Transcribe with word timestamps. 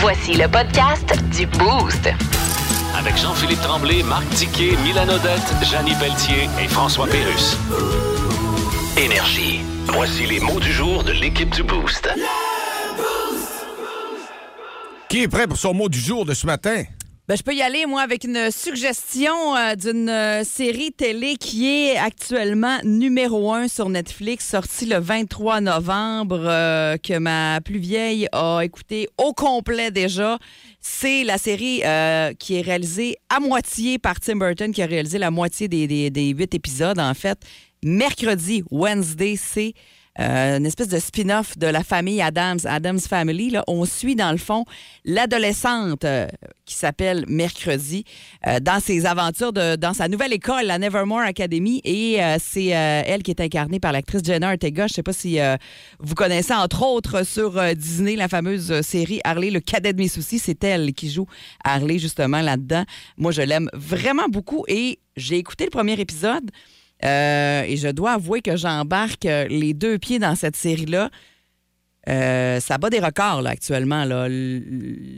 Voici 0.00 0.32
le 0.32 0.48
podcast 0.48 1.14
du 1.36 1.46
Boost. 1.46 2.08
Avec 2.96 3.18
Jean-Philippe 3.18 3.60
Tremblay, 3.60 4.02
Marc 4.02 4.26
Tiquet, 4.30 4.74
Milan 4.82 5.06
Odette, 5.08 5.52
Janine 5.62 5.94
Pelletier 5.98 6.48
et 6.58 6.68
François 6.68 7.06
Pérus. 7.06 7.58
Énergie. 8.96 9.60
Voici 9.88 10.24
les 10.24 10.40
mots 10.40 10.58
du 10.58 10.72
jour 10.72 11.04
de 11.04 11.12
l'équipe 11.12 11.50
du 11.50 11.62
Boost. 11.62 12.08
Qui 15.10 15.22
est 15.24 15.28
prêt 15.28 15.46
pour 15.46 15.58
son 15.58 15.74
mot 15.74 15.90
du 15.90 16.00
jour 16.00 16.24
de 16.24 16.32
ce 16.32 16.46
matin? 16.46 16.84
Ben, 17.30 17.36
je 17.36 17.44
peux 17.44 17.54
y 17.54 17.62
aller, 17.62 17.86
moi, 17.86 18.02
avec 18.02 18.24
une 18.24 18.50
suggestion 18.50 19.54
euh, 19.54 19.76
d'une 19.76 20.08
euh, 20.08 20.42
série 20.42 20.90
télé 20.90 21.36
qui 21.36 21.68
est 21.68 21.96
actuellement 21.96 22.78
numéro 22.82 23.52
un 23.52 23.68
sur 23.68 23.88
Netflix, 23.88 24.48
sortie 24.48 24.86
le 24.86 24.98
23 24.98 25.60
novembre, 25.60 26.40
euh, 26.42 26.96
que 26.96 27.16
ma 27.18 27.60
plus 27.60 27.78
vieille 27.78 28.26
a 28.32 28.62
écouté 28.64 29.08
au 29.16 29.32
complet 29.32 29.92
déjà. 29.92 30.40
C'est 30.80 31.22
la 31.22 31.38
série 31.38 31.82
qui 32.40 32.56
est 32.56 32.62
réalisée 32.62 33.16
à 33.28 33.38
moitié 33.38 34.00
par 34.00 34.18
Tim 34.18 34.34
Burton, 34.34 34.72
qui 34.72 34.82
a 34.82 34.86
réalisé 34.86 35.18
la 35.18 35.30
moitié 35.30 35.68
des- 35.68 36.10
des 36.10 36.28
huit 36.30 36.52
épisodes, 36.52 36.98
en 36.98 37.14
fait. 37.14 37.38
Mercredi, 37.84 38.64
Wednesday, 38.72 39.36
c'est 39.36 39.74
euh, 40.18 40.58
une 40.58 40.66
espèce 40.66 40.88
de 40.88 40.98
spin-off 40.98 41.56
de 41.56 41.68
la 41.68 41.84
famille 41.84 42.20
Adams, 42.20 42.58
Adams 42.64 42.98
Family. 42.98 43.56
On 43.68 43.84
suit, 43.84 44.16
dans 44.16 44.32
le 44.32 44.38
fond, 44.38 44.64
l'adolescente 45.04 46.04
euh, 46.04 46.26
qui 46.66 46.74
s'appelle 46.74 47.24
Mercredi 47.28 48.04
euh, 48.46 48.58
dans 48.58 48.80
ses 48.80 49.06
aventures, 49.06 49.52
dans 49.52 49.94
sa 49.94 50.08
nouvelle 50.08 50.32
école, 50.32 50.64
la 50.66 50.78
Nevermore 50.78 51.20
Academy. 51.20 51.80
Et 51.84 52.18
c'est 52.38 52.66
elle 52.66 53.22
qui 53.22 53.30
est 53.30 53.40
incarnée 53.40 53.80
par 53.80 53.92
l'actrice 53.92 54.22
Jenna 54.24 54.50
Ortega. 54.50 54.86
Je 54.86 54.92
ne 54.92 54.96
sais 54.96 55.02
pas 55.02 55.12
si 55.12 55.38
vous 56.00 56.14
connaissez, 56.14 56.54
entre 56.54 56.82
autres, 56.84 57.24
sur 57.24 57.60
Disney, 57.74 58.16
la 58.16 58.28
fameuse 58.28 58.80
série 58.82 59.20
Harley, 59.24 59.50
le 59.50 59.60
cadet 59.60 59.92
de 59.92 59.98
mes 59.98 60.08
soucis. 60.08 60.38
C'est 60.38 60.62
elle 60.64 60.92
qui 60.92 61.10
joue 61.10 61.26
Harley, 61.64 61.98
justement, 61.98 62.40
là-dedans. 62.40 62.84
Moi, 63.16 63.32
je 63.32 63.42
l'aime 63.42 63.70
vraiment 63.72 64.28
beaucoup 64.28 64.64
et 64.68 64.98
j'ai 65.16 65.36
écouté 65.36 65.64
le 65.64 65.70
premier 65.70 65.98
épisode. 66.00 66.50
Euh, 67.04 67.62
et 67.62 67.76
je 67.76 67.88
dois 67.88 68.12
avouer 68.12 68.42
que 68.42 68.56
j'embarque 68.56 69.26
euh, 69.26 69.46
les 69.48 69.72
deux 69.72 69.98
pieds 69.98 70.18
dans 70.18 70.34
cette 70.34 70.56
série-là. 70.56 71.10
Euh, 72.08 72.60
ça 72.60 72.78
bat 72.78 72.88
des 72.88 72.98
records 72.98 73.42
là, 73.42 73.50
actuellement. 73.50 74.04
Là. 74.04 74.26
Le, 74.28 74.58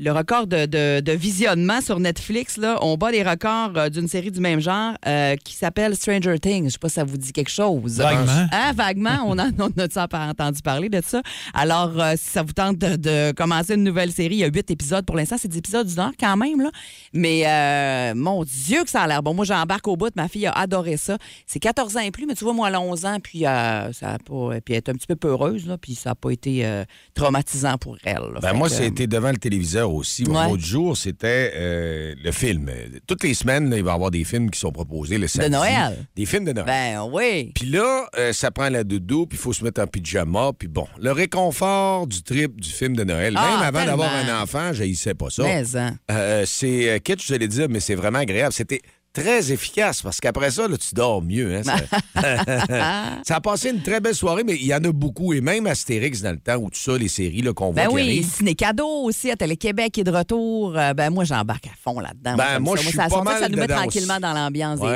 le 0.03 0.11
record 0.11 0.47
de, 0.49 0.67
de- 0.67 1.01
de 1.01 1.13
visionnement 1.13 1.81
sur 1.81 2.01
Netflix, 2.01 2.57
là, 2.57 2.77
on 2.83 2.97
bat 2.97 3.13
des 3.13 3.23
records 3.23 3.73
euh, 3.77 3.89
d'une 3.89 4.09
série 4.09 4.31
du 4.33 4.41
même 4.41 4.59
genre 4.61 4.95
euh, 5.07 5.37
qui 5.37 5.55
s'appelle 5.55 5.95
Stranger 5.95 6.39
Things. 6.41 6.67
Je 6.67 6.71
sais 6.73 6.79
pas 6.79 6.89
si 6.89 6.95
ça 6.97 7.05
vous 7.05 7.17
dit 7.17 7.33
quelque 7.33 7.51
chose. 7.51 7.99
Vaguement. 7.99 8.47
Hein, 8.53 8.73
vaguement, 8.75 9.19
on 9.27 9.39
en 9.39 9.51
on 9.59 9.71
a 9.81 10.09
pas 10.09 10.27
entendu 10.27 10.61
parler 10.61 10.89
de 10.89 11.01
ça? 11.07 11.23
Alors, 11.55 11.93
si 12.17 12.31
ça 12.31 12.43
vous 12.43 12.53
tente 12.53 12.79
de, 12.79 12.97
de 12.97 13.33
commencer 13.33 13.75
une 13.75 13.85
nouvelle 13.85 14.11
série, 14.11 14.35
il 14.35 14.41
y 14.41 14.45
a 14.45 14.49
huit 14.49 14.69
épisodes 14.71 15.07
pour 15.07 15.17
l'instant. 15.17 15.37
C'est 15.39 15.49
des 15.49 15.59
épisodes 15.59 15.87
d'une 15.87 16.01
heure 16.01 16.13
quand 16.19 16.37
même. 16.37 16.61
Là. 16.61 16.71
Mais 17.13 17.43
euh, 17.47 18.15
mon 18.17 18.43
Dieu 18.45 18.83
que 18.83 18.91
ça 18.91 19.03
a 19.03 19.07
l'air 19.07 19.23
bon. 19.23 19.35
Moi, 19.35 19.45
j'embarque 19.45 19.87
au 19.87 19.97
bout. 19.97 20.11
Ma 20.17 20.27
fille 20.29 20.47
a 20.47 20.53
adoré 20.53 20.97
ça. 20.97 21.17
C'est 21.47 21.61
14 21.61 21.97
ans 21.97 22.01
et 22.01 22.11
plus, 22.11 22.27
mais 22.27 22.35
tu 22.35 22.43
vois, 22.45 22.53
moi, 22.55 22.69
elle 22.69 22.75
a 22.75 22.81
11 22.81 23.05
ans, 23.07 23.19
puis, 23.23 23.47
euh, 23.47 23.93
ça 23.93 24.15
a 24.15 24.19
pas, 24.19 24.61
puis 24.65 24.75
elle 24.75 24.79
est 24.79 24.89
un 24.89 24.95
petit 24.95 25.07
peu 25.07 25.17
peureuse, 25.17 25.67
là, 25.67 25.79
puis 25.79 25.95
ça 25.95 26.11
n'a 26.11 26.15
pas 26.17 26.31
été 26.31 26.65
euh, 26.73 26.85
traumatisant 27.15 27.79
pour 27.79 27.97
elle. 28.05 28.23
Ben 28.41 28.53
moi, 28.55 28.69
que, 28.69 28.75
c'était 28.75 29.07
devant 29.07 29.31
le 29.31 29.37
téléviseur 29.37 29.93
aussi. 29.93 30.25
Mon 30.25 30.39
Ouais. 30.41 30.49
mot 30.49 30.57
du 30.57 30.65
jour, 30.65 30.97
c'était 30.97 31.53
euh, 31.55 32.15
le 32.23 32.33
film. 32.33 32.71
Toutes 33.07 33.23
les 33.23 33.35
semaines, 33.35 33.71
là, 33.71 33.77
il 33.77 33.85
va 33.85 33.93
y 33.93 33.95
avoir 33.95 34.11
des 34.11 34.25
films 34.25 34.51
qui 34.51 34.59
sont 34.59 34.73
proposés 34.73 35.19
le 35.19 35.29
samedi. 35.29 35.51
Noël? 35.51 36.07
Des 36.17 36.27
films 36.27 36.45
de 36.47 36.53
Noël. 36.53 36.67
Ben 36.67 37.03
oui. 37.13 37.53
Puis 37.55 37.67
là, 37.67 38.07
euh, 38.19 38.33
ça 38.33 38.51
prend 38.51 38.69
la 38.69 38.83
doudou, 38.85 39.27
puis 39.27 39.39
il 39.39 39.41
faut 39.43 39.53
se 39.53 39.63
mettre 39.63 39.81
en 39.81 39.87
pyjama, 39.87 40.53
puis 40.59 40.69
bon, 40.69 40.87
le 40.99 41.13
réconfort 41.13 42.07
du 42.07 42.23
trip 42.23 42.61
du 42.61 42.71
film 42.71 42.97
de 42.97 43.05
Noël, 43.05 43.35
Ah, 43.37 43.51
même 43.59 43.63
avant 43.63 43.85
d'avoir 43.85 44.11
un 44.15 44.43
enfant, 44.43 44.73
j'haïssais 44.73 45.15
pas 45.15 45.31
ça. 45.31 45.45
Hein. 45.47 46.43
C'est 46.47 47.01
kitsch, 47.05 47.27
je 47.29 47.35
l'ai 47.35 47.49
dit, 47.49 47.63
mais 47.69 47.81
c'est 47.81 47.95
vraiment 47.95 48.19
agréable. 48.21 48.53
C'était 48.53 48.81
très 49.13 49.53
efficace 49.53 50.03
parce 50.03 50.21
qu'après 50.21 50.51
ça, 50.51 50.67
là, 50.69 50.77
tu 50.77 50.95
dors 50.95 51.23
mieux. 51.23 51.55
Hein, 51.57 51.63
ça... 51.63 51.77
ça 53.25 53.37
a 53.37 53.41
passé 53.41 53.71
une 53.71 53.83
très 53.83 54.01
belle 54.01 54.15
soirée, 54.15 54.43
mais 54.45 54.55
il 54.55 54.67
y 54.67 54.75
en 54.75 54.83
a 54.85 54.93
beaucoup. 54.93 55.33
Et 55.33 55.41
même 55.41 55.67
Astérix, 55.67 56.23
dans 56.23 56.31
le 56.33 56.39
temps 56.39 56.57
où 56.57 56.71
tout 56.71 56.79
ça, 56.79 56.97
les 56.97 57.09
séries 57.09 57.43
là, 57.43 57.53
qu'on 57.53 57.73
voit 57.73 57.85
Ben 57.85 57.89
oui. 57.93 58.23
Ciné 58.23 58.55
Cadeau 58.55 58.87
aussi 59.05 59.31
à 59.31 59.37
Télé-Québec 59.37 59.99
est 59.99 60.05
de 60.05 60.11
retour. 60.11 60.77
Euh, 60.77 60.95
ben 60.95 61.11
moi, 61.11 61.25
j'embarque 61.25 61.67
à 61.67 61.71
fond 61.83 62.01
là-dedans. 62.01 62.37
Ben, 62.37 62.59
moi, 62.59 62.77
ça. 62.77 62.83
je 62.83 62.89
suis 62.89 62.97
ça, 62.97 63.05
pas 63.05 63.11
ça, 63.11 63.17
ça 63.17 63.41
mal 63.41 63.51
nous 63.53 63.59
met 63.59 63.67
tranquillement 63.67 64.21
dans 64.21 64.33
l'ambiance 64.33 64.81
Ouais. 64.81 64.89
des 64.89 64.95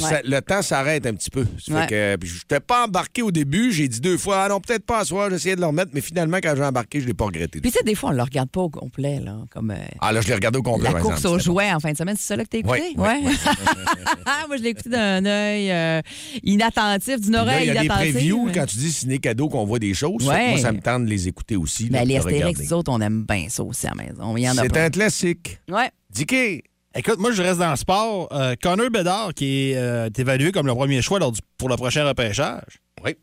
fêtes. 0.00 0.02
Ouais. 0.02 0.08
ça- 0.16 0.22
le 0.24 0.40
temps 0.40 0.62
s'arrête 0.62 1.06
un 1.06 1.14
petit 1.14 1.30
peu. 1.30 1.44
Ça 1.58 1.74
Ouais. 1.74 1.86
je 2.22 2.34
n'étais 2.34 2.60
pas 2.60 2.86
embarqué 2.86 3.22
au 3.22 3.30
début. 3.30 3.72
J'ai 3.72 3.88
dit 3.88 4.00
deux 4.00 4.18
fois, 4.18 4.44
ah 4.44 4.48
non, 4.48 4.60
peut-être 4.60 4.84
pas 4.84 5.00
à 5.00 5.04
soir. 5.04 5.30
J'essayais 5.30 5.56
de 5.56 5.60
le 5.60 5.66
remettre, 5.66 5.90
mais 5.94 6.00
finalement, 6.00 6.38
quand 6.42 6.54
j'ai 6.56 6.64
embarqué, 6.64 6.98
je 7.00 7.04
ne 7.04 7.08
l'ai 7.08 7.14
pas 7.14 7.26
regretté. 7.26 7.60
Puis 7.60 7.70
tu 7.70 7.78
sais, 7.78 7.84
des 7.84 7.94
fois, 7.94 8.10
on 8.10 8.12
le 8.12 8.22
regarde 8.22 8.48
pas 8.50 8.60
au 8.62 8.70
complet, 8.70 9.20
là, 9.20 9.36
comme 9.50 9.70
euh, 9.70 9.76
Ah 10.00 10.12
là, 10.12 10.20
je 10.20 10.28
l'ai 10.28 10.34
regardé 10.34 10.58
au 10.58 10.62
complet. 10.62 10.90
la 10.92 11.00
course 11.00 11.18
exemple, 11.18 11.36
aux 11.36 11.38
jouets 11.38 11.72
en 11.72 11.80
fin 11.80 11.92
de 11.92 11.96
semaine. 11.96 12.16
C'est 12.18 12.26
ça 12.28 12.36
là 12.36 12.44
que 12.44 12.48
t'as 12.50 12.58
écouté? 12.58 12.94
Ouais, 12.96 13.20
moi, 14.48 14.56
je 14.56 14.62
l'ai 14.62 14.68
écouté 14.70 14.90
d'un 14.90 15.24
œil 15.24 15.70
euh, 15.70 16.00
inattentif, 16.42 17.20
d'une 17.20 17.36
oreille 17.36 17.68
il 17.68 17.74
y 17.74 17.76
a 17.76 17.80
des 17.80 17.86
inattentive. 17.86 18.14
previews 18.14 18.44
mais- 18.46 18.52
quand 18.52 18.66
tu 18.66 18.76
dis 18.76 18.92
ciné 18.92 19.18
cadeau 19.18 19.48
qu'on 19.48 19.64
voit 19.64 19.78
des 19.78 19.94
choses. 19.94 20.26
Ouais. 20.26 20.50
Moi, 20.50 20.58
ça 20.58 20.72
me 20.72 20.80
tente 20.80 21.04
de 21.04 21.10
les 21.10 21.28
écouter 21.28 21.56
aussi. 21.56 21.88
là, 21.88 22.00
Ben, 22.00 22.08
les 22.08 22.16
Astérix, 22.16 22.60
nous 22.60 22.72
autres, 22.72 22.92
on 22.92 23.00
aime 23.00 23.24
bien 23.28 23.46
ça 23.48 23.62
aussi 23.62 23.86
à 23.86 23.90
la 23.96 24.04
maison. 24.04 24.36
Il 24.36 24.42
y 24.42 24.48
en 24.50 24.56
a 24.58 24.62
C'est 24.62 24.76
un 24.76 24.90
classique. 24.90 25.58
Ouais. 25.70 25.90
Dicky, 26.10 26.62
Écoute, 26.94 27.18
moi, 27.18 27.30
je 27.32 27.42
reste 27.42 27.58
dans 27.58 27.70
le 27.70 27.76
sport. 27.76 28.28
Euh, 28.32 28.56
Connor 28.60 28.90
Bedard, 28.90 29.32
qui 29.34 29.70
est 29.70 29.76
euh, 29.76 30.08
évalué 30.16 30.50
comme 30.52 30.66
le 30.66 30.74
premier 30.74 31.00
choix 31.02 31.18
lors 31.18 31.30
du- 31.30 31.40
pour 31.58 31.68
le 31.68 31.76
prochain 31.76 32.04
repêchage. 32.08 32.80
Oui. 33.04 33.14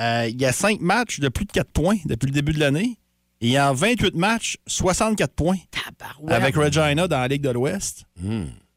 Euh, 0.00 0.26
il 0.28 0.38
y 0.40 0.44
a 0.44 0.52
cinq 0.52 0.80
matchs 0.80 1.20
de 1.20 1.28
plus 1.28 1.44
de 1.44 1.52
4 1.52 1.70
points 1.70 1.96
depuis 2.06 2.26
le 2.26 2.32
début 2.32 2.52
de 2.52 2.58
l'année. 2.58 2.98
Et 3.40 3.58
en 3.58 3.72
28 3.72 4.14
matchs, 4.14 4.56
64 4.66 5.32
points 5.32 5.56
Tabarouette. 5.70 6.32
avec 6.34 6.56
Regina 6.56 7.08
dans 7.08 7.18
la 7.20 7.28
Ligue 7.28 7.42
de 7.42 7.50
l'Ouest. 7.50 8.04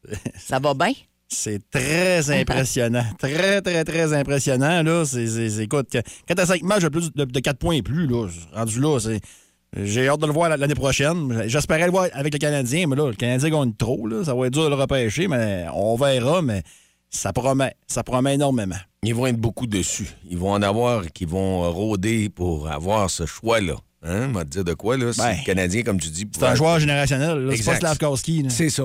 Ça 0.38 0.58
va 0.58 0.74
bien? 0.74 0.92
C'est 1.28 1.60
très 1.70 2.30
impressionnant. 2.30 3.04
très, 3.18 3.60
très, 3.60 3.84
très 3.84 4.12
impressionnant. 4.12 4.82
Là. 4.82 5.04
C'est, 5.04 5.26
c'est- 5.26 5.50
c'est- 5.50 5.64
écoute, 5.64 5.88
quand 6.28 6.34
tu 6.34 6.40
as 6.40 6.46
5 6.46 6.62
matchs 6.62 6.82
de, 6.84 6.88
plus, 6.88 7.12
de, 7.12 7.24
de 7.24 7.40
4 7.40 7.58
points 7.58 7.74
et 7.76 7.82
plus, 7.82 8.06
là, 8.06 8.28
rendu 8.52 8.80
là, 8.80 8.98
c'est. 9.00 9.20
J'ai 9.76 10.08
hâte 10.08 10.20
de 10.20 10.26
le 10.26 10.32
voir 10.32 10.56
l'année 10.56 10.74
prochaine. 10.76 11.42
J'espérais 11.46 11.86
le 11.86 11.90
voir 11.90 12.06
avec 12.12 12.32
le 12.32 12.38
Canadien, 12.38 12.86
mais 12.86 12.94
là, 12.96 13.08
le 13.08 13.14
Canadien 13.16 13.50
gagne 13.50 13.74
trop. 13.74 14.06
Là. 14.06 14.24
Ça 14.24 14.34
va 14.34 14.46
être 14.46 14.52
dur 14.52 14.64
de 14.64 14.68
le 14.68 14.74
repêcher, 14.76 15.26
mais 15.26 15.66
on 15.74 15.96
verra. 15.96 16.40
Mais 16.40 16.62
ça 17.10 17.32
promet. 17.32 17.74
Ça 17.88 18.04
promet 18.04 18.34
énormément. 18.36 18.76
ils 19.02 19.14
vont 19.14 19.26
être 19.26 19.36
beaucoup 19.36 19.66
dessus. 19.66 20.06
Ils 20.30 20.38
vont 20.38 20.52
en 20.52 20.62
avoir 20.62 21.04
qui 21.12 21.24
vont 21.24 21.70
rôder 21.72 22.28
pour 22.28 22.70
avoir 22.70 23.10
ce 23.10 23.26
choix-là. 23.26 23.74
Hein? 24.04 24.28
On 24.30 24.32
va 24.32 24.44
te 24.44 24.50
dire 24.50 24.64
de 24.64 24.72
quoi, 24.74 24.96
là? 24.96 25.12
C'est 25.12 25.22
Ben, 25.22 25.36
le 25.40 25.44
Canadien, 25.44 25.82
comme 25.82 25.98
tu 26.00 26.08
dis. 26.10 26.26
C'est 26.32 26.44
un 26.44 26.54
joueur 26.54 26.78
générationnel. 26.78 27.40
C'est 27.40 27.46
pas 27.48 27.54
Exact. 27.54 27.78
Slavkowski. 27.80 28.46
C'est 28.48 28.70
ça. 28.70 28.84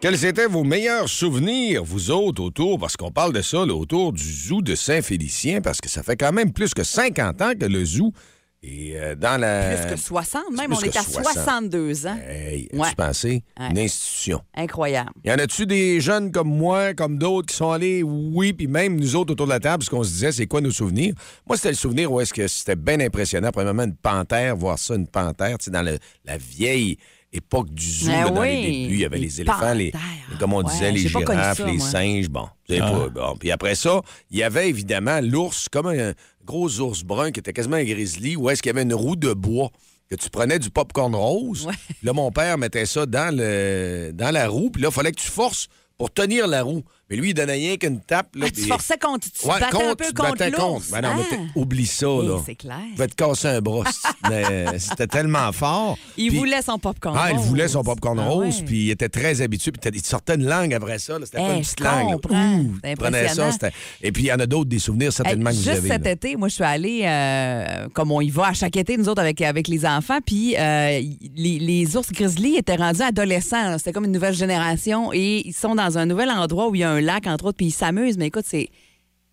Quels 0.00 0.24
étaient? 0.24 0.46
Vos 0.46 0.64
meilleurs 0.64 1.08
souvenirs, 1.08 1.84
vous 1.84 2.10
autres, 2.10 2.42
autour, 2.42 2.78
parce 2.78 2.96
qu'on 2.96 3.12
parle 3.12 3.32
de 3.32 3.42
ça, 3.42 3.64
là, 3.64 3.74
autour 3.74 4.12
du 4.12 4.22
zoo 4.24 4.60
de 4.62 4.74
Saint-Félicien, 4.74 5.60
parce 5.60 5.80
que 5.80 5.88
ça 5.88 6.02
fait 6.02 6.16
quand 6.16 6.32
même 6.32 6.52
plus 6.52 6.74
que 6.74 6.82
50 6.82 7.40
ans 7.42 7.52
que 7.58 7.66
le 7.66 7.84
zoo 7.84 8.12
est 8.64 8.96
euh, 8.96 9.14
dans 9.14 9.40
la... 9.40 9.76
Plus 9.76 9.94
que 9.94 10.00
60, 10.00 10.42
même. 10.56 10.66
plus 10.70 10.76
On 10.78 10.80
est 10.82 10.96
à 10.96 11.02
60. 11.02 11.24
62 11.34 12.06
ans. 12.06 12.16
Hey, 12.28 12.68
Ouais. 12.72 12.86
as-tu 12.86 12.94
pensé? 12.96 13.42
Ouais. 13.58 13.70
Une 13.70 13.78
institution. 13.78 14.40
Incroyable. 14.54 15.10
Y 15.24 15.30
en 15.32 15.36
a-tu 15.38 15.66
des 15.66 16.00
jeunes 16.00 16.32
comme 16.32 16.48
moi, 16.48 16.92
comme 16.94 17.18
d'autres, 17.18 17.46
qui 17.48 17.56
sont 17.56 17.70
allés, 17.70 18.02
oui, 18.02 18.52
puis 18.52 18.66
même 18.66 18.96
nous 18.98 19.14
autres 19.16 19.32
autour 19.32 19.46
de 19.46 19.52
la 19.52 19.60
table, 19.60 19.78
parce 19.78 19.88
qu'on 19.90 20.02
se 20.04 20.10
disait, 20.10 20.32
c'est 20.32 20.46
quoi 20.46 20.60
nos 20.60 20.70
souvenirs? 20.72 21.14
Moi, 21.46 21.56
c'était 21.56 21.70
le 21.70 21.76
souvenir 21.76 22.10
où 22.10 22.20
est-ce 22.20 22.32
que 22.34 22.46
c'était 22.48 22.76
bien 22.76 22.98
impressionnant. 23.00 23.50
Premièrement, 23.52 23.84
une 23.84 23.96
panthère, 23.96 24.56
voir 24.56 24.78
ça, 24.78 24.94
une 24.96 25.06
panthère, 25.08 25.58
tu 25.58 25.66
sais, 25.66 25.70
dans 25.70 25.82
le- 25.82 25.98
la 26.24 26.36
vieille 26.36 26.98
époque 27.32 27.70
du 27.72 27.84
zoo, 27.86 28.10
Ah 28.14 28.24
là, 28.24 28.30
dans 28.30 28.40
oui, 28.42 28.48
les 28.48 28.62
débuts, 28.82 28.94
il 28.94 29.00
y 29.00 29.04
avait 29.04 29.16
les 29.18 29.24
les, 29.26 29.40
éléphants, 29.40 29.72
les, 29.74 29.92
comme 30.38 30.52
on 30.52 30.62
Ouais, 30.62 30.70
disait, 30.72 30.92
les 30.92 31.08
girafes, 31.08 31.56
ça, 31.58 31.66
les 31.66 31.78
moi. 31.78 31.86
singes, 31.88 32.28
bon. 32.28 32.46
pas, 32.68 33.08
bon. 33.08 33.36
Puis 33.38 33.50
après 33.50 33.74
ça, 33.74 34.02
il 34.30 34.38
y 34.38 34.42
avait 34.42 34.68
évidemment 34.68 35.20
l'ours, 35.22 35.68
comme 35.70 35.86
un 35.86 36.12
gros 36.44 36.68
ours 36.80 37.02
brun 37.04 37.30
qui 37.30 37.40
était 37.40 37.52
quasiment 37.52 37.76
un 37.76 37.84
grizzly, 37.84 38.36
où 38.36 38.50
est-ce 38.50 38.62
qu'il 38.62 38.70
y 38.70 38.74
avait 38.74 38.82
une 38.82 38.94
roue 38.94 39.16
de 39.16 39.32
bois 39.32 39.70
que 40.10 40.16
tu 40.16 40.28
prenais 40.28 40.58
du 40.58 40.68
popcorn 40.70 41.14
rose. 41.14 41.68
Là, 42.02 42.12
mon 42.12 42.30
père 42.30 42.58
mettait 42.58 42.84
ça 42.84 43.06
dans, 43.06 43.34
le, 43.34 44.10
dans 44.12 44.30
la 44.30 44.46
roue, 44.48 44.68
puis 44.70 44.82
là, 44.82 44.88
il 44.90 44.94
fallait 44.94 45.12
que 45.12 45.20
tu 45.20 45.28
forces 45.30 45.68
pour 45.96 46.12
tenir 46.12 46.46
la 46.46 46.62
roue. 46.62 46.82
Mais 47.10 47.16
lui, 47.16 47.30
il 47.30 47.34
donnait 47.34 47.52
rien 47.54 47.76
qu'une 47.76 48.00
tape. 48.00 48.34
Là, 48.36 48.46
Ah, 48.48 48.50
tu 48.50 48.62
forçais 48.62 48.96
contre. 48.96 49.26
Tu 49.30 49.46
Ouais, 49.46 49.60
battais 49.60 49.66
un 49.76 49.78
contre, 49.78 49.96
peu 49.96 50.04
tu 50.06 50.12
contre 50.14 50.44
l'ours. 50.50 50.90
Ben 50.90 51.02
non, 51.02 51.08
Ah. 51.30 51.36
oublie 51.56 51.84
ça, 51.86 52.06
là. 52.06 52.38
c'est 52.46 52.54
clair. 52.54 52.78
Il 52.92 52.96
va 52.96 53.06
te 53.06 53.14
casser 53.14 53.48
un 53.48 53.60
bras. 53.60 53.84
mais 54.30 54.78
c'était 54.78 55.06
tellement 55.08 55.52
fort. 55.52 55.98
Il 56.16 56.28
Puis- 56.30 56.38
voulait 56.38 56.62
son 56.62 56.78
popcorn 56.78 57.14
Ah, 57.20 57.30
il 57.32 57.36
rose. 57.36 57.46
voulait 57.46 57.68
son 57.68 57.82
popcorn 57.84 58.18
Ah 58.18 58.28
rose, 58.28 58.58
ouais. 58.60 58.64
puis 58.64 58.84
il 58.86 58.90
était 58.90 59.10
très 59.10 59.42
habitué. 59.42 59.72
Puis 59.72 59.90
il 59.92 60.02
sortait 60.02 60.36
une 60.36 60.46
langue 60.46 60.72
après 60.72 60.98
ça. 60.98 61.18
C'était 61.24 61.36
pas 61.38 61.48
Eh, 61.50 61.56
une 61.56 61.60
petite 61.62 61.80
langue. 61.80 62.14
Ouh, 62.30 62.72
il 62.84 62.96
prenait 62.96 63.28
ça. 63.28 63.50
Et 64.02 64.10
puis 64.10 64.22
il 64.22 64.26
y 64.26 64.32
en 64.32 64.38
a 64.40 64.46
d'autres, 64.46 64.70
des 64.70 64.78
souvenirs 64.78 65.08
Hey, 65.08 65.12
certainement 65.12 65.50
que 65.50 65.56
vous 65.56 65.62
juste 65.62 65.76
avez. 65.78 65.88
cet 65.88 66.04
là. 66.04 66.10
été, 66.12 66.36
moi, 66.36 66.48
je 66.48 66.54
suis 66.54 66.64
allée, 66.64 67.02
euh, 67.04 67.88
comme 67.92 68.10
on 68.12 68.20
y 68.22 68.30
va 68.30 68.46
à 68.48 68.52
chaque 68.54 68.76
été, 68.76 68.96
nous 68.96 69.08
autres, 69.10 69.20
avec, 69.20 69.40
avec 69.42 69.68
les 69.68 69.84
enfants, 69.84 70.18
puis 70.24 70.56
euh, 70.56 71.00
les, 71.36 71.58
les 71.58 71.96
ours 71.96 72.10
grizzly 72.10 72.56
étaient 72.56 72.76
rendus 72.76 73.02
adolescents. 73.02 73.76
C'était 73.78 73.92
comme 73.92 74.04
une 74.06 74.12
nouvelle 74.12 74.34
génération 74.34 75.12
et 75.12 75.42
ils 75.46 75.52
sont 75.52 75.74
dans 75.74 75.98
un 75.98 76.06
nouvel 76.06 76.30
endroit 76.30 76.68
où 76.68 76.74
il 76.74 76.80
y 76.80 76.84
a 76.84 76.90
un 76.90 76.91
lac, 77.00 77.26
entre 77.26 77.46
autres, 77.46 77.56
puis 77.56 77.66
ils 77.66 77.72
s'amusent. 77.72 78.18
Mais 78.18 78.26
écoute, 78.26 78.44
c'est. 78.46 78.68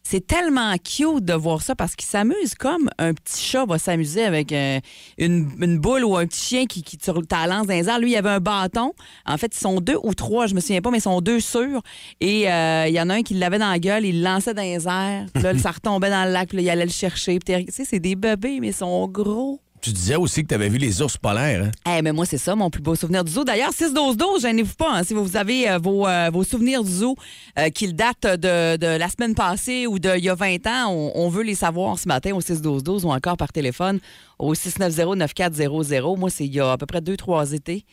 C'est 0.02 0.26
tellement 0.26 0.74
cute 0.78 1.26
de 1.26 1.34
voir 1.34 1.62
ça 1.62 1.76
parce 1.76 1.96
qu'ils 1.96 2.08
s'amusent 2.08 2.56
comme 2.56 2.90
un 2.98 3.14
petit 3.14 3.44
chat 3.44 3.66
va 3.66 3.78
s'amuser 3.78 4.24
avec 4.24 4.52
euh, 4.52 4.80
une, 5.20 5.52
une 5.62 5.78
boule 5.78 6.04
ou 6.04 6.16
un 6.16 6.26
petit 6.26 6.42
chien 6.42 6.66
qui, 6.66 6.82
qui 6.82 6.98
te 6.98 7.12
lance 7.12 7.68
dans 7.68 7.74
les 7.74 7.90
airs. 7.90 8.00
Lui, 8.00 8.12
il 8.12 8.16
avait 8.16 8.30
un 8.30 8.40
bâton. 8.40 8.94
En 9.28 9.38
fait, 9.38 9.54
ils 9.54 9.60
sont 9.60 9.82
deux 9.82 9.98
ou 10.02 10.16
trois, 10.16 10.48
je 10.48 10.56
me 10.56 10.62
souviens 10.62 10.82
pas, 10.82 10.90
mais 10.90 10.98
ils 10.98 11.02
sont 11.02 11.22
deux 11.22 11.42
sûrs. 11.42 11.84
Et 12.22 12.50
euh, 12.50 12.88
il 12.88 12.94
y 12.94 13.02
en 13.02 13.10
a 13.10 13.16
un 13.16 13.22
qui 13.22 13.36
l'avait 13.36 13.60
dans 13.60 13.70
la 13.70 13.78
gueule, 13.78 14.06
il 14.06 14.20
le 14.20 14.24
lançait 14.24 14.54
dans 14.54 14.64
les 14.64 14.88
airs. 14.88 15.28
Puis 15.34 15.44
là, 15.44 15.56
ça 15.60 15.72
retombait 15.74 16.10
dans 16.10 16.26
le 16.26 16.32
lac, 16.32 16.48
puis 16.48 16.58
là, 16.58 16.64
il 16.64 16.70
allait 16.72 16.86
le 16.86 16.92
chercher. 16.92 17.38
Tu 17.38 17.54
sais, 17.70 17.86
c'est 17.86 18.00
des 18.00 18.16
bébés, 18.16 18.60
mais 18.62 18.70
ils 18.70 18.74
sont 18.74 19.08
gros. 19.08 19.60
Tu 19.82 19.92
disais 19.94 20.16
aussi 20.18 20.44
que 20.44 20.48
tu 20.48 20.54
avais 20.54 20.68
vu 20.68 20.78
les 20.78 21.02
ours 21.02 21.16
polaires. 21.18 21.64
Hein? 21.86 21.98
Eh, 21.98 22.02
mais 22.02 22.12
moi, 22.12 22.26
c'est 22.26 22.38
ça, 22.38 22.54
mon 22.56 22.70
plus 22.70 22.82
beau 22.82 22.96
souvenir 22.96 23.24
du 23.24 23.32
zoo. 23.32 23.46
D'ailleurs, 23.46 23.72
6-12-12, 23.72 24.42
gênez-vous 24.42 24.76
pas. 24.76 24.92
hein, 24.94 25.04
si 25.04 25.14
vous 25.14 25.38
avez 25.38 25.70
euh, 25.70 25.78
vos, 25.78 26.06
euh, 26.06 26.30
vos 26.34 26.44
souvenirs 26.44 26.84
du 26.84 26.92
zoo 26.92 27.16
euh, 27.58 27.70
qui 27.70 27.94
datent 27.94 28.28
de, 28.28 28.98
la 28.98 29.10
semaine 29.10 29.36
passée 29.36 29.88
ou 29.88 29.98
d'il 29.98 30.20
y 30.20 30.30
a 30.30 30.36
20 30.36 30.68
ans, 30.68 31.12
on, 31.16 31.30
veut 31.30 31.44
les 31.44 31.56
savoir 31.56 31.98
ce 31.98 32.08
matin 32.10 32.34
au 32.34 32.42
6-12-12 32.42 33.06
ou 33.06 33.12
encore 33.12 33.38
par 33.38 33.54
téléphone 33.54 34.00
au 34.38 34.54
690-9400. 34.54 36.18
Moi, 36.18 36.30
c'est 36.30 36.46
il 36.46 36.54
y 36.54 36.60
a 36.60 36.74
à 36.74 36.78
peu 36.78 36.86
près 36.86 37.00
2-3 37.00 37.56
étés. 37.56 37.86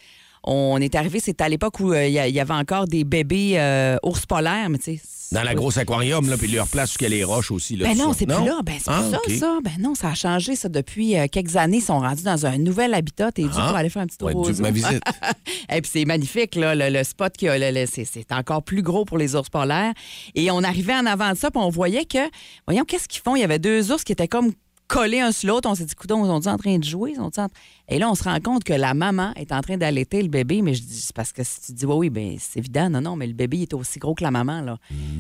On 0.43 0.81
est 0.81 0.95
arrivé, 0.95 1.21
c'était 1.21 1.45
à 1.45 1.49
l'époque 1.49 1.79
où 1.81 1.93
euh, 1.93 2.07
il 2.07 2.13
y, 2.13 2.33
y 2.33 2.41
avait 2.41 2.55
encore 2.55 2.87
des 2.87 3.05
bébés 3.05 3.61
ours 4.03 4.27
polaires, 4.27 4.69
mais 4.71 4.79
tu 4.79 4.97
sais. 4.97 5.16
Dans 5.33 5.43
la 5.43 5.55
grosse 5.55 5.77
aquarium, 5.77 6.29
là, 6.31 6.37
puis 6.37 6.47
leur 6.49 6.69
place 6.69 6.95
où 6.95 6.99
il 7.01 7.03
y 7.03 7.07
a 7.07 7.09
les 7.09 7.25
roches 7.25 7.51
aussi. 7.51 7.77
Là, 7.77 7.89
Ben 7.89 7.99
non, 7.99 8.13
c'est 8.13 8.27
plus 8.27 8.45
là. 8.45 8.61
Ben 8.65 8.77
c'est 8.79 8.91
Ah, 8.91 9.03
ça, 9.11 9.19
ça. 9.39 9.59
Ben 9.65 9.73
non, 9.81 9.95
ça 9.97 10.11
a 10.11 10.15
changé, 10.15 10.55
ça, 10.55 10.69
depuis 10.69 11.17
euh, 11.19 11.27
quelques 11.31 11.57
années. 11.57 11.79
Ils 11.79 11.83
sont 11.83 11.99
rendus 11.99 12.23
dans 12.23 12.47
un 12.47 12.59
nouvel 12.59 12.95
habitat. 12.95 13.33
T'es 13.33 13.43
dû 13.43 13.49
Ah. 13.57 13.67
pour 13.69 13.77
aller 13.77 13.89
faire 13.91 14.03
un 14.03 14.07
petit 14.07 14.19
tour 14.19 14.29
Ouais, 14.29 14.35
au 14.35 14.45
dû- 14.47 14.55
zoo. 14.55 14.63
ma 14.63 14.71
visite. 14.71 15.03
Et 15.73 15.81
puis 15.83 15.91
c'est 15.93 16.05
magnifique, 16.05 16.55
là, 16.55 16.75
le, 16.75 16.91
le 16.97 17.03
spot 17.05 17.33
qu'il 17.37 17.49
y 17.49 17.51
a, 17.51 17.87
c'est, 17.87 18.33
encore 18.33 18.63
plus 18.63 18.83
gros 18.83 19.05
pour 19.05 19.19
les 19.19 19.35
ours 19.35 19.49
polaires. 19.49 19.93
Et 20.35 20.51
on 20.51 20.63
arrivait 20.63 20.95
en 20.95 21.07
avant 21.07 21.33
de 21.33 21.37
ça, 21.37 21.51
puis 21.51 21.61
on 21.61 21.71
voyait 21.71 22.05
que, 22.05 22.19
voyons, 22.67 22.85
qu'est-ce 22.85 23.09
qu'ils 23.09 23.23
font? 23.23 23.35
Il 23.37 23.41
y 23.41 23.45
avait 23.45 23.59
deux 23.59 23.91
ours 23.93 24.05
qui 24.05 24.13
étaient 24.13 24.29
comme 24.29 24.53
collés 24.89 25.21
un 25.21 25.33
sur 25.33 25.49
l'autre. 25.49 25.69
On 25.69 25.75
s'est 25.75 25.85
dit, 25.85 25.95
coudonc, 25.97 26.25
ils 26.25 26.29
sont 26.43 26.49
en 26.49 26.57
train 26.57 26.79
de 26.79 26.85
jouer? 26.85 27.11
Ils 27.11 27.17
sont 27.17 27.41
en- 27.41 27.49
Et 27.89 27.99
là, 27.99 28.11
on 28.11 28.15
se 28.15 28.25
rend 28.25 28.41
compte 28.41 28.65
que 28.65 28.73
la 28.73 28.95
maman 28.95 29.33
est 29.37 29.53
en 29.53 29.61
train 29.61 29.77
d'allaiter 29.77 30.21
le 30.21 30.29
bébé, 30.29 30.61
mais 30.61 30.75
je 30.75 30.83
dis, 30.83 31.01
c'est 31.01 31.15
parce 31.15 31.33
que 31.33 31.43
si 31.45 31.61
tu 31.61 31.73
dis, 31.73 31.87
oui, 31.87 31.95
oui, 31.97 32.11
ben 32.11 32.37
c'est 32.39 32.59
évident, 32.59 32.91
non, 32.91 33.01
non, 33.01 33.17
mais 33.17 33.27
le 33.27 33.33
bébé 33.33 33.59
il 33.59 33.63
est 33.63 33.75
aussi 33.75 33.99
gros 33.99 34.15
que 34.15 34.25
la 34.25 34.33
maman, 34.33 34.61
là. 34.61 34.79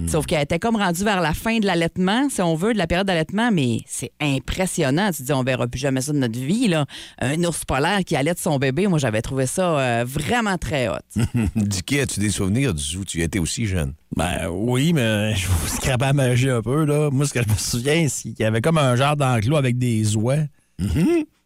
Sauf 0.09 0.27
qu'elle 0.27 0.43
était 0.43 0.59
comme 0.59 0.77
rendue 0.77 1.05
vers 1.05 1.21
la 1.21 1.33
fin 1.33 1.59
de 1.59 1.67
l'allaitement, 1.67 2.29
si 2.29 2.43
on 2.43 2.57
veut, 2.57 2.73
de 2.73 2.79
la 2.79 2.87
période 2.87 3.07
d'allaitement, 3.07 3.51
mais 3.53 3.81
c'est 3.87 4.11
impressionnant. 4.21 5.11
Tu 5.13 5.19
te 5.19 5.23
dis, 5.23 5.33
on 5.33 5.45
verra 5.45 5.69
plus 5.69 5.79
jamais 5.79 6.01
ça 6.01 6.13
de 6.13 6.19
notre 6.19 6.39
vie, 6.39 6.67
là. 6.67 6.87
Un 7.21 7.43
ours 7.45 7.65
polaire 7.65 8.01
qui 8.05 8.17
allaite 8.17 8.39
son 8.39 8.59
bébé, 8.59 8.89
moi, 8.89 8.99
j'avais 8.99 9.23
trouvé 9.23 9.47
ça 9.47 9.79
euh, 9.79 10.05
vraiment 10.05 10.59
très 10.59 10.89
hot. 10.89 10.95
Dicky, 11.57 12.01
as-tu 12.01 12.21
des 12.21 12.31
souvenirs 12.31 12.75
du 12.75 12.83
zoo? 12.83 13.05
Tu 13.05 13.23
étais 13.23 13.39
aussi 13.39 13.67
jeune? 13.67 13.95
Ben 14.17 14.49
oui, 14.51 14.93
mais 14.93 15.35
je 15.37 15.47
vous 15.47 15.69
scraper 15.69 16.07
la 16.07 16.13
magie 16.13 16.51
un 16.51 16.63
peu, 16.63 16.85
là. 16.85 17.11
Moi, 17.11 17.27
ce 17.27 17.33
que 17.33 17.43
je 17.43 17.49
me 17.49 17.57
souviens, 17.57 18.09
c'est 18.09 18.31
qu'il 18.31 18.41
y 18.41 18.45
avait 18.45 18.61
comme 18.61 18.79
un 18.79 18.97
genre 18.97 19.17
d'enclos 19.17 19.57
avec 19.57 19.79
des 19.79 20.17
ouais. 20.17 20.49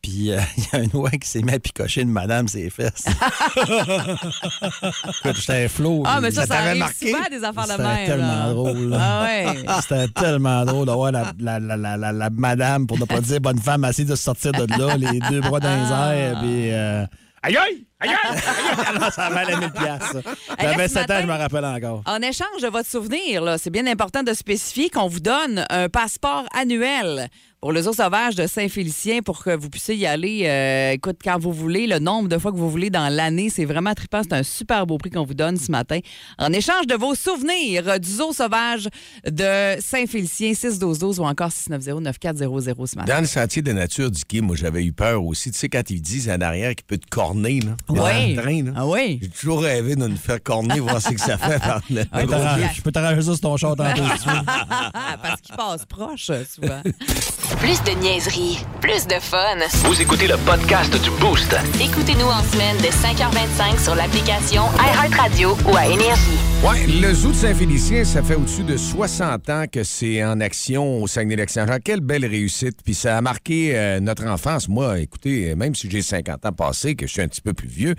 Puis 0.03 0.33
euh, 0.33 0.41
il 0.57 0.65
y 0.65 0.77
a 0.77 0.79
un 0.85 0.99
ouais 0.99 1.19
qui 1.19 1.29
s'est 1.29 1.43
mis 1.43 1.53
à 1.53 1.59
picocher 1.59 2.03
une 2.03 2.11
madame 2.11 2.49
ses 2.49 2.71
fesses. 2.71 3.05
Écoute, 3.65 5.37
J'étais 5.37 5.69
flot. 5.69 6.03
Ah, 6.07 6.21
mais 6.21 6.31
ça, 6.31 6.47
ça, 6.47 6.59
arrive 6.59 6.79
marqué? 6.79 7.13
souvent 7.13 7.25
des 7.31 7.45
affaires 7.45 7.65
de 7.67 7.71
C'était 7.73 7.83
même. 7.83 8.07
tellement 8.07 8.27
là. 8.47 8.51
drôle. 8.53 8.89
là. 8.91 8.99
Ah 9.01 9.23
ouais. 9.25 9.57
C'était 9.83 10.09
tellement 10.09 10.65
drôle 10.65 10.87
de 10.87 10.93
voir 10.93 11.13
la, 11.13 11.33
la, 11.39 11.59
la, 11.61 11.77
la, 11.77 11.97
la- 11.97 12.13
la 12.13 12.31
madame, 12.31 12.87
pour 12.87 12.99
ne 12.99 13.05
pas 13.05 13.21
dire 13.21 13.41
bonne 13.41 13.59
femme, 13.61 13.85
assise 13.85 14.07
de 14.07 14.17
sortir 14.17 14.53
de 14.53 14.67
là, 14.79 14.97
les 14.97 15.19
deux 15.31 15.41
bras 15.41 15.61
dans 15.61 15.69
Ah. 15.69 16.15
les 16.15 16.19
airs, 16.21 16.39
puis... 16.41 16.71
euh, 16.73 17.05
Aïe, 17.43 17.57
aïe! 17.57 17.87
Aïe, 18.01 18.11
aïe! 18.11 18.17
aïe, 18.37 18.99
aïe! 19.03 19.11
Ça 19.13 19.31
valait 19.31 19.57
1000 19.57 19.71
piastres. 19.71 20.13
ça. 20.13 20.19
Là, 20.19 20.35
J'avais 20.61 20.89
ce 20.89 20.95
7 20.95 21.11
ans, 21.11 21.19
je 21.23 21.27
me 21.27 21.33
rappelle 21.33 21.65
encore. 21.65 22.03
En 22.05 22.21
échange 22.21 22.61
de 22.63 22.69
votre 22.69 22.89
souvenir, 22.89 23.41
là, 23.43 23.57
c'est 23.57 23.71
bien 23.71 23.87
important 23.87 24.23
de 24.23 24.35
spécifier 24.35 24.91
qu'on 24.91 25.09
vous 25.09 25.21
donne 25.21 25.65
un 25.71 25.89
passeport 25.89 26.45
annuel 26.55 27.29
pour 27.61 27.73
le 27.73 27.83
zoo 27.83 27.93
sauvage 27.93 28.37
de 28.37 28.47
Saint-Félicien 28.47 29.21
pour 29.21 29.45
que 29.45 29.55
vous 29.55 29.69
puissiez 29.69 29.95
y 29.95 30.07
aller, 30.07 30.45
euh, 30.47 30.93
écoute, 30.93 31.19
quand 31.23 31.39
vous 31.39 31.53
voulez, 31.53 31.87
le 31.87 31.99
nombre 31.99 32.27
de 32.29 32.39
fois 32.39 32.53
que 32.53 32.57
vous 32.57 32.71
voulez 32.71 32.89
dans 32.89 33.13
l'année. 33.15 33.51
C'est 33.51 33.67
vraiment 33.67 33.93
trippant. 33.93 34.23
C'est 34.23 34.33
un 34.33 34.43
super 34.43 34.87
beau 34.87 34.97
prix 34.97 35.11
qu'on 35.11 35.25
vous 35.25 35.35
donne 35.35 35.59
ce 35.59 35.71
matin. 35.71 35.99
En 36.39 36.53
échange 36.55 36.87
de 36.87 36.95
vos 36.95 37.15
souvenirs 37.15 38.01
du 38.01 38.09
zoo 38.11 38.33
sauvage 38.33 38.89
de 39.27 39.79
Saint-Félicien, 39.79 40.55
612 40.55 41.21
ou 41.21 41.25
encore 41.25 41.51
690-9400 41.51 42.87
ce 42.87 42.97
matin. 42.97 43.15
Dans 43.15 43.21
le 43.21 43.27
sentier 43.27 43.61
de 43.61 43.73
nature, 43.73 44.11
Dicky, 44.11 44.41
moi, 44.41 44.57
j'avais 44.57 44.83
eu 44.83 44.93
peur 44.93 45.23
aussi. 45.23 45.51
Tu 45.51 45.59
sais, 45.59 45.69
quand 45.69 45.91
ils 45.91 46.01
disent 46.01 46.31
en 46.31 46.41
arrière 46.41 46.75
qu'il 46.75 46.87
peut 46.87 46.97
te 46.99 47.09
corner, 47.11 47.61
là. 47.61 47.77
dans 47.89 47.95
le 48.07 48.37
train, 48.41 48.63
là. 48.65 48.73
Ah 48.75 48.87
oui? 48.87 49.19
J'ai 49.21 49.29
toujours 49.29 49.61
rêvé 49.63 49.97
de 49.97 50.07
nous 50.07 50.17
faire 50.17 50.43
corner, 50.43 50.79
voir 50.79 51.03
ce 51.03 51.11
que 51.11 51.21
ça 51.21 51.37
fait 51.37 51.59
par 51.59 51.83
le, 51.91 52.05
Ah, 52.11 52.23
le 52.23 52.23
Je 52.23 52.27
peux 52.27 52.33
gros 52.33 52.43
t'arranger- 52.43 52.61
vieux. 52.63 52.69
Je 52.75 52.81
peux 52.81 52.93
t'arranger 52.93 53.21
ça 53.23 53.33
sur 53.33 53.41
ton 53.41 53.57
char 53.59 53.77
tantôt. 53.77 54.03
Parce 55.23 55.41
qu'il 55.43 55.55
passe 55.55 55.85
proche, 55.85 56.31
souvent. 56.49 56.81
Plus 57.59 57.83
de 57.85 57.91
niaiserie, 58.01 58.59
plus 58.81 59.07
de 59.07 59.15
fun. 59.21 59.39
Vous 59.85 60.01
écoutez 60.01 60.27
le 60.27 60.37
podcast 60.39 60.93
du 61.03 61.11
Boost. 61.21 61.55
Écoutez-nous 61.81 62.27
en 62.27 62.43
semaine 62.43 62.77
de 62.79 62.85
5h25 62.85 63.83
sur 63.83 63.95
l'application 63.95 64.63
iHeartRadio 64.79 65.57
ou 65.71 65.77
à 65.77 65.87
Énergie. 65.87 66.39
Ouais, 66.65 66.87
le 66.87 67.13
zoo 67.15 67.31
de 67.31 67.35
Saint-Félicien, 67.35 68.05
ça 68.05 68.23
fait 68.23 68.35
au-dessus 68.35 68.63
de 68.63 68.77
60 68.77 69.49
ans 69.51 69.65
que 69.71 69.83
c'est 69.83 70.23
en 70.25 70.41
action 70.41 71.03
au 71.03 71.07
Saguenay-Lac-Saint-Jean. 71.07 71.79
Quelle 71.83 72.01
belle 72.01 72.25
réussite. 72.27 72.79
Puis 72.85 72.95
ça 72.95 73.17
a 73.17 73.21
marqué 73.23 73.73
euh, 73.75 74.01
notre 74.01 74.27
enfance. 74.27 74.69
Moi, 74.69 74.99
écoutez, 75.01 75.55
même 75.55 75.75
si 75.75 75.91
j'ai 75.91 76.03
50 76.03 76.45
ans 76.47 76.53
passés, 76.53 76.95
que 76.95 77.07
je 77.07 77.13
suis 77.13 77.23
un 77.23 77.29
petit 77.29 77.41
peu 77.41 77.53
plus 77.55 77.69
vieux, 77.69 77.95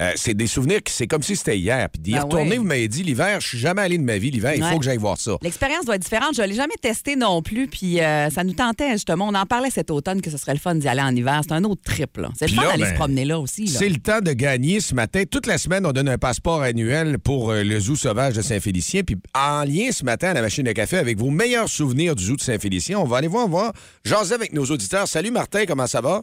euh, 0.00 0.12
c'est 0.16 0.34
des 0.34 0.46
souvenirs 0.46 0.82
que 0.82 0.90
c'est 0.90 1.06
comme 1.06 1.22
si 1.22 1.36
c'était 1.36 1.58
hier. 1.58 1.88
Puis 1.90 2.00
d'y 2.00 2.12
Ben 2.12 2.22
retourner, 2.22 2.50
ouais. 2.52 2.56
vous 2.58 2.64
m'avez 2.64 2.88
dit, 2.88 3.02
l'hiver, 3.02 3.40
je 3.40 3.48
suis 3.48 3.58
jamais 3.58 3.82
allé 3.82 3.98
de 3.98 4.04
ma 4.04 4.16
vie. 4.18 4.30
L'hiver, 4.30 4.52
il 4.56 4.62
Ouais. 4.62 4.70
faut 4.70 4.78
que 4.78 4.84
j'aille 4.84 4.96
voir 4.98 5.18
ça. 5.18 5.32
L'expérience 5.42 5.84
doit 5.84 5.96
être 5.96 6.02
différente. 6.02 6.34
Je 6.36 6.42
ne 6.42 6.46
l'ai 6.46 6.54
jamais 6.54 6.74
testé 6.80 7.16
non 7.16 7.42
plus. 7.42 7.66
Puis 7.68 8.00
euh, 8.00 8.30
ça 8.30 8.44
nous 8.44 8.54
tentait, 8.54 8.95
justement. 8.96 9.28
On 9.28 9.34
en 9.34 9.46
parlait 9.46 9.70
cet 9.70 9.90
automne 9.90 10.20
que 10.20 10.30
ce 10.30 10.36
serait 10.36 10.52
le 10.54 10.58
fun 10.58 10.74
d'y 10.74 10.88
aller 10.88 11.00
en 11.00 11.14
hiver. 11.14 11.40
C'est 11.46 11.54
un 11.54 11.64
autre 11.64 11.82
trip. 11.84 12.16
là. 12.16 12.30
C'est 12.38 12.48
le 12.48 12.54
fun 12.54 12.62
d'aller 12.62 12.84
ben, 12.84 12.90
se 12.90 12.94
promener 12.94 13.24
là 13.24 13.38
aussi. 13.38 13.68
C'est 13.68 13.88
le 13.88 13.96
temps 13.96 14.20
de 14.20 14.32
gagner 14.32 14.80
ce 14.80 14.94
matin. 14.94 15.24
Toute 15.30 15.46
la 15.46 15.58
semaine, 15.58 15.86
on 15.86 15.92
donne 15.92 16.08
un 16.08 16.18
passeport 16.18 16.62
annuel 16.62 17.18
pour 17.18 17.50
euh, 17.50 17.62
le 17.62 17.78
zoo 17.80 17.96
sauvage 17.96 18.34
de 18.34 18.42
Saint-Félicien. 18.42 19.02
Puis 19.02 19.16
en 19.34 19.64
lien 19.64 19.90
ce 19.92 20.04
matin 20.04 20.28
à 20.30 20.34
la 20.34 20.42
machine 20.42 20.66
à 20.68 20.74
café 20.74 20.98
avec 20.98 21.18
vos 21.18 21.30
meilleurs 21.30 21.68
souvenirs 21.68 22.16
du 22.16 22.24
zoo 22.24 22.36
de 22.36 22.40
Saint-Félicien, 22.40 22.98
on 22.98 23.04
va 23.04 23.18
aller 23.18 23.28
voir, 23.28 23.48
voir, 23.48 23.72
jaser 24.04 24.34
avec 24.34 24.52
nos 24.52 24.64
auditeurs. 24.64 25.08
Salut 25.08 25.30
Martin, 25.30 25.64
comment 25.66 25.86
ça 25.86 26.00
va? 26.00 26.22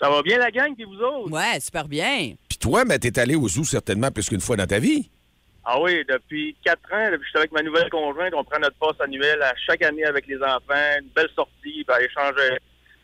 Ça 0.00 0.10
va 0.10 0.22
bien 0.22 0.38
la 0.38 0.50
gang, 0.50 0.74
puis 0.74 0.84
vous 0.84 1.00
autres? 1.00 1.30
Ouais, 1.30 1.60
super 1.60 1.88
bien. 1.88 2.34
Puis 2.48 2.58
toi, 2.58 2.84
ben, 2.84 2.98
t'es 2.98 3.18
allé 3.18 3.36
au 3.36 3.48
zoo 3.48 3.64
certainement 3.64 4.10
plus 4.10 4.28
qu'une 4.28 4.40
fois 4.40 4.56
dans 4.56 4.66
ta 4.66 4.78
vie. 4.78 5.10
Ah 5.66 5.80
oui, 5.80 6.04
depuis 6.08 6.54
quatre 6.64 6.92
ans, 6.92 7.10
depuis 7.10 7.20
que 7.20 7.24
je 7.24 7.30
suis 7.30 7.38
avec 7.38 7.52
ma 7.52 7.62
nouvelle 7.62 7.88
conjointe, 7.88 8.34
on 8.34 8.44
prend 8.44 8.58
notre 8.58 8.76
passe 8.76 9.00
annuel 9.00 9.40
à 9.42 9.54
chaque 9.66 9.82
année 9.82 10.04
avec 10.04 10.26
les 10.26 10.36
enfants, 10.36 10.98
une 11.00 11.08
belle 11.16 11.28
sortie, 11.34 11.50
puis 11.62 11.86
aller 11.88 12.08
changer, 12.10 12.58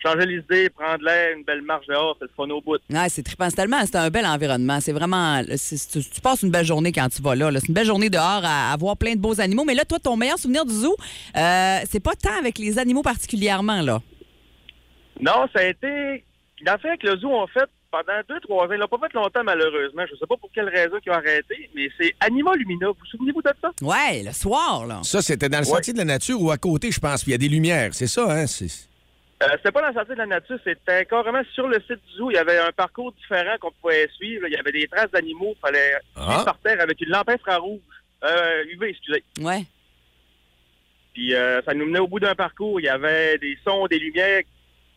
changer 0.05 0.27
les 0.27 0.37
idées, 0.41 0.69
prendre 0.69 1.03
l'air, 1.03 1.37
une 1.37 1.43
belle 1.45 1.63
marche 1.63 1.87
dehors, 1.87 2.17
c'est 2.19 2.27
le 2.27 2.31
fun 2.37 2.51
au 2.51 2.61
bout. 2.61 2.79
Ouais, 2.91 3.09
c'est 3.09 3.23
trippant. 3.23 3.49
C'est 3.49 3.57
tellement, 3.57 3.81
c'est 3.87 3.97
un 3.97 4.11
bel 4.11 4.27
environnement. 4.27 4.79
C'est 4.81 4.93
vraiment, 4.93 5.43
tu, 5.43 6.05
tu 6.05 6.21
passes 6.21 6.43
une 6.43 6.51
belle 6.51 6.67
journée 6.67 6.93
quand 6.93 7.09
tu 7.09 7.23
vas 7.23 7.35
là. 7.35 7.51
là. 7.51 7.61
C'est 7.61 7.69
une 7.69 7.75
belle 7.75 7.87
journée 7.87 8.11
dehors 8.11 8.43
à, 8.45 8.73
à 8.73 8.77
voir 8.77 8.97
plein 8.99 9.15
de 9.15 9.21
beaux 9.21 9.41
animaux. 9.41 9.65
Mais 9.65 9.75
là, 9.75 9.87
toi, 9.87 9.99
ton 9.99 10.19
meilleur 10.19 10.39
souvenir 10.39 10.67
du 10.67 10.75
zoo, 10.75 10.97
euh, 11.37 11.79
c'est 11.89 12.01
pas 12.03 12.15
tant 12.15 12.39
avec 12.39 12.59
les 12.59 12.79
animaux 12.79 13.03
particulièrement, 13.03 13.81
là. 13.81 14.01
Non, 15.19 15.47
ça 15.55 15.61
a 15.61 15.65
été... 15.65 16.25
L'affaire 16.63 16.99
que 16.99 17.07
le 17.07 17.17
zoo 17.17 17.31
ont 17.31 17.47
fait 17.47 17.69
pendant 17.91 18.21
deux, 18.29 18.41
trois 18.41 18.67
ans, 18.67 18.73
ils 18.73 18.79
l'ont 18.79 18.87
pas 18.89 18.99
fait 19.09 19.13
longtemps 19.15 19.43
malheureusement, 19.45 20.05
je 20.11 20.17
sais 20.17 20.27
pas 20.27 20.37
pour 20.37 20.51
quelle 20.55 20.69
raison 20.69 20.97
ils 21.05 21.11
ont 21.11 21.15
arrêté, 21.15 21.71
mais 21.75 21.89
c'est 21.99 22.15
Anima 22.21 22.55
Lumina, 22.55 22.89
vous 22.89 22.95
vous 22.99 23.07
souvenez-vous 23.07 23.43
de 23.43 23.51
ça? 23.61 23.71
Ouais, 23.83 24.23
le 24.25 24.33
soir, 24.33 24.87
là. 24.87 25.01
Ça, 25.03 25.21
c'était 25.23 25.49
dans 25.49 25.59
le 25.61 25.65
Ouais. 25.67 25.75
sentier 25.77 25.93
de 25.93 25.99
la 25.99 26.05
nature 26.05 26.41
ou 26.41 26.51
à 26.51 26.57
côté, 26.59 26.91
je 26.91 27.01
pense. 27.01 27.23
Puis 27.23 27.31
il 27.31 27.33
y 27.33 27.35
a 27.35 27.39
des 27.39 27.49
lumières. 27.49 27.93
C'est 27.95 28.07
ça, 28.07 28.31
hein? 28.31 28.47
C'est... 28.47 28.89
Euh, 29.43 29.47
c'était 29.57 29.73
pas 29.73 29.81
dans 29.81 29.89
la 29.89 29.95
sortie 29.95 30.11
de 30.13 30.17
la 30.19 30.27
nature, 30.27 30.59
c'était 30.63 31.05
carrément 31.07 31.41
sur 31.55 31.67
le 31.67 31.81
site 31.81 32.01
du 32.11 32.17
zoo. 32.17 32.31
Il 32.31 32.35
y 32.35 32.39
avait 32.39 32.59
un 32.59 32.73
parcours 32.73 33.11
différent 33.13 33.57
qu'on 33.61 33.73
pouvait 33.81 34.07
suivre. 34.17 34.47
Il 34.47 34.53
y 34.53 34.57
avait 34.57 34.71
des 34.73 34.87
traces 34.87 35.11
d'animaux. 35.11 35.55
Il 35.57 35.61
fallait 35.61 35.95
Ah. 36.15 36.43
par 36.45 36.59
terre 36.59 36.81
avec 36.81 37.01
une 37.01 37.09
lampe 37.09 37.31
infrarouge. 37.31 37.81
Euh, 38.23 38.65
UV, 38.71 38.91
excusez. 38.91 39.25
Ouais. 39.41 39.65
Puis 41.15 41.35
euh, 41.35 41.61
ça 41.63 41.73
nous 41.75 41.87
menait 41.87 41.99
au 42.01 42.07
bout 42.07 42.21
d'un 42.21 42.35
parcours. 42.35 42.81
Il 42.81 42.85
y 42.85 42.89
avait 42.91 43.39
des 43.39 43.57
sons, 43.65 43.87
des 43.87 43.99
lumières, 43.99 44.43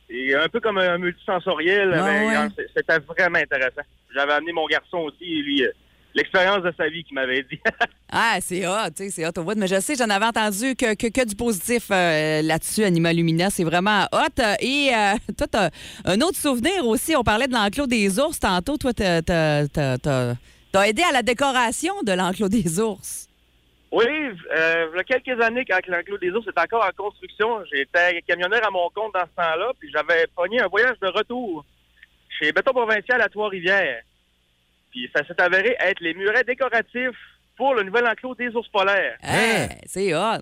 et 0.10 0.36
un 0.36 0.48
peu 0.50 0.60
comme 0.60 0.78
un 0.78 0.98
multisensoriel. 0.98 1.94
Ah 1.94 2.04
mais, 2.04 2.28
ouais. 2.28 2.48
c- 2.58 2.68
C'était 2.76 3.00
vraiment 3.00 3.40
intéressant. 3.40 3.82
J'avais 4.14 4.34
amené 4.34 4.52
mon 4.54 4.68
garçon 4.68 4.98
aussi, 4.98 5.42
lui, 5.42 5.64
euh, 5.64 5.72
l'expérience 6.14 6.62
de 6.64 6.72
sa 6.78 6.88
vie 6.90 7.04
qu'il 7.04 7.16
m'avait 7.16 7.44
dit. 7.44 7.60
Ah, 8.16 8.38
c'est 8.42 8.68
hot, 8.68 8.92
tu 8.96 9.06
sais, 9.06 9.10
c'est 9.10 9.26
hot 9.26 9.32
au 9.38 9.44
bout. 9.44 9.56
Mais 9.58 9.66
je 9.66 9.80
sais, 9.80 9.96
j'en 9.96 10.08
avais 10.08 10.26
entendu 10.28 10.76
que, 10.76 10.94
que, 10.94 11.08
que 11.08 11.26
du 11.26 11.36
positif 11.36 11.88
euh, 11.90 12.44
là-dessus, 12.44 12.84
Anima 12.84 13.12
Lumina. 13.12 13.50
C'est 13.50 13.64
vraiment 13.64 14.04
hot. 14.12 14.40
Et 14.60 14.92
euh, 14.94 15.16
toi, 15.36 15.48
t'as 15.50 15.70
un 16.06 16.22
autre 16.22 16.38
souvenir 16.38 16.86
aussi. 16.86 17.16
On 17.16 17.24
parlait 17.24 17.48
de 17.48 17.54
l'enclos 17.54 17.88
des 17.88 18.20
ours 18.20 18.40
tantôt. 18.40 18.78
Toi, 18.78 18.94
t'as, 18.94 19.24
t'as- 19.24 19.68
t'as- 19.68 19.98
t'as- 19.98 20.36
t'as 20.72 20.88
aidé 20.88 21.02
à 21.02 21.12
la 21.12 21.24
décoration 21.24 21.96
de 22.04 22.12
l'enclos 22.12 22.50
des 22.50 22.80
ours. 22.80 23.28
Oui, 23.94 24.06
euh, 24.08 24.88
il 24.92 24.98
y 24.98 25.00
a 25.00 25.04
quelques 25.04 25.40
années, 25.40 25.66
quand 25.70 25.78
l'enclos 25.86 26.18
des 26.18 26.32
ours 26.32 26.48
était 26.48 26.60
encore 26.60 26.84
en 26.84 27.04
construction, 27.04 27.64
j'étais 27.72 28.24
camionneur 28.24 28.66
à 28.66 28.72
mon 28.72 28.90
compte 28.90 29.14
dans 29.14 29.22
ce 29.22 29.36
temps-là, 29.36 29.72
puis 29.80 29.88
j'avais 29.94 30.26
pogné 30.36 30.60
un 30.62 30.68
voyage 30.68 30.98
de 31.00 31.10
retour 31.10 31.64
chez 32.40 32.52
Béton 32.52 32.72
Provincial 32.72 33.22
à 33.22 33.30
Trois-Rivières. 33.30 34.02
Puis 34.90 35.08
ça 35.16 35.24
s'est 35.28 35.40
avéré 35.40 35.76
être 35.80 36.00
les 36.02 36.16
murets 36.16 36.44
décoratifs 36.44 37.20
pour 37.56 37.76
le 37.76 37.84
nouvel 37.84 38.08
enclos 38.08 38.34
des 38.34 38.50
ours 38.56 38.68
polaires. 38.70 39.16
Hein, 39.22 39.68
c'est 39.86 40.16
hot. 40.16 40.42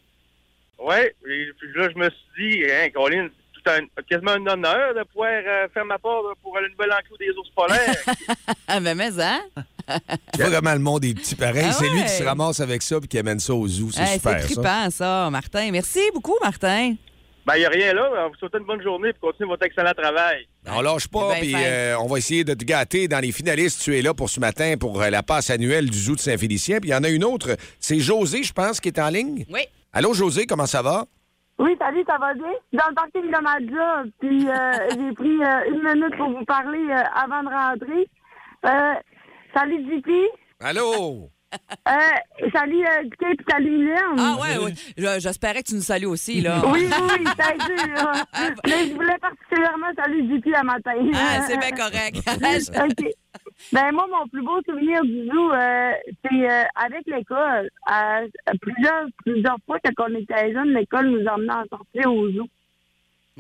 Oui, 0.80 1.10
puis 1.22 1.74
là, 1.76 1.90
je 1.94 1.98
me 1.98 2.10
suis 2.10 2.62
dit, 2.62 2.72
hein, 2.72 2.90
Colin, 2.94 3.28
c'est 3.54 3.62
tout 3.62 3.70
un, 3.70 4.02
quasiment 4.04 4.32
un 4.32 4.48
honneur 4.48 4.94
de 4.94 5.04
pouvoir 5.04 5.42
euh, 5.46 5.68
faire 5.74 5.84
ma 5.84 6.00
part 6.00 6.22
pour 6.42 6.58
le 6.58 6.70
nouvel 6.70 6.94
enclos 6.94 7.18
des 7.18 7.32
ours 7.32 7.50
polaires. 7.50 7.96
Ah, 8.74 8.80
ben, 8.80 8.96
mais, 8.96 9.20
hein? 9.20 9.42
Vraiment, 10.38 10.74
le 10.74 10.80
monde 10.80 11.06
est 11.06 11.14
petit 11.14 11.36
pareil. 11.36 11.66
Ah 11.70 11.72
c'est 11.74 11.90
lui 11.90 12.02
qui 12.04 12.10
se 12.10 12.24
ramasse 12.24 12.60
avec 12.60 12.82
ça 12.82 13.00
puis 13.00 13.08
qui 13.08 13.18
amène 13.20 13.40
ça 13.40 13.54
au 13.54 13.68
zoo. 13.68 13.90
C'est 13.92 14.02
Hey, 14.02 14.08
super, 14.20 14.34
c'est 14.42 14.54
ça. 14.54 14.62
trippant, 14.62 14.90
ça, 14.90 15.30
Martin. 15.32 15.70
Merci 15.72 16.00
beaucoup, 16.14 16.36
Martin. 16.42 16.96
ben, 17.46 17.56
il 17.56 17.60
n'y 17.60 17.66
a 17.66 17.70
rien 17.70 17.94
là. 17.94 18.10
On 18.26 18.30
vous 18.30 18.36
souhaite 18.36 18.54
une 18.60 18.66
bonne 18.66 18.82
journée 18.82 19.10
et 19.10 19.14
continuez 19.20 19.50
votre 19.50 19.66
excellent 19.66 19.94
travail. 19.98 20.48
On 20.68 20.82
lâche 20.82 21.08
pas, 21.08 21.30
Ben, 21.34 21.40
puis 21.40 21.54
euh, 21.56 21.98
on 22.00 22.08
va 22.08 22.18
essayer 22.20 22.44
de 22.44 22.54
te 22.54 22.64
gâter 22.64 23.08
dans 23.08 23.20
les 23.20 23.32
finalistes. 23.32 23.82
Tu 23.82 23.98
es 23.98 24.02
là 24.02 24.14
pour 24.14 24.30
ce 24.30 24.40
matin 24.40 24.76
pour 24.80 25.02
euh, 25.02 25.10
la 25.10 25.24
passe 25.24 25.50
annuelle 25.50 25.90
du 25.90 25.98
Zoo 25.98 26.16
de 26.16 26.20
Saint-Félicien. 26.20 26.80
Puis 26.80 26.90
il 26.90 26.94
y 26.94 26.96
en 26.96 27.04
a 27.04 27.10
une 27.10 27.24
autre, 27.24 27.56
c'est 27.80 28.00
José, 28.00 28.44
je 28.44 28.54
pense, 28.54 28.80
qui 28.80 28.90
est 28.90 29.00
en 29.00 29.10
ligne. 29.10 29.46
Oui. 29.52 29.62
Allô, 29.94 30.14
José, 30.14 30.46
comment 30.46 30.68
ça 30.68 30.82
va? 30.82 31.06
Oui, 31.60 31.76
salut, 31.78 32.04
ça 32.08 32.18
va 32.18 32.34
bien? 32.34 32.46
Dans 32.74 32.88
le 32.90 32.96
parking 32.96 33.24
de 33.24 33.42
ma 33.42 33.60
job, 33.60 34.10
puis 34.20 34.48
euh, 34.48 34.90
j'ai 34.90 35.14
pris 35.16 35.44
euh, 35.44 35.72
une 35.74 35.84
minute 36.00 36.18
pour 36.18 36.30
vous 36.30 36.46
parler 36.46 36.80
euh, 36.90 37.04
avant 37.16 37.44
de 37.44 37.50
rentrer. 37.50 38.08
Salut, 39.54 39.84
JP. 39.90 40.10
Allô? 40.60 41.30
Euh, 41.86 42.48
salut, 42.54 42.80
euh, 42.82 43.10
Kate, 43.20 43.36
puis 43.36 43.46
salut, 43.50 43.72
Mylène. 43.72 43.98
Ah, 44.18 44.38
ouais, 44.42 44.58
ouais. 44.64 44.74
Je- 44.98 45.20
J'espérais 45.20 45.62
que 45.62 45.68
tu 45.68 45.76
nous 45.76 45.82
salues 45.82 46.06
aussi, 46.06 46.40
là. 46.40 46.62
Oui, 46.72 46.86
oui, 46.86 47.08
oui, 47.20 47.26
c'est 47.38 47.62
sûr. 47.62 48.12
Mais 48.66 48.88
je 48.88 48.94
voulais 48.94 49.18
particulièrement 49.20 49.88
saluer 49.98 50.34
JP 50.38 50.48
à 50.56 50.64
matin. 50.64 50.94
Ah, 51.14 51.42
c'est 51.46 51.58
bien 51.58 51.72
correct. 51.72 52.20
OK. 52.26 53.06
Ben 53.74 53.92
moi, 53.92 54.08
mon 54.10 54.28
plus 54.30 54.42
beau 54.44 54.62
souvenir 54.66 55.02
du 55.04 55.28
zoo, 55.28 55.52
euh, 55.52 55.92
c'est 56.24 56.50
euh, 56.50 56.64
avec 56.76 57.02
l'école. 57.08 57.70
À- 57.86 58.22
à 58.46 58.52
plusieurs, 58.62 59.08
plusieurs 59.26 59.58
fois, 59.66 59.78
quand 59.84 60.06
on 60.10 60.16
était 60.16 60.54
jeunes, 60.54 60.74
l'école 60.74 61.08
nous 61.10 61.26
emmenait 61.26 61.52
en 61.52 61.66
sortir 61.70 62.14
au 62.14 62.32
zoo. 62.32 62.48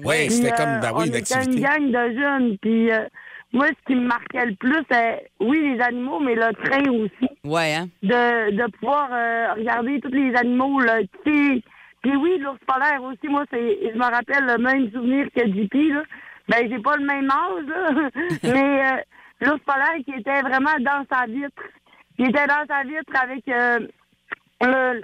Oui, 0.04 0.28
Puis, 0.28 0.32
c'était 0.36 0.52
euh, 0.52 0.58
comme, 0.58 0.80
ben 0.82 0.92
on 0.94 1.00
oui, 1.00 1.08
une 1.08 1.16
était 1.16 1.34
activité. 1.34 1.58
une 1.58 1.64
gang 1.64 1.92
de 1.92 2.20
jeunes. 2.20 2.58
Puis 2.62 2.92
euh, 2.92 3.06
moi, 3.54 3.68
ce 3.68 3.86
qui 3.86 3.96
me 3.96 4.08
marquait 4.08 4.46
le 4.46 4.56
plus, 4.56 4.84
c'est, 4.90 5.30
oui, 5.40 5.74
les 5.76 5.82
animaux, 5.82 6.20
mais 6.20 6.36
le 6.36 6.54
train 6.64 6.90
aussi. 6.90 7.30
Ouais, 7.44 7.74
hein? 7.76 7.88
De, 8.02 8.52
de 8.56 8.72
pouvoir 8.78 9.10
euh, 9.12 9.54
regarder 9.54 10.00
tous 10.00 10.10
les 10.12 10.34
animaux, 10.36 10.80
là, 10.80 11.00
tu 11.24 11.56
sais. 11.56 11.62
Puis 12.02 12.16
oui, 12.16 12.38
l'ours 12.40 12.60
polaire 12.66 13.04
aussi, 13.04 13.28
moi, 13.28 13.44
c'est, 13.52 13.92
je 13.94 13.98
me 13.98 14.04
rappelle 14.04 14.46
le 14.46 14.58
même 14.58 14.90
souvenir 14.92 15.28
que 15.36 15.46
JP, 15.46 15.74
là. 15.94 16.04
Ben, 16.48 16.68
j'ai 16.70 16.80
pas 16.80 16.96
le 16.98 17.06
même 17.06 17.30
âge, 17.30 17.66
là. 17.68 18.10
mais 18.44 18.86
euh, 18.94 18.98
l'ours 19.42 19.62
polaire 19.66 19.96
qui 20.06 20.12
était 20.20 20.42
vraiment 20.42 20.78
dans 20.80 21.06
sa 21.12 21.26
vitre. 21.28 21.62
Il 22.18 22.30
était 22.30 22.48
dans 22.48 22.66
sa 22.68 22.84
vitre 22.84 23.14
avec 23.22 23.48
euh, 23.48 23.80
le, 24.62 25.02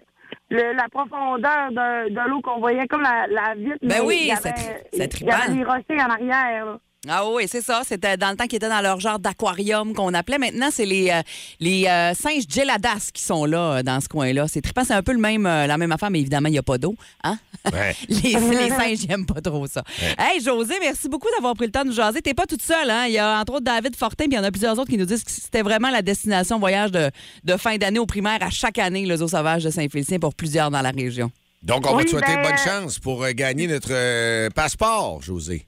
le- 0.49 0.73
la 0.73 0.87
profondeur 0.89 1.69
de, 1.71 2.09
de 2.09 2.29
l'eau 2.29 2.41
qu'on 2.41 2.59
voyait 2.59 2.87
comme 2.87 3.01
la, 3.01 3.27
la 3.27 3.53
vitre. 3.55 3.77
Ben 3.81 3.89
mais 3.89 3.99
oui, 4.01 4.31
tri- 4.35 4.51
c'est 4.93 5.21
Il 5.21 5.27
y 5.27 5.31
avait 5.31 5.53
des 5.53 5.63
rochers 5.63 6.01
en 6.03 6.09
arrière, 6.09 6.65
là. 6.65 6.79
Ah 7.09 7.27
oui, 7.29 7.45
c'est 7.47 7.61
ça. 7.61 7.81
C'était 7.85 8.17
dans 8.17 8.31
le 8.31 8.35
temps 8.35 8.45
qu'ils 8.45 8.57
étaient 8.57 8.69
dans 8.69 8.81
leur 8.81 8.99
genre 8.99 9.19
d'aquarium 9.19 9.93
qu'on 9.93 10.13
appelait. 10.13 10.37
Maintenant, 10.37 10.69
c'est 10.71 10.85
les, 10.85 11.09
euh, 11.09 11.21
les 11.59 11.85
euh, 11.85 12.13
singes 12.13 12.43
geladas 12.49 13.11
qui 13.13 13.23
sont 13.23 13.45
là, 13.45 13.77
euh, 13.77 13.83
dans 13.83 13.99
ce 14.01 14.07
coin-là. 14.07 14.47
C'est 14.47 14.61
trippant. 14.61 14.83
C'est 14.83 14.93
un 14.93 15.03
peu 15.03 15.13
le 15.13 15.19
même, 15.19 15.43
la 15.43 15.77
même 15.77 15.91
affaire, 15.91 16.09
mais 16.09 16.19
évidemment, 16.19 16.49
il 16.49 16.53
n'y 16.53 16.57
a 16.57 16.63
pas 16.63 16.77
d'eau. 16.77 16.95
Hein? 17.23 17.37
Ouais. 17.73 17.93
Les, 18.07 18.33
les 18.33 18.69
singes, 18.69 19.03
ils 19.03 19.07
n'aiment 19.09 19.25
pas 19.25 19.41
trop 19.41 19.67
ça. 19.67 19.83
Hey, 20.17 20.41
José, 20.41 20.75
merci 20.79 21.09
beaucoup 21.09 21.27
d'avoir 21.35 21.53
pris 21.53 21.65
le 21.65 21.71
temps 21.71 21.83
de 21.83 21.89
nous 21.89 21.95
jaser. 21.95 22.21
T'es 22.21 22.33
pas 22.33 22.45
toute 22.45 22.61
seule, 22.61 22.89
hein? 22.89 23.07
Il 23.07 23.13
y 23.13 23.17
a 23.17 23.41
entre 23.41 23.55
autres 23.55 23.65
David 23.65 23.93
Fortin, 23.97 24.25
puis 24.25 24.33
il 24.33 24.37
y 24.37 24.39
en 24.39 24.43
a 24.45 24.51
plusieurs 24.51 24.79
autres 24.79 24.89
qui 24.89 24.97
nous 24.97 25.05
disent 25.05 25.25
que 25.25 25.31
c'était 25.31 25.63
vraiment 25.63 25.89
la 25.89 26.01
destination 26.01 26.59
voyage 26.59 26.91
de, 26.91 27.11
de 27.43 27.57
fin 27.57 27.75
d'année 27.75 27.99
au 27.99 28.05
primaire 28.05 28.37
à 28.41 28.49
chaque 28.49 28.77
année, 28.77 29.05
le 29.05 29.17
Zoo 29.17 29.27
Sauvage 29.27 29.65
de 29.65 29.69
Saint-Félicien 29.69 30.17
pour 30.17 30.33
plusieurs 30.33 30.71
dans 30.71 30.81
la 30.81 30.91
région. 30.91 31.29
Donc, 31.61 31.85
on 31.91 31.95
va 31.97 32.05
te 32.05 32.09
souhaiter 32.09 32.35
ben, 32.35 32.43
bonne 32.43 32.57
chance 32.57 32.99
pour 32.99 33.27
gagner 33.31 33.67
notre 33.67 33.89
euh, 33.91 34.49
passeport, 34.49 35.21
José. 35.21 35.66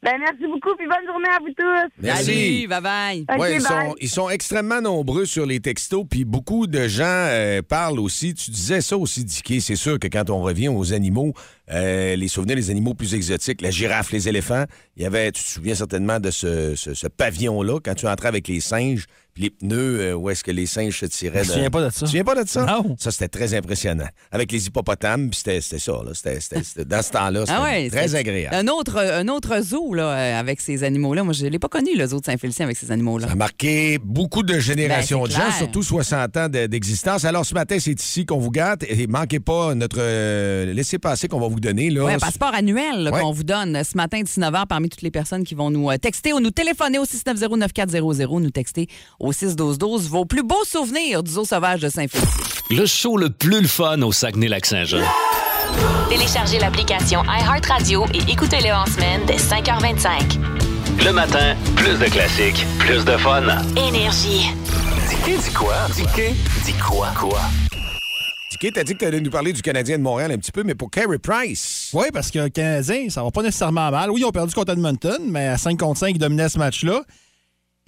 Ben, 0.00 0.12
merci 0.20 0.44
beaucoup, 0.46 0.76
puis 0.76 0.86
bonne 0.86 1.04
journée 1.06 1.28
à 1.28 1.38
vous 1.40 1.52
tous. 1.56 1.92
Merci. 2.00 2.24
Salut, 2.24 2.68
bye-bye. 2.68 3.22
OK, 3.34 3.40
Ouais, 3.40 3.56
ils, 3.56 3.62
bye. 3.62 3.62
sont, 3.62 3.94
ils 4.00 4.08
sont 4.08 4.30
extrêmement 4.30 4.80
nombreux 4.80 5.24
sur 5.26 5.44
les 5.44 5.58
textos, 5.58 6.04
puis 6.08 6.24
beaucoup 6.24 6.68
de 6.68 6.86
gens 6.86 7.02
euh, 7.04 7.62
parlent 7.62 7.98
aussi. 7.98 8.32
Tu 8.32 8.52
disais 8.52 8.80
ça 8.80 8.96
aussi, 8.96 9.24
Dicky. 9.24 9.60
C'est 9.60 9.74
sûr 9.74 9.98
que 9.98 10.06
quand 10.06 10.30
on 10.30 10.40
revient 10.40 10.68
aux 10.68 10.92
animaux, 10.92 11.32
euh, 11.72 12.14
les 12.14 12.28
souvenirs 12.28 12.54
des 12.54 12.70
animaux 12.70 12.94
plus 12.94 13.12
exotiques, 13.14 13.60
la 13.60 13.72
girafe, 13.72 14.12
les 14.12 14.28
éléphants, 14.28 14.66
il 14.96 15.02
y 15.02 15.06
avait, 15.06 15.32
tu 15.32 15.42
te 15.42 15.48
souviens 15.48 15.74
certainement 15.74 16.20
de 16.20 16.30
ce, 16.30 16.76
ce- 16.76 16.94
ce 16.94 17.08
pavillon-là, 17.08 17.80
quand 17.84 17.94
tu 17.94 18.06
entrais 18.06 18.28
avec 18.28 18.46
les 18.46 18.60
singes, 18.60 19.06
les 19.38 19.50
pneus, 19.50 20.00
euh, 20.00 20.14
où 20.14 20.30
est-ce 20.30 20.42
que 20.44 20.50
les 20.50 20.66
singes 20.66 20.98
se 20.98 21.06
tiraient. 21.06 21.44
Je 21.44 21.48
me 21.48 21.54
souviens 21.54 21.70
pas 21.70 21.84
de 21.84 21.90
ça. 21.90 21.98
Tu 21.98 22.00
te 22.00 22.06
souviens 22.06 22.24
pas 22.24 22.42
de 22.42 22.48
ça? 22.48 22.64
Non. 22.66 22.96
Ça, 22.98 23.10
c'était 23.10 23.28
très 23.28 23.54
impressionnant. 23.54 24.06
Avec 24.32 24.50
les 24.52 24.66
hippopotames, 24.66 25.30
puis 25.30 25.38
c'était 25.38 25.60
c'était 25.60 25.78
ça. 25.78 25.92
Là. 26.04 26.10
C'était- 26.14 26.40
c'était- 26.40 26.62
c'était- 26.62 26.84
dans 26.84 27.02
ce 27.02 27.10
temps-là, 27.10 27.40
c'était 27.40 27.52
Ah 27.56 27.62
ouais, 27.62 27.88
très 27.90 28.08
c'est 28.08 28.16
agréable. 28.18 28.54
Un 28.54 28.68
autre, 28.68 28.98
un 28.98 29.28
autre 29.28 29.60
zoo 29.62 29.94
là, 29.94 30.10
euh, 30.10 30.40
avec 30.40 30.60
ces 30.60 30.84
animaux-là. 30.84 31.24
Moi, 31.24 31.32
je 31.32 31.44
ne 31.44 31.50
l'ai 31.50 31.58
pas 31.58 31.68
connu, 31.68 31.96
le 31.96 32.06
zoo 32.06 32.20
de 32.20 32.24
Saint-Félicien 32.24 32.64
avec 32.64 32.76
ces 32.76 32.90
animaux-là. 32.90 33.26
Ça 33.28 33.32
a 33.32 33.36
marqué 33.36 33.98
beaucoup 34.02 34.42
de 34.42 34.58
générations 34.58 35.22
Ben, 35.22 35.28
de 35.28 35.32
gens, 35.32 35.50
surtout 35.56 35.82
60 35.82 36.36
ans 36.36 36.48
de- 36.48 36.66
d'existence. 36.66 37.24
Alors, 37.24 37.44
ce 37.46 37.54
matin, 37.54 37.76
c'est 37.80 38.00
ici 38.00 38.26
qu'on 38.26 38.38
vous 38.38 38.50
gâte. 38.50 38.84
Et 38.88 39.06
manquez 39.06 39.40
pas 39.40 39.74
notre 39.74 39.98
euh, 40.00 40.72
laissez-passer 40.72 41.28
qu'on 41.28 41.40
va 41.40 41.48
vous 41.48 41.60
donner. 41.60 41.90
Là. 41.90 42.04
Oui, 42.04 42.12
un 42.12 42.18
passeport 42.18 42.54
annuel 42.54 43.02
là, 43.04 43.10
Ouais. 43.12 43.20
qu'on 43.20 43.32
vous 43.32 43.44
donne 43.44 43.82
ce 43.84 43.96
matin, 43.96 44.20
19h, 44.22 44.66
parmi 44.66 44.88
toutes 44.88 45.02
les 45.02 45.10
personnes 45.10 45.44
qui 45.44 45.54
vont 45.54 45.70
nous 45.70 45.90
euh, 45.90 45.96
texter 45.98 46.32
ou 46.32 46.40
nous 46.40 46.50
téléphoner 46.50 46.98
au 46.98 47.04
690-9400, 47.04 48.40
nous 48.40 48.50
texter 48.50 48.86
au 49.20 49.27
612-12 49.32 50.08
vos 50.08 50.24
plus 50.24 50.42
beaux 50.42 50.64
souvenirs 50.64 51.22
du 51.22 51.32
zoo 51.32 51.44
sauvage 51.44 51.80
de 51.80 51.88
Saint-Félicien. 51.88 52.30
Le 52.70 52.86
show 52.86 53.16
le 53.16 53.30
plus 53.30 53.60
le 53.60 53.68
fun 53.68 54.02
au 54.02 54.12
Saguenay-Lac-Saint-Jean. 54.12 55.02
Téléchargez 56.08 56.58
l'application 56.58 57.22
iHeartRadio 57.24 58.06
et 58.14 58.30
écoutez-le 58.30 58.72
en 58.72 58.86
semaine 58.86 59.22
dès 59.26 59.36
5h25. 59.36 60.38
Le 61.04 61.12
matin, 61.12 61.54
plus 61.76 61.98
de 61.98 62.06
classiques, 62.06 62.66
plus 62.78 63.04
de 63.04 63.16
fun. 63.16 63.42
Énergie. 63.76 64.50
Dis 65.24 65.36
dis 65.36 65.52
quoi? 65.52 65.74
Dis 65.94 66.02
dis 66.64 66.72
quoi? 66.74 67.08
Quoi? 67.18 67.40
Dicky, 68.50 68.72
t'as 68.72 68.82
dit 68.82 68.94
que 68.94 68.98
tu 68.98 69.04
allais 69.04 69.20
nous 69.20 69.30
parler 69.30 69.52
du 69.52 69.62
Canadien 69.62 69.98
de 69.98 70.02
Montréal 70.02 70.32
un 70.32 70.38
petit 70.38 70.50
peu, 70.50 70.64
mais 70.64 70.74
pour 70.74 70.90
Carey 70.90 71.18
Price. 71.18 71.90
Oui, 71.92 72.06
parce 72.12 72.30
que 72.30 72.38
le 72.38 72.48
Canadien, 72.48 73.08
ça 73.10 73.22
va 73.22 73.30
pas 73.30 73.42
nécessairement 73.42 73.90
mal. 73.90 74.10
Oui, 74.10 74.20
ils 74.20 74.24
ont 74.24 74.32
perdu 74.32 74.54
contre 74.54 74.72
Edmonton, 74.72 75.18
mais 75.26 75.48
à 75.48 75.58
5 75.58 75.78
contre 75.78 76.00
5, 76.00 76.08
ils 76.08 76.18
dominaient 76.18 76.48
ce 76.48 76.58
match-là. 76.58 77.02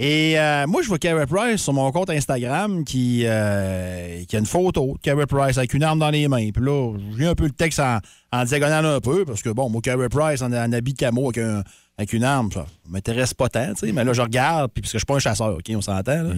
Et 0.02 0.38
euh, 0.40 0.66
moi, 0.66 0.80
je 0.80 0.88
vois 0.88 0.98
Carey 0.98 1.26
Price 1.26 1.60
sur 1.60 1.74
mon 1.74 1.92
compte 1.92 2.08
Instagram 2.08 2.84
qui, 2.84 3.24
euh, 3.26 4.24
qui 4.24 4.34
a 4.34 4.38
une 4.38 4.46
photo 4.46 4.94
de 4.94 4.98
Carey 5.02 5.26
Price 5.26 5.58
avec 5.58 5.74
une 5.74 5.82
arme 5.82 5.98
dans 5.98 6.08
les 6.08 6.26
mains. 6.26 6.48
Puis 6.52 6.64
là, 6.64 6.94
j'ai 7.18 7.26
un 7.26 7.34
peu 7.34 7.44
le 7.44 7.50
texte 7.50 7.80
en, 7.80 7.98
en 8.32 8.44
diagonale 8.44 8.86
un 8.86 9.00
peu, 9.00 9.26
parce 9.26 9.42
que 9.42 9.50
bon, 9.50 9.68
moi, 9.68 9.82
Carey 9.82 10.08
Price 10.08 10.40
en, 10.40 10.52
en 10.54 10.72
habit 10.72 10.94
camo 10.94 11.24
avec, 11.28 11.36
un- 11.38 11.62
avec 11.98 12.14
une 12.14 12.24
arme, 12.24 12.50
ça 12.50 12.64
m'intéresse 12.88 13.34
pas 13.34 13.50
tant, 13.50 13.74
tu 13.74 13.86
sais. 13.88 13.92
Mais 13.92 14.02
là, 14.02 14.14
je 14.14 14.22
regarde, 14.22 14.70
puis 14.72 14.80
parce 14.80 14.92
que 14.92 14.96
je 14.96 15.00
suis 15.00 15.04
pas 15.06 15.16
un 15.16 15.18
chasseur, 15.18 15.54
OK, 15.54 15.70
on 15.74 15.82
s'entend, 15.82 16.22
là. 16.22 16.32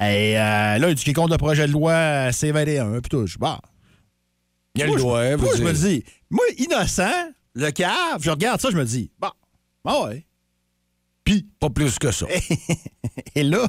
Et 0.00 0.36
euh, 0.36 0.78
là, 0.78 0.88
il 0.88 0.94
dit 0.96 1.04
qu'il 1.04 1.14
contre 1.14 1.30
le 1.30 1.38
projet 1.38 1.68
de 1.68 1.72
loi 1.72 2.30
C21, 2.30 3.00
puis 3.00 3.10
tout. 3.10 3.28
Je 3.28 3.34
dis, 3.34 3.38
bah, 3.38 3.60
Il 4.74 4.80
y 4.80 4.82
a 4.82 4.86
moi, 4.88 4.96
le 4.96 5.00
je- 5.00 5.04
doigt, 5.06 5.36
moi, 5.36 5.50
je 5.56 5.62
me 5.62 5.72
dis, 5.72 6.02
moi, 6.30 6.44
innocent, 6.58 7.30
le 7.54 7.70
cave, 7.70 7.94
je 8.22 8.30
regarde 8.30 8.60
ça, 8.60 8.70
je 8.72 8.76
me 8.76 8.84
dis, 8.84 9.12
bon, 9.20 9.28
ah 9.84 10.02
ouais. 10.06 10.26
Puis, 11.24 11.46
pas 11.58 11.70
plus 11.70 11.98
que 11.98 12.10
ça. 12.10 12.26
Et 13.34 13.42
là, 13.42 13.66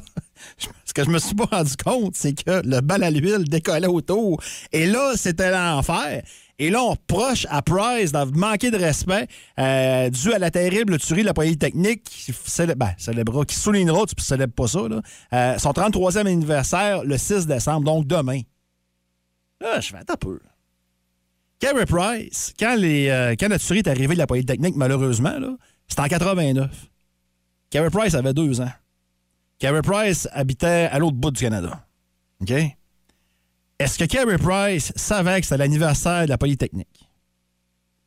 ce 0.84 0.92
que 0.92 1.04
je 1.04 1.10
me 1.10 1.18
suis 1.18 1.34
pas 1.34 1.46
rendu 1.46 1.76
compte, 1.76 2.14
c'est 2.14 2.34
que 2.34 2.62
le 2.64 2.80
bal 2.80 3.02
à 3.02 3.10
l'huile 3.10 3.44
décollait 3.44 3.86
autour. 3.86 4.42
Et 4.72 4.86
là, 4.86 5.12
c'était 5.16 5.50
l'enfer. 5.50 6.22
Et 6.58 6.70
là, 6.70 6.82
on 6.82 6.90
reproche 6.90 7.46
à 7.50 7.60
Price 7.62 8.12
d'avoir 8.12 8.36
manqué 8.36 8.70
de 8.70 8.78
respect 8.78 9.26
euh, 9.58 10.08
dû 10.08 10.32
à 10.32 10.38
la 10.38 10.50
terrible 10.50 10.98
tuerie 10.98 11.20
de 11.20 11.26
la 11.26 11.34
Polytechnique 11.34 12.04
qui 12.04 12.32
ben, 12.76 12.94
célébrera, 12.96 13.44
qui 13.44 13.56
soulignera, 13.56 14.06
tu 14.06 14.14
ne 14.16 14.22
célèbres 14.22 14.54
pas 14.54 14.66
ça, 14.66 14.88
là, 14.88 15.02
euh, 15.34 15.58
son 15.58 15.72
33e 15.72 16.26
anniversaire 16.26 17.04
le 17.04 17.18
6 17.18 17.46
décembre, 17.46 17.84
donc 17.84 18.06
demain. 18.06 18.40
Là, 19.60 19.80
je 19.80 19.88
fais 19.88 19.98
un 19.98 20.16
peu. 20.16 20.40
Carey 21.58 21.86
Price, 21.86 22.54
quand, 22.58 22.74
les, 22.76 23.08
euh, 23.08 23.34
quand 23.38 23.48
la 23.48 23.58
tuerie 23.58 23.80
est 23.80 23.88
arrivée 23.88 24.14
de 24.14 24.18
la 24.18 24.26
Polytechnique, 24.26 24.76
malheureusement, 24.76 25.36
c'était 25.88 26.02
en 26.02 26.08
89. 26.08 26.70
Carey 27.70 27.90
Price 27.90 28.14
avait 28.14 28.34
deux 28.34 28.60
ans. 28.60 28.70
Carey 29.58 29.82
Price 29.82 30.28
habitait 30.32 30.88
à 30.90 30.98
l'autre 30.98 31.16
bout 31.16 31.30
du 31.30 31.40
Canada. 31.40 31.86
OK? 32.40 32.52
Est-ce 33.78 33.98
que 33.98 34.04
Carey 34.04 34.38
Price 34.38 34.92
savait 34.96 35.40
que 35.40 35.46
c'était 35.46 35.58
l'anniversaire 35.58 36.24
de 36.24 36.30
la 36.30 36.38
Polytechnique? 36.38 37.08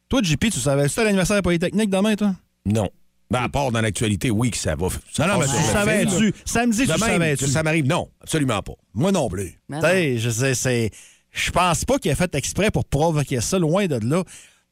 Toi, 0.10 0.22
JP, 0.24 0.50
tu 0.51 0.60
savais 0.60 0.84
que 0.84 0.88
c'était 0.89 1.04
l'anniversaire 1.04 1.36
de 1.36 1.39
la 1.39 1.44
Polytechnique 1.44 1.89
demain, 1.89 2.16
toi? 2.16 2.36
Non. 2.66 2.89
Ben, 3.32 3.44
à 3.44 3.50
part 3.50 3.72
dans 3.72 3.82
l'actualité, 3.82 4.32
oui, 4.32 4.50
que 4.50 4.58
ça 4.58 4.75
va. 4.75 4.88
ça 5.12 5.28
Non, 5.28 5.34
non, 5.34 5.39
mais 5.39 5.46
tu 5.46 5.63
savais-tu? 5.72 6.34
Samedi, 6.46 6.88
tu 6.88 7.48
ça 7.48 7.62
m'arrive, 7.63 7.86
non, 7.86 8.10
absolument 8.22 8.62
pas. 8.63 8.74
Moi 8.96 9.12
non 9.12 9.30
plus. 9.30 9.60
Mais 9.70 9.80
Tu 9.80 9.86
sais, 9.86 10.18
je 10.18 10.30
sais, 10.32 10.56
c'est. 10.56 10.89
Je 11.32 11.51
pense 11.51 11.86
pas 11.86 12.00
qu'il 12.00 12.10
a 12.10 12.16
fait 12.16 12.34
exprès 12.34 12.72
pour 12.72 12.86
provoquer 12.86 13.39
ça, 13.39 13.60
loin 13.60 13.86
de 13.86 14.00
là. 14.04 14.24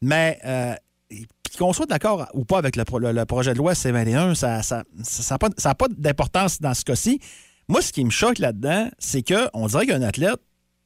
Mais 0.02 0.40
euh, 0.44 0.74
qu'on 1.58 1.74
soit 1.74 1.86
d'accord 1.88 2.28
ou 2.34 2.46
pas 2.46 2.58
avec 2.58 2.76
le, 2.76 2.86
pro- 2.86 3.00
le- 3.00 3.12
le 3.12 3.26
projet 3.26 3.54
de 3.54 3.58
loi 3.58 3.74
C21, 3.74 4.36
ça 4.36 4.62
n'a 5.30 5.76
pas, 5.76 5.88
d'importance 5.90 6.62
dans 6.62 6.74
ce 6.74 6.84
cas-ci. 6.86 7.20
Moi, 7.68 7.82
ce 7.82 7.92
qui 7.92 8.04
me 8.06 8.10
choque 8.10 8.40
là-dedans, 8.40 8.90
c'est 9.00 9.24
qu'on 9.24 9.68
dirait 9.68 9.86
qu'un 9.88 10.02
athlète 10.02 10.40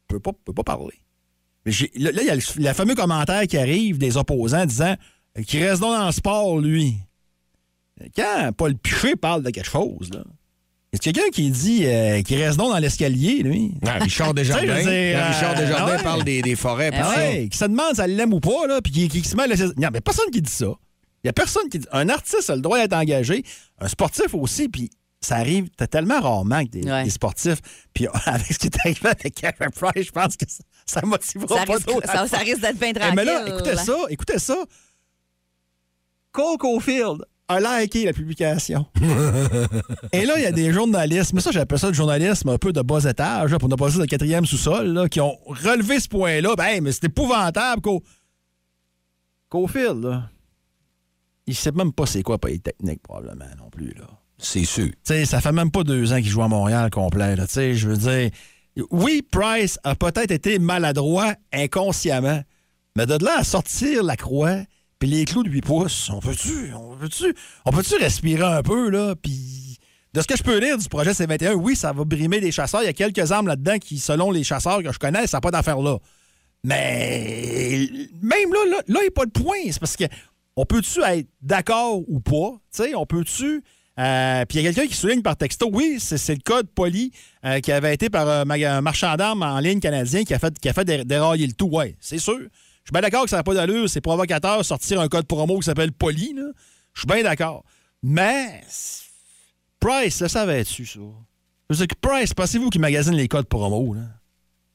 pas, 0.07 0.31
peut 0.45 0.53
pas 0.53 0.63
parler. 0.63 0.95
Mais 1.65 1.71
là, 1.95 2.11
il 2.21 2.25
y 2.27 2.29
a 2.29 2.35
le, 2.35 2.41
le 2.57 2.73
fameux 2.73 2.95
commentaire 2.95 3.43
qui 3.47 3.57
arrive 3.57 3.97
des 3.97 4.17
opposants 4.17 4.65
disant 4.65 4.95
qu'il 5.45 5.63
reste 5.63 5.81
dans 5.81 6.05
le 6.05 6.11
sport, 6.11 6.57
lui. 6.59 6.97
Quand 8.15 8.51
Paul 8.57 8.75
Piché 8.75 9.15
parle 9.15 9.43
de 9.43 9.51
quelque 9.51 9.69
chose, 9.69 10.09
là. 10.11 10.23
Est-ce 10.93 11.01
quelqu'un 11.01 11.29
qui 11.31 11.49
dit 11.51 11.85
euh, 11.85 12.21
qu'il 12.21 12.41
reste 12.43 12.57
donc 12.57 12.71
dans 12.71 12.77
l'escalier, 12.77 13.43
lui? 13.43 13.71
Ah, 13.85 13.99
Richard 13.99 14.33
Desjardins. 14.35 14.65
Dire, 14.65 15.17
quand 15.19 15.27
Richard 15.33 15.51
euh, 15.51 15.55
Desjardins 15.65 15.95
ouais. 15.95 16.03
parle 16.03 16.23
des, 16.25 16.41
des 16.41 16.55
forêts. 16.57 16.91
puis 16.91 16.99
Ah 17.01 17.13
ça. 17.13 17.19
ouais, 17.19 17.47
qui 17.49 17.57
se 17.57 17.63
demande 17.65 17.95
si 17.95 18.01
elle 18.01 18.15
l'aime 18.17 18.33
ou 18.33 18.41
pas, 18.41 18.67
là, 18.67 18.81
puis 18.81 18.91
qui, 18.91 19.07
qui 19.07 19.23
se 19.23 19.35
met 19.37 19.43
à 19.43 19.47
laisser... 19.47 19.67
Non, 19.77 19.87
mais 19.93 20.01
personne 20.01 20.29
qui 20.33 20.41
dit 20.41 20.51
ça. 20.51 20.65
Il 20.65 21.27
n'y 21.27 21.29
a 21.29 21.33
personne 21.33 21.69
qui 21.69 21.79
dit... 21.79 21.87
Un 21.93 22.09
artiste 22.09 22.49
a 22.49 22.55
le 22.55 22.61
droit 22.61 22.77
d'être 22.77 22.91
engagé, 22.93 23.43
un 23.79 23.87
sportif 23.87 24.33
aussi, 24.33 24.67
puis 24.67 24.89
ça 25.21 25.35
arrive 25.35 25.69
tellement 25.89 26.19
rarement 26.19 26.65
que 26.65 26.71
des, 26.71 26.83
Ouais. 26.91 27.03
des 27.05 27.09
sportifs. 27.09 27.59
Puis 27.93 28.07
avec 28.25 28.47
ce 28.51 28.59
qui 28.59 28.67
est 28.67 28.77
arrivé 28.83 28.99
avec 29.07 29.33
Kevin 29.35 29.69
Price, 29.73 30.07
je 30.07 30.11
pense 30.11 30.35
que 30.35 30.45
ça, 30.49 30.63
ça 30.85 31.01
motivera 31.05 31.59
Ça 31.59 31.65
pas 31.65 31.73
risque, 31.75 31.87
trop. 31.87 32.01
ça, 32.03 32.27
ça 32.27 32.37
risque 32.39 32.59
d'être 32.59 32.77
bien 32.79 32.89
Eh, 32.89 32.93
tranquille. 32.95 33.15
mais 33.15 33.23
là, 33.25 33.47
écoutez 33.47 33.77
ça, 33.77 33.95
écoutez 34.09 34.39
ça. 34.39 34.55
Cole 36.33 36.57
Caulfield 36.57 37.23
a 37.51 37.81
liké 37.81 38.05
la 38.05 38.13
publication. 38.13 38.85
Et 40.11 40.25
là, 40.25 40.37
il 40.37 40.43
y 40.43 40.45
a 40.45 40.51
des 40.51 40.71
journalistes, 40.71 41.33
mais 41.33 41.41
ça, 41.41 41.51
j'appelle 41.51 41.79
ça 41.79 41.87
le 41.87 41.93
journalisme 41.93 42.49
un 42.49 42.57
peu 42.57 42.73
de 42.73 42.81
bas 42.81 43.03
étage, 43.03 43.51
là, 43.51 43.59
pour 43.59 43.69
ne 43.69 43.75
pas 43.75 43.89
dire 43.89 43.99
de 43.99 44.05
quatrième 44.05 44.45
sous-sol, 44.45 44.87
là, 44.87 45.07
qui 45.09 45.21
ont 45.21 45.37
relevé 45.45 45.99
ce 45.99 46.07
point-là. 46.07 46.55
Ben, 46.57 46.65
hey, 46.65 46.81
mais 46.81 46.91
c'est 46.91 47.05
épouvantable, 47.05 47.81
Co. 47.81 48.03
Caulfield, 49.49 50.03
là. 50.03 50.29
Il 51.47 51.55
sait 51.55 51.71
même 51.71 51.91
pas 51.91 52.05
c'est 52.05 52.23
quoi 52.23 52.37
Polytechnique, 52.37 53.01
probablement, 53.03 53.45
non 53.57 53.69
plus, 53.69 53.93
là. 53.93 54.07
C'est 54.37 54.63
sûr. 54.65 54.87
Tu 54.87 54.95
sais, 55.03 55.25
ça 55.25 55.39
fait 55.39 55.51
même 55.51 55.69
pas 55.69 55.83
deux 55.83 56.13
ans 56.13 56.17
qu'il 56.17 56.29
joue 56.29 56.41
à 56.41 56.47
Montréal 56.47 56.89
complet. 56.89 57.35
là. 57.35 57.45
Tu 57.45 57.53
sais, 57.53 57.73
je 57.75 57.89
veux 57.89 57.97
dire, 57.97 58.31
oui, 58.89 59.21
Price 59.29 59.77
a 59.83 59.95
peut-être 59.95 60.31
été 60.31 60.57
maladroit 60.57 61.35
inconsciemment, 61.53 62.41
mais 62.95 63.05
de 63.05 63.23
là 63.23 63.39
à 63.39 63.43
sortir 63.43 64.03
la 64.03 64.15
croix 64.15 64.57
puis 65.01 65.09
les 65.09 65.25
clous 65.25 65.43
de 65.43 65.49
8 65.49 65.61
pouces, 65.61 66.09
on 66.09 66.19
peut-tu, 66.21 66.71
on 66.73 66.95
peut-tu, 66.95 67.35
on 67.65 67.71
peut-tu 67.71 67.95
respirer 67.95 68.43
un 68.43 68.63
peu, 68.63 68.89
là, 68.89 69.15
puis... 69.21 69.57
De 70.13 70.19
ce 70.21 70.27
que 70.27 70.35
je 70.35 70.43
peux 70.43 70.59
lire 70.59 70.77
du 70.77 70.89
projet 70.89 71.11
C21, 71.11 71.53
oui, 71.53 71.73
ça 71.73 71.93
va 71.93 72.03
brimer 72.03 72.41
les 72.41 72.51
chasseurs. 72.51 72.81
Il 72.83 72.85
y 72.85 72.89
a 72.89 72.93
quelques 72.93 73.31
armes 73.31 73.47
là-dedans 73.47 73.77
qui, 73.79 73.97
selon 73.97 74.29
les 74.29 74.43
chasseurs 74.43 74.83
que 74.83 74.91
je 74.91 74.99
connais, 74.99 75.25
ça 75.25 75.37
n'a 75.37 75.41
pas 75.41 75.51
d'affaire 75.51 75.79
là. 75.81 75.99
Mais 76.65 77.87
même 78.21 78.51
là, 78.53 78.59
là, 78.69 78.77
là, 78.87 78.99
il 78.99 79.03
n'y 79.03 79.07
a 79.07 79.11
pas 79.15 79.25
de 79.25 79.31
point. 79.31 79.55
C'est 79.71 79.79
parce 79.79 79.95
que 79.95 80.03
on 80.55 80.65
peut-tu 80.65 81.01
être 81.01 81.27
d'accord 81.41 82.01
ou 82.09 82.19
pas? 82.19 82.51
Tu 82.75 82.83
sais, 82.83 82.95
on 82.95 83.05
peut-tu. 83.05 83.63
euh, 83.99 84.45
Puis 84.45 84.57
il 84.59 84.63
y 84.63 84.67
a 84.67 84.73
quelqu'un 84.73 84.89
qui 84.89 84.97
souligne 84.97 85.21
par 85.21 85.37
texto, 85.37 85.69
oui, 85.71 85.97
c'est 85.99 86.35
le 86.35 86.41
code 86.43 86.67
poli 86.67 87.11
euh, 87.45 87.59
qui 87.61 87.71
avait 87.71 87.93
été 87.93 88.09
par 88.09 88.27
un, 88.27 88.43
maga- 88.43 88.75
un 88.75 88.81
marchand 88.81 89.15
d'armes 89.15 89.43
en 89.43 89.59
ligne 89.59 89.79
canadien 89.79 90.23
qui 90.23 90.33
a 90.33 90.39
fait, 90.39 90.57
qui 90.59 90.67
a 90.69 90.73
fait 90.73 90.83
dé- 90.85 91.05
dérailler 91.05 91.47
le 91.47 91.53
tout. 91.53 91.69
Oui, 91.71 91.95
c'est 91.99 92.19
sûr. 92.19 92.39
Je 92.83 92.89
suis 92.89 92.93
bien 92.93 93.01
d'accord 93.01 93.23
que 93.23 93.29
ça 93.29 93.37
n'a 93.37 93.43
pas 93.43 93.53
d'allure, 93.53 93.89
c'est 93.89 94.01
provocateur 94.01 94.65
sortir 94.65 94.99
un 95.01 95.07
code 95.07 95.27
promo 95.27 95.59
qui 95.59 95.65
s'appelle 95.65 95.91
poli. 95.91 96.33
là. 96.33 96.51
Je 96.93 97.01
suis 97.01 97.07
bien 97.07 97.23
d'accord. 97.23 97.63
Mais 98.03 98.61
Price, 99.79 100.21
le 100.21 100.27
savais-tu, 100.27 100.85
ça? 100.85 100.99
Je 100.99 101.75
veux 101.75 101.85
dire 101.85 101.87
que 101.87 102.07
Price, 102.07 102.33
pensez-vous 102.33 102.69
qu'il 102.69 102.81
magasine 102.81 103.13
les 103.13 103.27
codes 103.27 103.47
promo, 103.47 103.93
là? 103.93 104.01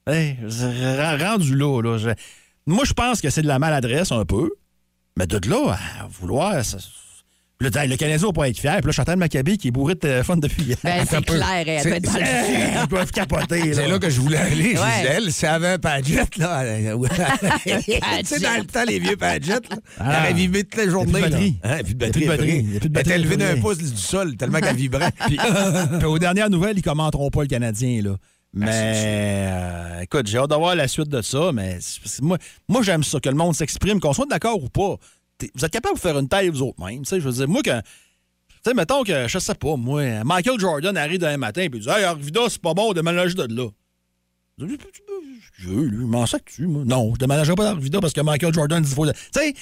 Hey, 0.08 0.38
rendu 0.42 1.56
là, 1.56 1.80
là. 1.82 2.14
Moi, 2.66 2.84
je 2.84 2.92
pense 2.92 3.20
que 3.20 3.28
c'est 3.28 3.42
de 3.42 3.48
la 3.48 3.58
maladresse 3.58 4.12
un 4.12 4.24
peu. 4.24 4.50
Mais 5.16 5.26
de 5.26 5.38
là 5.48 5.76
à 6.00 6.06
vouloir. 6.06 6.54
Le, 7.58 7.70
le 7.70 7.96
Canadien 7.96 8.26
va 8.26 8.32
pas 8.34 8.48
être 8.50 8.58
fier. 8.58 8.76
Puis 8.82 8.86
là, 8.86 8.92
Chantal 8.92 9.16
Maccabi 9.16 9.56
qui 9.56 9.68
est 9.68 9.70
bourré 9.70 9.94
de 9.94 10.00
téléphone 10.00 10.40
depuis 10.40 10.62
hier. 10.62 10.76
Ben, 10.84 11.06
c'est 11.08 11.24
clair, 11.24 11.64
elle 11.66 11.82
doit 11.82 11.96
être 11.96 12.02
dans 12.04 12.12
le 12.18 12.82
Ils 12.82 12.88
doivent 12.88 13.10
capoter. 13.10 13.72
C'est 13.72 13.88
là 13.88 13.98
que 13.98 14.10
je 14.10 14.20
voulais 14.20 14.36
aller. 14.36 14.76
Je 14.76 14.80
Ouais. 14.80 14.96
disais, 15.00 15.12
elle, 15.16 15.32
si 15.32 15.44
elle 15.46 15.50
avait 15.52 15.68
un 15.68 15.78
Padgett, 15.78 16.36
là. 16.36 16.60
euh, 16.64 16.96
tu 17.64 17.72
sais, 18.26 18.40
dans 18.40 18.58
le 18.58 18.64
temps, 18.66 18.84
les 18.86 18.98
vieux 18.98 19.16
Padgett, 19.16 19.68
là, 19.70 19.76
elle 20.00 20.04
Ah. 20.06 20.32
vibré 20.32 20.64
toute 20.64 20.76
la 20.84 20.90
journée. 20.90 21.12
plus 21.12 21.20
de 21.22 21.24
là. 21.24 21.28
batterie. 21.30 21.56
Hein, 21.64 21.78
plus 21.82 21.94
de 21.94 22.04
Il 22.04 22.04
a 22.04 22.06
batterie. 22.08 22.20
plus 22.20 22.20
de 22.20 22.28
batterie. 22.28 22.50
elle 22.50 22.64
Il 22.66 22.72
y 22.72 22.76
a 22.76 22.80
plus 22.80 22.88
de 22.90 22.94
Elle 22.98 23.00
était 23.00 23.14
élevée 23.14 23.36
d'un 23.38 23.60
pouce 23.62 23.78
du 23.78 23.96
sol, 23.96 24.36
tellement 24.36 24.60
qu'elle 24.60 24.76
vibrait. 24.76 25.10
Puis, 25.26 25.38
puis 25.98 26.04
aux 26.06 26.18
dernières 26.18 26.50
nouvelles, 26.50 26.76
ils 26.76 26.82
commenteront 26.82 27.30
pas 27.30 27.40
le 27.40 27.48
Canadien, 27.48 28.02
là. 28.02 28.16
Mais 28.58 28.70
euh, 28.70 30.00
écoute, 30.00 30.26
j'ai 30.28 30.38
hâte 30.38 30.48
d'avoir 30.48 30.74
la 30.74 30.88
suite 30.88 31.08
de 31.10 31.20
ça, 31.20 31.50
mais 31.52 31.78
moi 32.68 32.82
j'aime 32.82 33.02
ça, 33.04 33.20
que 33.20 33.28
le 33.28 33.34
monde 33.34 33.54
s'exprime, 33.54 34.00
qu'on 34.00 34.14
soit 34.14 34.24
d'accord 34.30 34.62
ou 34.62 34.68
pas. 34.70 34.96
Vous 35.54 35.64
êtes 35.64 35.72
capable 35.72 35.96
de 35.96 36.00
faire 36.00 36.18
une 36.18 36.28
taille 36.28 36.48
vous 36.48 36.62
autres 36.62 36.78
sais, 37.04 37.20
Je 37.20 37.28
veux 37.28 37.32
dire, 37.32 37.48
moi, 37.48 37.62
que. 37.62 37.80
Tu 37.80 38.70
sais, 38.70 38.74
mettons 38.74 39.04
que, 39.04 39.28
je 39.28 39.38
sais 39.38 39.54
pas, 39.54 39.76
moi, 39.76 40.24
Michael 40.24 40.58
Jordan 40.58 40.96
arrive 40.96 41.20
demain 41.20 41.36
matin 41.36 41.62
et 41.62 41.68
dit 41.68 41.88
Hey, 41.88 42.04
Arvida, 42.04 42.40
c'est 42.48 42.60
pas 42.60 42.74
bon, 42.74 42.92
déménage 42.92 43.34
de 43.34 43.54
là. 43.54 43.68
Je 44.58 45.68
veux, 45.68 45.84
lui, 45.84 46.04
m'en 46.06 46.24
sac 46.24 46.44
tu 46.46 46.66
moi. 46.66 46.82
Non, 46.84 47.12
je 47.14 47.18
déménagerai 47.18 47.54
pas 47.54 47.64
dans 47.64 47.70
Arvida 47.72 48.00
parce 48.00 48.14
que 48.14 48.22
Michael 48.22 48.54
Jordan 48.54 48.82
dit 48.82 48.90
faut. 48.90 49.06
Tu 49.06 49.12
sais, 49.30 49.54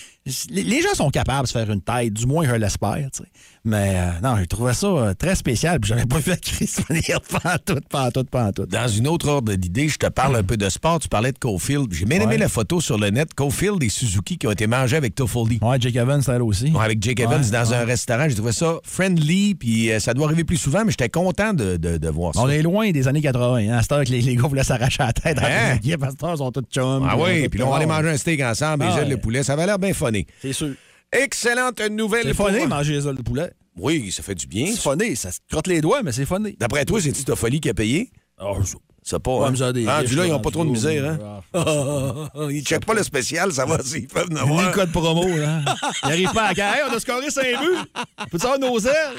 les 0.50 0.82
gens 0.82 0.94
sont 0.94 1.10
capables 1.10 1.42
de 1.42 1.48
se 1.48 1.52
faire 1.52 1.70
une 1.70 1.82
taille, 1.82 2.10
du 2.10 2.26
moins, 2.26 2.46
je 2.46 2.54
l'espère, 2.54 3.08
tu 3.12 3.22
sais. 3.22 3.28
Mais 3.66 3.94
euh, 3.96 4.10
non, 4.22 4.36
j'ai 4.38 4.46
trouvé 4.46 4.74
ça 4.74 4.86
euh, 4.88 5.14
très 5.14 5.34
spécial, 5.34 5.80
puis 5.80 5.88
j'avais 5.88 6.04
pas 6.06 6.18
vu 6.18 6.30
la 6.30 6.36
crise 6.36 6.80
venir 6.86 7.18
pantoute, 7.42 7.88
pantoute, 7.88 8.28
pantoute. 8.28 8.68
Dans 8.68 8.88
une 8.88 9.08
autre 9.08 9.26
ordre 9.28 9.54
d'idée, 9.54 9.88
je 9.88 9.96
te 9.96 10.06
parle 10.06 10.36
un 10.36 10.42
peu 10.42 10.58
de 10.58 10.68
sport. 10.68 10.98
Tu 10.98 11.08
parlais 11.08 11.32
de 11.32 11.38
Cofield. 11.38 11.90
J'ai 11.92 12.04
bien 12.04 12.20
aimé 12.20 12.36
la 12.36 12.48
photo 12.48 12.82
sur 12.82 12.98
le 12.98 13.08
net. 13.08 13.32
Cofield 13.34 13.82
et 13.82 13.88
Suzuki 13.88 14.36
qui 14.36 14.46
ont 14.46 14.50
été 14.50 14.66
mangés 14.66 14.96
avec 14.96 15.14
Toffoli. 15.14 15.58
Ouais, 15.62 15.78
Jake 15.80 15.96
Evans, 15.96 16.20
elle 16.28 16.42
aussi. 16.42 16.70
Ouais, 16.72 16.84
avec 16.84 17.02
Jake 17.02 17.20
Evans 17.20 17.42
dans 17.50 17.72
un 17.72 17.84
restaurant. 17.86 18.26
J'ai 18.28 18.34
trouvé 18.34 18.52
ça 18.52 18.74
friendly, 18.84 19.54
puis 19.54 19.90
euh, 19.92 19.98
ça 19.98 20.12
doit 20.12 20.26
arriver 20.26 20.44
plus 20.44 20.58
souvent, 20.58 20.84
mais 20.84 20.90
j'étais 20.90 21.08
content 21.08 21.54
de, 21.54 21.76
de- 21.78 21.96
de 21.96 22.08
voir 22.10 22.34
ça. 22.34 22.40
On 22.42 22.48
est 22.50 22.60
loin 22.62 22.90
des 22.90 23.08
années 23.08 23.22
80, 23.22 23.56
hein. 23.70 23.78
À 23.78 23.82
cette 23.82 23.92
heure 23.92 24.04
que 24.04 24.10
les, 24.10 24.20
les 24.20 24.36
gars 24.36 24.46
voulaient 24.46 24.62
s'arracher 24.64 25.02
la 25.02 25.12
tête. 25.14 25.38
Hein? 25.40 25.78
Les 25.82 25.94
à 25.94 26.10
cette 26.10 26.22
heure, 26.22 26.36
sont 26.36 26.52
tous 26.52 26.64
chums. 26.70 27.06
Ah 27.08 27.16
oui, 27.18 27.48
puis 27.48 27.58
là, 27.60 27.66
on 27.66 27.70
va 27.70 27.76
aller 27.76 27.84
sont 27.86 27.90
tous- 27.90 27.96
manger 27.96 28.08
un 28.10 28.16
steak 28.18 28.40
ensemble, 28.42 28.84
Ah 28.86 29.00
ailes 29.00 29.08
de 29.08 29.14
ouais. 29.14 29.20
poulet. 29.20 29.42
Ça 29.42 29.56
va 29.56 29.64
l'air 29.64 29.78
bien 29.78 29.94
funné. 29.94 30.26
C'est 30.42 30.52
sûr. 30.52 30.74
Excellente 31.14 31.80
nouvelle. 31.90 32.24
C'est 32.26 32.34
funné, 32.34 32.66
manger 32.66 32.92
les 32.94 33.06
ailes 33.08 33.14
de 33.16 33.22
poulet. 33.22 33.52
Oui, 33.76 34.12
ça 34.12 34.22
fait 34.22 34.34
du 34.34 34.46
bien. 34.46 34.66
C'est 34.66 34.80
funné, 34.80 35.14
ça 35.16 35.32
se 35.32 35.38
crotte 35.50 35.66
les 35.66 35.80
doigts, 35.80 36.02
mais 36.02 36.12
c'est 36.12 36.26
funné. 36.26 36.56
D'après 36.58 36.84
toi, 36.84 37.00
c'est-tu 37.00 37.24
Toffoli 37.24 37.60
qui 37.60 37.68
a 37.70 37.74
payé? 37.74 38.10
Oh, 38.40 38.56
je- 38.62 38.74
C'est 39.06 39.18
pas. 39.18 39.36
Ouais, 39.36 39.48
hein? 39.48 39.72
des 39.72 39.86
Rendu 39.86 40.06
riches, 40.06 40.16
là, 40.16 40.26
ils 40.26 40.30
n'ont 40.32 40.40
pas 40.40 40.50
trop 40.50 40.64
de 40.64 40.70
misère, 40.70 41.04
hein? 41.04 41.40
Ils 42.50 42.64
checkent 42.64 42.86
pas 42.86 42.94
le 42.94 43.02
spécial, 43.02 43.52
ça 43.52 43.66
va 43.66 43.82
s'ils 43.82 44.08
peuvent 44.08 44.28
en 44.32 44.36
avoir. 44.36 44.66
le 44.68 44.72
code 44.74 44.90
promo, 44.92 45.28
là. 45.28 45.60
Ils 46.04 46.08
n'arrivent 46.08 46.32
pas 46.32 46.46
à 46.46 46.52
Hey, 46.52 46.82
on 46.90 46.94
a 46.94 46.98
scoré 47.00 47.30
5 47.30 47.42
buts. 47.60 47.78
Peux-tu 48.30 48.44
avoir 48.46 48.58
nos 48.58 48.78
ailes? 48.78 49.16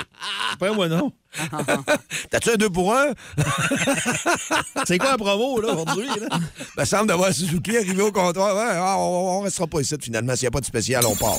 Après, 0.54 0.74
moi, 0.74 0.88
non. 0.88 1.12
T'as-tu 2.30 2.52
un 2.52 2.56
2 2.56 2.70
pour 2.70 2.94
1? 2.94 3.08
C'est 4.86 4.98
quoi 4.98 5.12
la 5.12 5.18
promo, 5.18 5.62
là, 5.62 5.74
aujourd'hui? 5.74 6.08
Il 6.18 6.80
me 6.80 6.86
semble 6.86 7.08
d'avoir 7.08 7.34
Suzuki 7.34 7.78
arrivé 7.78 8.02
au 8.02 8.12
comptoir. 8.12 8.56
Ouais, 8.56 8.76
ah, 8.76 8.96
on, 8.98 9.40
on 9.40 9.42
restera 9.42 9.68
pas 9.68 9.82
ici, 9.82 9.96
finalement. 10.02 10.36
S'il 10.36 10.44
n'y 10.44 10.48
a 10.48 10.52
pas 10.52 10.62
de 10.62 10.66
spécial, 10.66 11.06
on 11.06 11.16
part. 11.16 11.38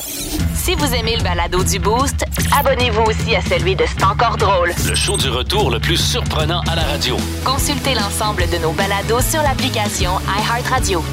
Si 0.54 0.74
vous 0.74 0.94
aimez 0.94 1.16
le 1.16 1.22
balado 1.22 1.62
du 1.62 1.78
Boost, 1.78 2.24
abonnez-vous 2.58 3.02
aussi 3.02 3.36
à 3.36 3.42
celui 3.42 3.76
de 3.76 3.84
C'est 3.86 4.04
encore 4.04 4.36
drôle. 4.36 4.72
Le 4.86 4.94
show 4.94 5.16
du 5.16 5.28
retour 5.28 5.70
le 5.70 5.78
plus 5.78 5.96
surprenant 5.96 6.60
à 6.68 6.74
la 6.76 6.82
radio. 6.82 7.16
Consultez 7.44 7.94
l'ensemble 7.94 8.48
de 8.50 8.58
nos 8.58 8.72
balados 8.72 9.20
sur 9.20 9.42
l'application 9.42 10.12
iHeartRadio. 10.28 11.04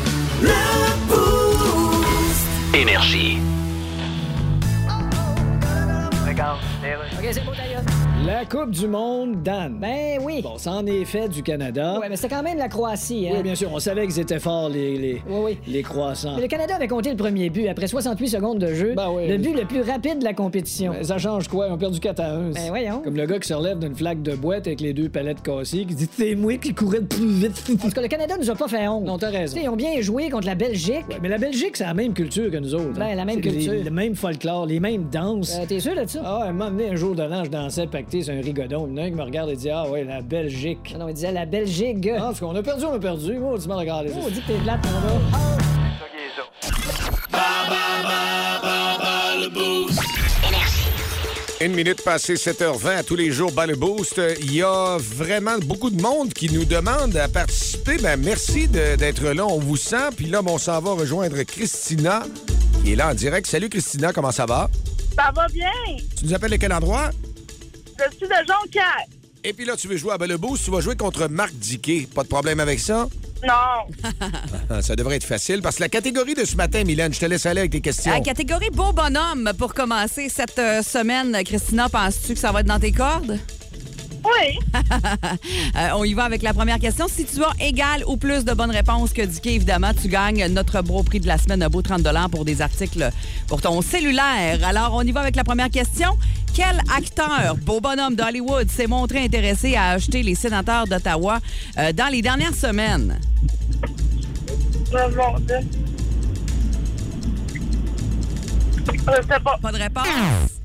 Énergie. 2.74 3.38
La 8.26 8.46
Coupe 8.46 8.72
du 8.72 8.88
Monde, 8.88 9.44
Dan. 9.44 9.78
Ben 9.82 10.18
oui. 10.22 10.42
Bon, 10.42 10.58
ça 10.58 10.72
en 10.72 10.86
est 10.86 11.04
fait 11.04 11.28
du 11.28 11.44
Canada. 11.44 12.00
Ouais, 12.00 12.08
mais 12.10 12.16
c'était 12.16 12.34
quand 12.34 12.42
même 12.44 12.58
la 12.58 12.70
Croatie, 12.70 13.28
hein? 13.28 13.34
Oui, 13.38 13.44
bien 13.44 13.54
sûr, 13.56 13.70
on 13.74 13.80
savait 13.80 14.08
qu'ils 14.08 14.20
étaient 14.22 14.40
forts, 14.40 14.70
les, 14.70 14.98
les, 14.98 15.14
Oui, 15.30 15.40
oui. 15.44 15.58
les 15.68 15.84
croissants. 15.84 16.36
Mais 16.38 16.44
le 16.44 16.48
Canada 16.48 16.76
avait 16.76 16.88
compté 16.88 17.10
le 17.10 17.18
premier 17.18 17.50
but 17.50 17.68
après 17.68 17.88
68 17.88 18.30
secondes 18.30 18.60
de 18.60 18.74
jeu. 18.74 18.94
Ben 18.96 19.10
oui. 19.14 19.28
Le 19.28 19.38
but 19.38 19.54
le 19.54 19.66
plus 19.66 19.82
rapide 19.82 20.20
de 20.20 20.24
la 20.24 20.34
compétition. 20.34 20.94
Ben, 20.94 21.04
ça 21.04 21.18
change 21.18 21.50
quoi? 21.50 21.68
Ils 21.68 21.74
ont 21.74 21.78
perdu 21.78 22.00
4 22.00 22.20
à 22.22 22.32
1. 22.32 22.52
Ben 22.52 22.70
voyons. 22.70 23.02
Comme 23.04 23.18
le 23.18 23.26
gars 23.26 23.40
qui 23.40 23.48
se 23.50 23.54
relève 23.54 23.80
d'une 23.80 23.96
flaque 23.96 24.22
de 24.22 24.36
boîte 24.36 24.68
avec 24.68 24.80
les 24.80 24.94
deux 24.94 25.10
palettes 25.10 25.42
cassées, 25.42 25.86
qui 25.86 25.94
dit 25.96 26.08
C'est 26.18 26.36
moi 26.36 26.56
qui 26.58 26.74
courais 26.74 27.00
le 27.00 27.06
plus 27.08 27.28
vite. 27.28 27.62
En 27.74 27.88
tout 27.88 27.92
cas, 27.92 28.02
le 28.02 28.08
Canada 28.08 28.36
nous 28.40 28.50
a 28.50 28.56
pas 28.56 28.70
fait 28.70 28.88
honte. 28.88 29.04
non, 29.04 29.18
t'as 29.18 29.32
raison. 29.32 29.54
T'sais, 29.58 29.66
ils 29.66 29.70
ont 29.70 29.76
bien 29.76 30.00
joué 30.00 30.30
contre 30.30 30.48
la 30.48 30.56
Belgique. 30.56 31.04
Ouais, 31.10 31.18
mais 31.22 31.28
la 31.30 31.38
Belgique, 31.38 31.76
c'est 31.76 31.84
la 31.84 31.94
même 31.94 32.14
culture 32.14 32.50
que 32.50 32.58
nous 32.58 32.74
autres. 32.74 32.94
Ben, 32.94 33.02
hein. 33.12 33.16
la 33.16 33.26
même 33.26 33.42
C'est 33.44 33.50
les- 33.50 33.58
culture. 33.66 33.84
le 33.84 33.92
même 33.92 34.16
folklore, 34.16 34.66
les 34.66 34.80
mêmes 34.80 35.10
danses. 35.12 35.58
Euh, 35.60 35.66
T'es 35.68 35.82
sûr 35.82 35.94
de 35.94 36.08
ça? 36.08 36.22
Ah, 36.24 36.44
un 36.48 36.54
moment 36.54 36.72
donné, 36.72 36.90
un 36.92 36.96
jour 36.96 37.16
de 37.16 37.24
l'an, 37.24 37.44
je 37.44 37.50
dansais 37.50 37.86
pacté 37.88 38.13
sur 38.22 38.34
un 38.34 38.42
rigodon. 38.42 38.88
Il 38.90 38.98
y 38.98 39.00
en 39.00 39.04
a 39.04 39.06
un 39.06 39.10
qui 39.10 39.16
me 39.16 39.24
regarde 39.24 39.50
et 39.50 39.56
dit 39.56 39.70
Ah, 39.70 39.90
ouais, 39.90 40.04
la 40.04 40.22
Belgique. 40.22 40.96
Non, 41.00 41.08
il 41.08 41.14
disait 41.16 41.32
la 41.32 41.46
Belgique. 41.46 42.08
Ah, 42.16 42.20
parce 42.22 42.40
qu'on 42.40 42.56
a 42.56 42.62
perdu, 42.62 42.86
on 42.86 42.94
a 42.94 43.00
perdu. 43.00 43.34
Moi, 43.40 43.58
tu 43.62 43.68
m'as 43.68 43.76
regardé. 43.76 44.10
Oh, 44.16 44.20
on 44.26 44.30
dit 44.30 44.42
que 44.42 44.48
t'es 44.48 44.58
mon 44.58 44.66
gars. 44.66 45.64
Une 51.62 51.74
minute 51.76 52.02
passée 52.04 52.34
7h20 52.34 52.98
à 52.98 53.04
tous 53.04 53.16
les 53.16 53.32
jours, 53.32 53.52
bas 53.54 53.66
le 53.66 53.76
boost. 53.78 54.20
Il 54.42 54.54
y 54.54 54.62
a 54.62 54.98
vraiment 55.00 55.58
beaucoup 55.60 55.90
de 55.90 56.02
monde 56.02 56.34
qui 56.34 56.52
nous 56.52 56.66
demande 56.66 57.16
à 57.16 57.30
participer. 57.30 57.98
Ben, 57.98 58.20
merci 58.20 58.68
de- 58.68 58.98
d'être 58.98 59.24
là. 59.30 59.46
On 59.46 59.60
vous 59.60 59.78
sent. 59.78 60.10
Puis 60.18 60.26
là, 60.26 60.42
on 60.46 60.58
s'en 60.58 60.82
va 60.82 60.92
rejoindre 60.92 61.42
Christina, 61.44 62.24
qui 62.84 62.94
est 62.94 62.96
là 62.98 63.12
en 63.12 63.14
direct. 63.14 63.48
Salut 63.48 63.70
Christina, 63.70 64.12
comment 64.12 64.32
ça 64.32 64.46
va? 64.46 64.70
Ça 65.16 65.32
va 65.34 65.48
bien. 65.48 65.70
Tu 66.18 66.26
nous 66.26 66.34
appelles 66.34 66.52
de 66.52 66.58
quel 66.58 66.74
endroit? 66.74 67.12
Je 67.98 68.18
suis 68.18 68.28
de 68.28 68.34
Jonquière. 68.48 69.06
Et 69.44 69.52
puis 69.54 69.66
là, 69.66 69.76
tu 69.76 69.88
veux 69.88 69.98
jouer 69.98 70.14
à 70.14 70.18
bas 70.18 70.26
le 70.28 70.38
boost. 70.38 70.64
Tu 70.66 70.72
vas 70.72 70.80
jouer 70.80 70.96
contre 70.96 71.28
Marc 71.28 71.54
Diquet. 71.54 72.08
Pas 72.14 72.24
de 72.24 72.30
problème 72.30 72.60
avec 72.60 72.80
ça? 72.80 73.08
Non. 73.46 74.10
Ah, 74.70 74.82
Ça 74.82 74.96
devrait 74.96 75.18
être 75.18 75.26
facile 75.26 75.62
parce 75.62 75.76
que 75.76 75.82
la 75.82 75.90
catégorie 75.90 76.34
de 76.34 76.46
ce 76.46 76.56
matin, 76.56 76.84
Mylène, 76.86 77.14
je 77.14 77.20
te 77.20 77.26
laisse 77.26 77.46
aller 77.46 77.60
avec 77.60 77.72
tes 77.72 77.82
questions. 77.82 78.12
La 78.12 78.22
catégorie 78.22 78.70
beau 78.72 78.94
bonhomme 78.94 79.52
pour 79.58 79.74
commencer 79.74 80.30
cette 80.30 80.58
euh, 80.60 80.82
semaine. 80.82 81.38
Christina, 81.44 81.90
penses-tu 81.90 82.36
que 82.36 82.40
ça 82.40 82.52
va 82.54 82.62
être 82.62 82.68
dans 82.68 82.80
tes 82.80 82.94
cordes? 82.94 83.38
Oui. 84.24 84.60
Euh, 85.76 85.90
on 85.96 86.04
y 86.04 86.14
va 86.14 86.24
avec 86.24 86.44
la 86.44 86.54
première 86.54 86.78
question. 86.78 87.08
Si 87.08 87.26
tu 87.26 87.42
as 87.44 87.52
égal 87.60 88.04
ou 88.06 88.16
plus 88.16 88.46
de 88.46 88.54
bonnes 88.54 88.72
réponses 88.72 89.12
que 89.12 89.24
Dicky, 89.24 89.50
évidemment, 89.50 89.92
tu 90.00 90.08
gagnes 90.08 90.46
notre 90.48 90.82
beau 90.82 91.02
prix 91.02 91.20
de 91.20 91.26
la 91.28 91.38
semaine, 91.38 91.64
un 91.64 91.70
beau 91.70 91.82
30 91.82 92.04
pour 92.30 92.46
des 92.46 92.62
articles 92.62 93.10
pour 93.48 93.62
ton 93.62 93.82
cellulaire. 93.82 94.60
Alors, 94.64 94.94
on 94.94 95.02
y 95.02 95.12
va 95.12 95.22
avec 95.22 95.36
la 95.36 95.44
première 95.44 95.70
question. 95.70 96.10
Quel 96.54 96.80
acteur, 96.96 97.58
beau 97.58 97.82
bonhomme 97.82 98.16
d'Hollywood, 98.16 98.70
s'est 98.70 98.88
montré 98.88 99.24
intéressé 99.24 99.76
à 99.76 99.92
acheter 99.92 100.22
les 100.22 100.36
sénateurs 100.36 100.86
d'Ottawa 100.86 101.40
euh, 101.80 101.92
dans 101.92 102.12
les 102.12 102.22
dernières 102.22 102.56
semaines? 102.56 103.20
Pas. 109.44 109.58
Pas 109.62 109.72
de 109.72 109.78
réponse. 109.78 110.63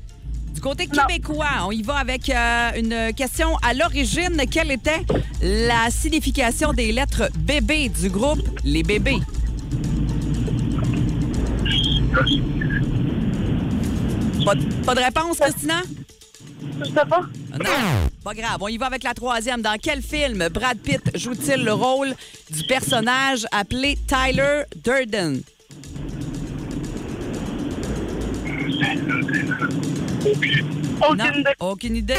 Du 0.59 0.63
côté 0.63 0.87
québécois, 0.87 1.65
on 1.67 1.71
y 1.71 1.81
va 1.83 1.95
avec 1.95 2.29
euh, 2.29 2.71
une 2.75 3.13
question 3.13 3.55
à 3.61 3.73
l'origine. 3.73 4.41
Quelle 4.51 4.71
était 4.71 5.05
la 5.41 5.89
signification 5.89 6.73
des 6.73 6.91
lettres 6.91 7.29
bébés 7.37 7.87
du 7.87 8.09
groupe 8.09 8.41
Les 8.65 8.83
Bébés? 8.83 9.21
Pas 14.43 14.55
de, 14.55 14.63
pas 14.85 14.95
de 14.95 14.99
réponse, 14.99 15.39
Christina? 15.39 15.81
Je 16.81 16.85
sais 16.87 16.91
pas. 16.93 17.21
Non? 17.53 18.09
Pas 18.21 18.33
grave. 18.33 18.57
On 18.59 18.67
y 18.67 18.77
va 18.77 18.87
avec 18.87 19.03
la 19.03 19.13
troisième. 19.13 19.61
Dans 19.61 19.77
quel 19.81 20.01
film 20.01 20.49
Brad 20.49 20.77
Pitt 20.77 21.17
joue-t-il 21.17 21.63
le 21.63 21.71
rôle 21.71 22.13
du 22.51 22.63
personnage 22.63 23.45
appelé 23.53 23.97
Tyler 24.09 24.63
Durden? 24.83 25.41
Aucune 30.19 31.39
idée. 31.39 31.53
aucune 31.59 31.95
idée. 31.95 32.13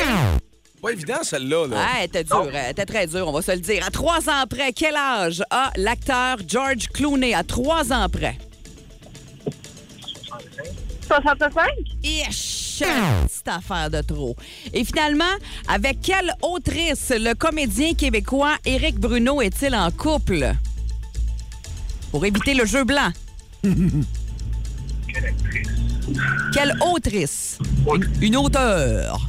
Pas 0.80 0.92
évident, 0.92 1.22
celle-là. 1.22 1.66
Là. 1.66 1.76
Ah, 1.78 1.96
elle 1.98 2.04
était 2.06 2.24
dure, 2.24 2.50
elle 2.54 2.70
était 2.70 2.86
très 2.86 3.06
dure, 3.06 3.28
on 3.28 3.32
va 3.32 3.42
se 3.42 3.52
le 3.52 3.58
dire. 3.58 3.84
À 3.86 3.90
trois 3.90 4.28
ans 4.30 4.46
près, 4.48 4.72
quel 4.72 4.96
âge 4.96 5.42
a 5.50 5.70
l'acteur 5.76 6.38
George 6.46 6.88
Clooney? 6.88 7.34
À 7.34 7.44
trois 7.44 7.92
ans 7.92 8.08
près? 8.08 8.38
65? 11.06 11.66
Ish! 12.02 12.78
Petite 12.78 13.48
affaire 13.48 13.90
de 13.90 14.00
trop. 14.00 14.34
Et 14.72 14.84
finalement, 14.84 15.24
avec 15.68 16.00
quelle 16.00 16.32
autrice 16.40 17.12
le 17.14 17.34
comédien 17.34 17.92
québécois 17.92 18.54
Éric 18.64 18.98
Bruno 18.98 19.42
est-il 19.42 19.74
en 19.74 19.90
couple? 19.90 20.54
Pour 22.10 22.24
éviter 22.24 22.54
le 22.54 22.64
jeu 22.64 22.84
blanc. 22.84 23.10
Quelle 26.52 26.74
autrice? 26.80 27.58
Une, 27.94 28.08
une 28.20 28.36
auteure. 28.36 29.20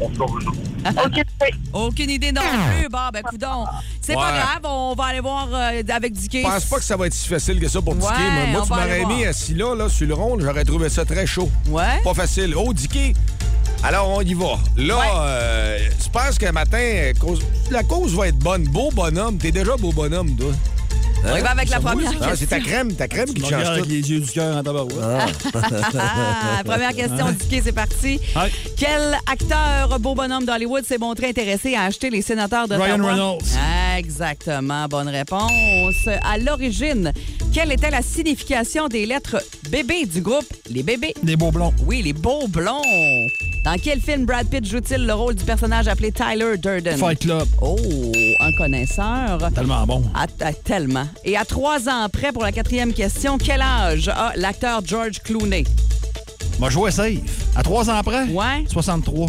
Aucune 0.00 1.18
idée. 1.18 1.54
Aucune 1.72 2.10
idée 2.10 2.32
non 2.32 2.42
plus. 2.42 2.88
Bon, 2.88 2.98
ben, 3.12 3.22
coudon. 3.22 3.64
C'est 4.00 4.14
pas 4.14 4.32
grave, 4.32 4.60
on 4.64 4.94
va 4.94 5.04
aller 5.06 5.20
voir 5.20 5.48
euh, 5.52 5.82
avec 5.88 6.12
Dicky. 6.12 6.42
Je 6.42 6.46
pense 6.46 6.64
pas 6.66 6.76
que 6.76 6.84
ça 6.84 6.96
va 6.96 7.06
être 7.06 7.14
si 7.14 7.28
facile 7.28 7.58
que 7.58 7.68
ça 7.68 7.80
pour 7.80 7.94
Dicky. 7.94 8.06
Ouais, 8.12 8.46
Moi, 8.52 8.62
tu 8.64 8.68
m'aurais 8.70 9.04
mis 9.06 9.24
assis 9.24 9.54
là, 9.54 9.74
là, 9.74 9.88
sur 9.88 10.06
le 10.06 10.14
rond, 10.14 10.36
j'aurais 10.38 10.64
trouvé 10.64 10.88
ça 10.88 11.04
très 11.04 11.26
chaud. 11.26 11.50
Ouais. 11.68 12.00
Pas 12.04 12.14
facile. 12.14 12.54
Oh, 12.56 12.72
Dicky. 12.72 13.14
Alors, 13.82 14.08
on 14.10 14.20
y 14.22 14.34
va. 14.34 14.58
Là, 14.76 14.96
Ouais. 14.98 15.06
euh, 15.16 15.78
je 16.02 16.08
pense 16.08 16.38
qu'un 16.38 16.52
matin, 16.52 17.12
cause- 17.18 17.42
la 17.70 17.82
cause 17.82 18.14
va 18.14 18.28
être 18.28 18.38
bonne. 18.38 18.64
Beau 18.64 18.90
bonhomme. 18.92 19.38
T'es 19.38 19.52
déjà 19.52 19.76
beau 19.76 19.92
bonhomme, 19.92 20.36
toi. 20.36 20.52
On 21.28 21.36
y 21.36 21.40
va 21.40 21.50
avec 21.50 21.68
la 21.70 21.80
première 21.80 22.10
ça? 22.10 22.16
Ah, 22.22 22.32
C'est 22.36 22.46
ta 22.46 22.56
question. 22.56 22.72
crème, 22.72 22.94
ta 22.94 23.08
crème 23.08 23.32
qui 23.34 23.40
change 23.42 23.52
avec 23.64 23.86
les 23.86 24.10
yeux 24.10 24.20
du 24.20 24.30
cœur 24.30 24.56
en 24.56 24.62
tabarouette. 24.62 24.96
Ah, 25.54 26.62
première 26.64 26.94
question, 26.94 27.26
Dicky, 27.38 27.60
c'est 27.64 27.72
parti. 27.72 28.20
Quel 28.76 29.16
acteur 29.30 29.98
beau 30.00 30.14
bonhomme 30.14 30.44
d'Hollywood 30.44 30.84
s'est 30.84 30.98
montré 30.98 31.28
intéressé 31.28 31.74
à 31.74 31.82
acheter 31.84 32.10
les 32.10 32.22
sénateurs 32.22 32.68
de 32.68 32.74
Ryan 32.74 33.04
Reynolds. 33.04 33.38
Exactement, 33.98 34.86
bonne 34.88 35.08
réponse. 35.08 36.08
À 36.22 36.38
l'origine, 36.38 37.12
quelle 37.56 37.72
était 37.72 37.90
la 37.90 38.02
signification 38.02 38.86
des 38.86 39.06
lettres 39.06 39.42
bébés 39.70 40.04
du 40.04 40.20
groupe 40.20 40.44
Les 40.68 40.82
Bébés? 40.82 41.14
Des 41.22 41.36
beaux 41.36 41.50
blonds. 41.50 41.72
Oui, 41.86 42.02
les 42.02 42.12
beaux 42.12 42.46
blonds. 42.48 42.82
Dans 43.64 43.76
quel 43.82 43.98
film 43.98 44.26
Brad 44.26 44.46
Pitt 44.46 44.62
joue-t-il 44.62 45.06
le 45.06 45.14
rôle 45.14 45.34
du 45.36 45.42
personnage 45.42 45.88
appelé 45.88 46.12
Tyler 46.12 46.58
Durden? 46.58 46.98
Fight 46.98 47.18
Club. 47.18 47.48
Oh, 47.62 47.78
un 48.40 48.52
connaisseur. 48.58 49.38
Tellement 49.54 49.86
bon. 49.86 50.02
À- 50.14 50.26
à- 50.44 50.52
tellement. 50.52 51.06
Et 51.24 51.34
à 51.38 51.46
trois 51.46 51.88
ans 51.88 52.02
après, 52.02 52.30
pour 52.30 52.42
la 52.42 52.52
quatrième 52.52 52.92
question, 52.92 53.38
quel 53.38 53.62
âge 53.62 54.08
a 54.08 54.34
l'acteur 54.36 54.82
George 54.84 55.22
Clooney? 55.24 55.64
M'a 56.60 56.68
joué 56.68 56.90
safe. 56.90 57.14
À 57.56 57.62
trois 57.62 57.88
ans 57.88 57.94
après? 57.96 58.24
Ouais. 58.24 58.66
63. 58.68 59.28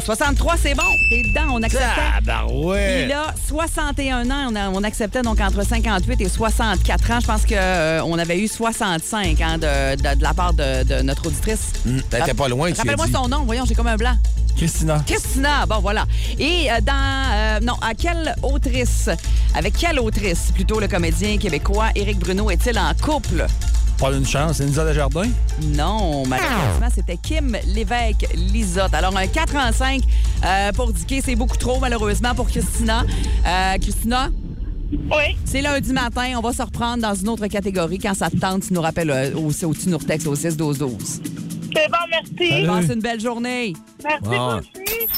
63, 0.00 0.54
c'est 0.62 0.74
bon. 0.74 0.82
T'es 1.10 1.22
dedans, 1.22 1.52
on 1.54 1.62
acceptait. 1.62 1.86
Ah, 2.16 2.20
bah 2.22 2.46
ouais. 2.50 3.04
Il 3.06 3.12
a 3.12 3.34
61 3.48 4.30
ans. 4.30 4.48
On, 4.50 4.56
a- 4.56 4.68
on 4.70 4.82
acceptait 4.82 5.22
donc 5.22 5.40
entre 5.40 5.64
58 5.64 6.20
et 6.20 6.28
64 6.28 7.10
ans. 7.10 7.18
Je 7.20 7.26
pense 7.26 7.46
qu'on 7.46 8.18
avait 8.18 8.38
eu 8.40 8.48
65 8.48 9.40
hein, 9.40 9.58
de, 9.58 9.96
de- 9.96 10.18
de 10.18 10.22
la 10.22 10.34
part 10.34 10.52
de, 10.54 10.84
de 10.84 11.02
notre 11.02 11.26
auditrice. 11.26 11.72
Ben, 11.84 12.22
t'es 12.24 12.34
pas 12.34 12.48
loin, 12.48 12.72
Rappelle-moi 12.76 13.06
son 13.12 13.28
nom. 13.28 13.44
Voyons, 13.44 13.64
j'ai 13.66 13.74
comme 13.74 13.86
un 13.88 13.96
blanc. 13.96 14.14
Christina. 14.56 15.02
Christina, 15.06 15.64
bon 15.66 15.78
voilà. 15.80 16.04
Et 16.38 16.70
euh, 16.70 16.80
dans 16.82 16.92
euh, 17.32 17.60
non, 17.60 17.74
à 17.80 17.94
quelle 17.94 18.34
autrice, 18.42 19.08
avec 19.54 19.76
quelle 19.76 19.98
autrice 20.00 20.50
plutôt 20.54 20.80
le 20.80 20.88
comédien 20.88 21.38
québécois 21.38 21.86
Éric 21.94 22.18
Bruno 22.18 22.50
est-il 22.50 22.78
en 22.78 22.92
couple? 23.00 23.46
Pas 24.00 24.12
une 24.14 24.26
chance. 24.26 24.56
C'est 24.56 24.64
Lisa 24.64 24.84
Desjardins? 24.84 25.28
Non, 25.76 26.24
malheureusement, 26.26 26.88
c'était 26.94 27.18
Kim 27.18 27.54
Lévesque 27.66 28.26
Lisotte. 28.34 28.94
Alors 28.94 29.14
un 29.16 29.26
4 29.26 29.56
en 29.56 29.72
5 29.72 30.00
euh, 30.42 30.72
pour 30.72 30.90
Dicky, 30.92 31.20
c'est 31.22 31.36
beaucoup 31.36 31.58
trop 31.58 31.78
malheureusement 31.80 32.34
pour 32.34 32.48
Christina. 32.48 33.04
Euh, 33.46 33.76
Christina, 33.78 34.30
Oui. 34.92 35.36
c'est 35.44 35.60
lundi 35.60 35.92
matin, 35.92 36.32
on 36.38 36.40
va 36.40 36.52
se 36.54 36.62
reprendre 36.62 37.02
dans 37.02 37.14
une 37.14 37.28
autre 37.28 37.46
catégorie 37.48 37.98
quand 37.98 38.14
ça 38.14 38.30
te 38.30 38.36
tente, 38.38 38.62
tu 38.66 38.72
nous 38.72 38.80
rappelles 38.80 39.10
euh, 39.10 39.34
au, 39.34 39.48
au, 39.66 39.74
tu 39.74 39.88
nous 39.90 39.98
retextes 39.98 40.26
au 40.26 40.34
6 40.34 40.56
12 40.56 40.78
12. 40.78 41.20
C'est 41.74 41.88
bon, 41.88 41.98
merci. 42.10 42.66
Passe 42.66 42.94
une 42.94 43.00
belle 43.00 43.20
journée. 43.20 43.74
Merci, 44.02 44.24
vous 44.24 44.58
aussi. 44.58 44.70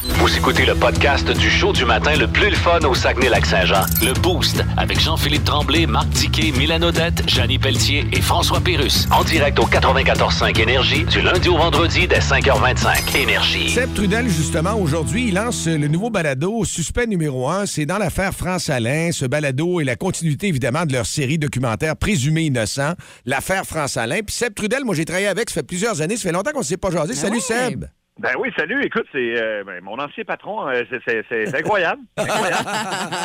Vous 0.05 0.37
écoutez 0.37 0.67
le 0.67 0.75
podcast 0.75 1.31
du 1.31 1.49
show 1.49 1.73
du 1.73 1.85
matin 1.85 2.17
le 2.17 2.27
plus 2.27 2.51
le 2.51 2.57
fun 2.57 2.81
au 2.81 2.95
Saguenay-Lac-Saint-Jean. 2.95 3.85
Le 4.03 4.13
Boost 4.21 4.63
avec 4.77 5.01
Jean-Philippe 5.01 5.45
Tremblay, 5.45 5.87
Marc 5.87 6.11
Tiquet, 6.11 6.53
Milan 6.59 6.83
Odette, 6.83 7.23
Janine 7.29 7.61
Pelletier 7.61 8.05
et 8.13 8.21
François 8.21 8.61
Pérus. 8.61 9.07
En 9.13 9.23
direct 9.23 9.59
au 9.61 9.67
94.5 9.67 10.61
Énergie 10.61 11.05
du 11.05 11.23
lundi 11.23 11.49
au 11.49 11.57
vendredi 11.57 12.09
dès 12.09 12.19
5h25. 12.19 13.17
Énergie. 13.17 13.71
Seb 13.71 13.95
Trudel, 13.95 14.29
justement, 14.29 14.75
aujourd'hui, 14.75 15.29
il 15.29 15.35
lance 15.35 15.67
le 15.67 15.89
nouveau 15.89 16.11
balado 16.11 16.65
Suspect 16.65 17.07
numéro 17.07 17.49
1. 17.49 17.67
C'est 17.67 17.87
dans 17.87 17.99
l'affaire 17.99 18.35
France-Alain. 18.35 19.11
Ce 19.13 19.25
balado 19.25 19.81
est 19.81 19.85
la 19.85 19.97
continuité, 19.97 20.49
évidemment, 20.49 20.85
de 20.87 20.93
leur 20.93 21.07
série 21.07 21.39
documentaire 21.39 21.97
Présumé 21.97 22.43
innocent, 22.43 22.95
l'affaire 23.27 23.65
France-Alain. 23.65 24.21
Puis 24.27 24.35
Seb 24.35 24.55
Trudel, 24.55 24.85
moi, 24.85 24.95
j'ai 24.95 25.05
travaillé 25.05 25.29
avec, 25.29 25.51
ça 25.51 25.55
fait 25.55 25.63
plusieurs 25.63 26.03
années, 26.03 26.17
ça 26.17 26.25
fait 26.25 26.33
longtemps 26.33 26.42
qu'on 26.51 26.59
ne 26.59 26.65
s'est 26.65 26.77
pas 26.77 26.91
jasé. 26.91 27.15
Salut, 27.15 27.35
ouais. 27.37 27.41
Seb. 27.41 27.85
Ben 28.19 28.33
oui, 28.39 28.51
salut. 28.59 28.85
Écoute, 28.85 29.07
c'est 29.11 29.41
euh, 29.43 29.65
ben, 29.65 29.83
mon 29.83 29.99
ancien 29.99 30.23
patron. 30.25 30.69
euh, 30.69 30.83
c'est- 30.91 31.01
c'est 31.07 31.25
c'est 31.31 31.57
incroyable. 31.59 32.03
incroyable. 32.19 32.69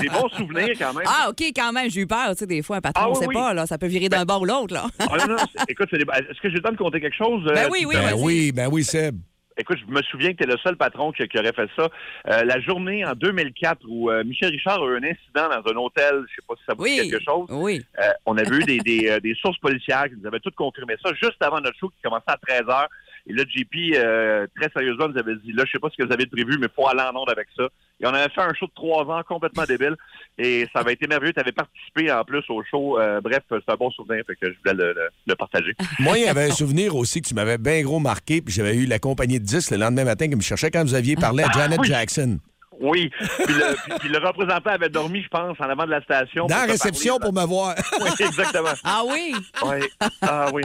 Des 0.02 0.08
bons 0.10 0.30
souvenirs 0.30 0.76
quand 0.80 0.94
même. 0.94 1.06
Ah, 1.08 1.28
OK, 1.30 1.42
quand 1.56 1.74
même, 1.74 1.90
j'ai 1.90 2.02
eu 2.02 2.08
peur. 2.08 2.30
Tu 2.32 2.38
sais, 2.38 2.46
des 2.48 2.62
fois, 2.64 2.78
un 2.78 2.82
patron, 2.82 3.04
Ah, 3.04 3.10
on 3.10 3.14
oui, 3.14 3.20
sait 3.20 3.28
oui. 3.28 3.34
pas, 3.36 3.54
là, 3.54 3.66
ça 3.66 3.78
peut 3.78 3.88
virer 3.88 4.08
d'un 4.08 4.24
bord 4.24 4.42
ou 4.42 4.46
l'autre, 4.46 4.74
là. 4.74 4.86
Ah, 5.00 5.18
non, 5.28 5.34
non, 5.34 5.38
c'est- 5.38 5.70
écoute, 5.72 5.88
c'est 5.92 5.98
des- 5.98 6.06
est-ce 6.06 6.40
que 6.42 6.50
j'ai 6.50 6.56
le 6.56 6.62
temps 6.62 6.72
de 6.72 6.78
compter 6.78 7.02
quelque 7.02 7.18
chose? 7.18 7.44
euh, 7.50 7.54
Ben 7.54 7.68
oui, 7.70 7.84
oui, 7.86 7.96
Ben 7.96 8.14
oui, 8.18 8.52
ben 8.54 8.70
oui, 8.72 8.84
Seb. 8.84 9.18
Écoute, 9.60 9.80
je 9.86 9.92
me 9.92 10.02
souviens 10.04 10.34
que 10.34 10.38
tu 10.38 10.44
es 10.44 10.48
le 10.54 10.58
seul 10.60 10.78
patron 10.78 11.12
qui, 11.12 11.28
qui 11.28 11.38
aurait 11.40 11.52
fait 11.52 11.68
ça. 11.76 11.90
Euh, 12.30 12.44
la 12.44 12.60
journée 12.62 13.04
en 13.04 13.14
2004 13.14 13.82
où 13.90 14.10
euh, 14.12 14.24
Michel 14.24 14.52
Richard 14.52 14.80
a 14.84 14.86
eu 14.86 14.98
un 14.98 15.04
incident 15.04 15.50
dans 15.50 15.72
un 15.72 15.76
hôtel, 15.78 16.24
je 16.30 16.36
sais 16.36 16.42
pas 16.48 16.54
si 16.58 16.62
ça 16.68 16.76
vous 16.78 16.84
dit 16.86 16.92
Oui. 17.02 17.10
quelque 17.10 17.24
chose. 17.26 17.48
Oui. 17.50 17.84
Euh, 18.00 18.04
on 18.28 18.38
avait 18.38 18.56
eu 18.56 18.64
des, 18.66 18.78
des, 18.78 19.10
euh, 19.10 19.20
des 19.20 19.34
sources 19.34 19.58
policières 19.58 20.06
qui 20.06 20.14
nous 20.22 20.28
avaient 20.28 20.40
toutes 20.40 20.54
confirmé 20.56 20.94
ça 21.04 21.12
juste 21.20 21.42
avant 21.42 21.60
notre 21.60 21.76
show 21.80 21.90
qui 21.90 21.98
commençait 22.04 22.24
à 22.28 22.38
13 22.38 22.62
h. 22.68 22.86
Et 23.30 23.34
là, 23.34 23.44
JP, 23.44 23.96
euh, 23.96 24.48
très 24.56 24.70
sérieusement, 24.72 25.10
nous 25.10 25.18
avait 25.18 25.36
dit, 25.36 25.52
là, 25.52 25.64
je 25.66 25.72
sais 25.72 25.80
pas 25.80 25.90
ce 25.90 25.98
que 26.02 26.08
vous 26.08 26.14
avez 26.14 26.26
prévu, 26.28 26.58
mais 26.60 26.68
faut 26.74 26.88
aller 26.88 27.02
en 27.02 27.14
onde 27.16 27.30
avec 27.30 27.48
ça. 27.58 27.64
Et 28.00 28.06
on 28.06 28.10
avait 28.14 28.30
fait 28.34 28.42
un 28.42 28.54
show 28.54 28.68
de 28.68 28.72
trois 28.74 29.04
ans 29.06 29.22
complètement 29.28 29.64
débile. 29.68 29.96
Et 30.38 30.66
ça 30.72 30.80
avait 30.80 30.94
été 30.94 31.08
merveilleux. 31.08 31.34
Tu 31.34 31.40
avais 31.42 31.52
participé 31.52 32.10
en 32.12 32.24
plus 32.24 32.44
au 32.50 32.64
show. 32.64 33.00
Euh, 33.00 33.20
bref, 33.20 33.44
c'est 33.50 33.70
un 33.70 33.76
bon 33.76 33.92
souvenir, 33.92 34.24
fait 34.26 34.36
que 34.36 34.52
je 34.52 34.58
voulais 34.60 34.86
le, 34.86 34.94
le- 34.94 35.10
le 35.28 35.36
partager. 35.36 35.74
Moi, 36.00 36.18
il 36.20 36.26
y 36.26 36.28
avait 36.28 36.46
un 36.50 36.54
souvenir 36.54 36.96
aussi 36.96 37.22
que 37.22 37.28
tu 37.28 37.34
m'avais 37.34 37.58
bien 37.58 37.82
gros 37.82 38.00
marqué, 38.00 38.42
puis 38.42 38.54
j'avais 38.54 38.76
eu 38.76 38.86
la 38.86 39.00
compagnie 39.00 39.40
de 39.40 39.46
10 39.46 39.72
le 39.72 39.78
lendemain 39.78 40.06
matin 40.06 40.30
qui 40.30 40.36
me 40.36 40.42
cherchait 40.42 40.72
quand 40.72 40.84
vous 40.84 40.96
aviez 40.96 41.16
parlé 41.16 41.44
à 41.44 41.52
Janet 41.52 41.80
oui. 41.82 41.88
Jackson. 41.88 42.40
Oui. 42.80 43.10
Puis 43.46 43.54
le, 43.54 43.76
puis- 43.76 43.94
puis 44.00 44.10
le 44.10 44.20
représentant 44.20 44.70
avait 44.72 44.90
dormi, 44.90 45.22
je 45.24 45.28
pense, 45.30 45.58
en 45.60 45.64
avant 45.70 45.86
de 45.86 45.92
la 45.92 46.02
station. 46.02 46.46
Dans 46.48 46.56
la 46.58 46.66
réception 46.66 47.18
parler. 47.18 47.32
pour 47.34 47.42
me 47.42 47.48
voir. 47.48 47.76
Oui, 48.02 48.10
exactement. 48.20 48.70
Ah 48.84 49.02
oui? 49.08 49.34
Oui. 49.66 50.10
Ah 50.22 50.48
oui. 50.54 50.64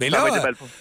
Mais 0.00 0.10
là, 0.10 0.24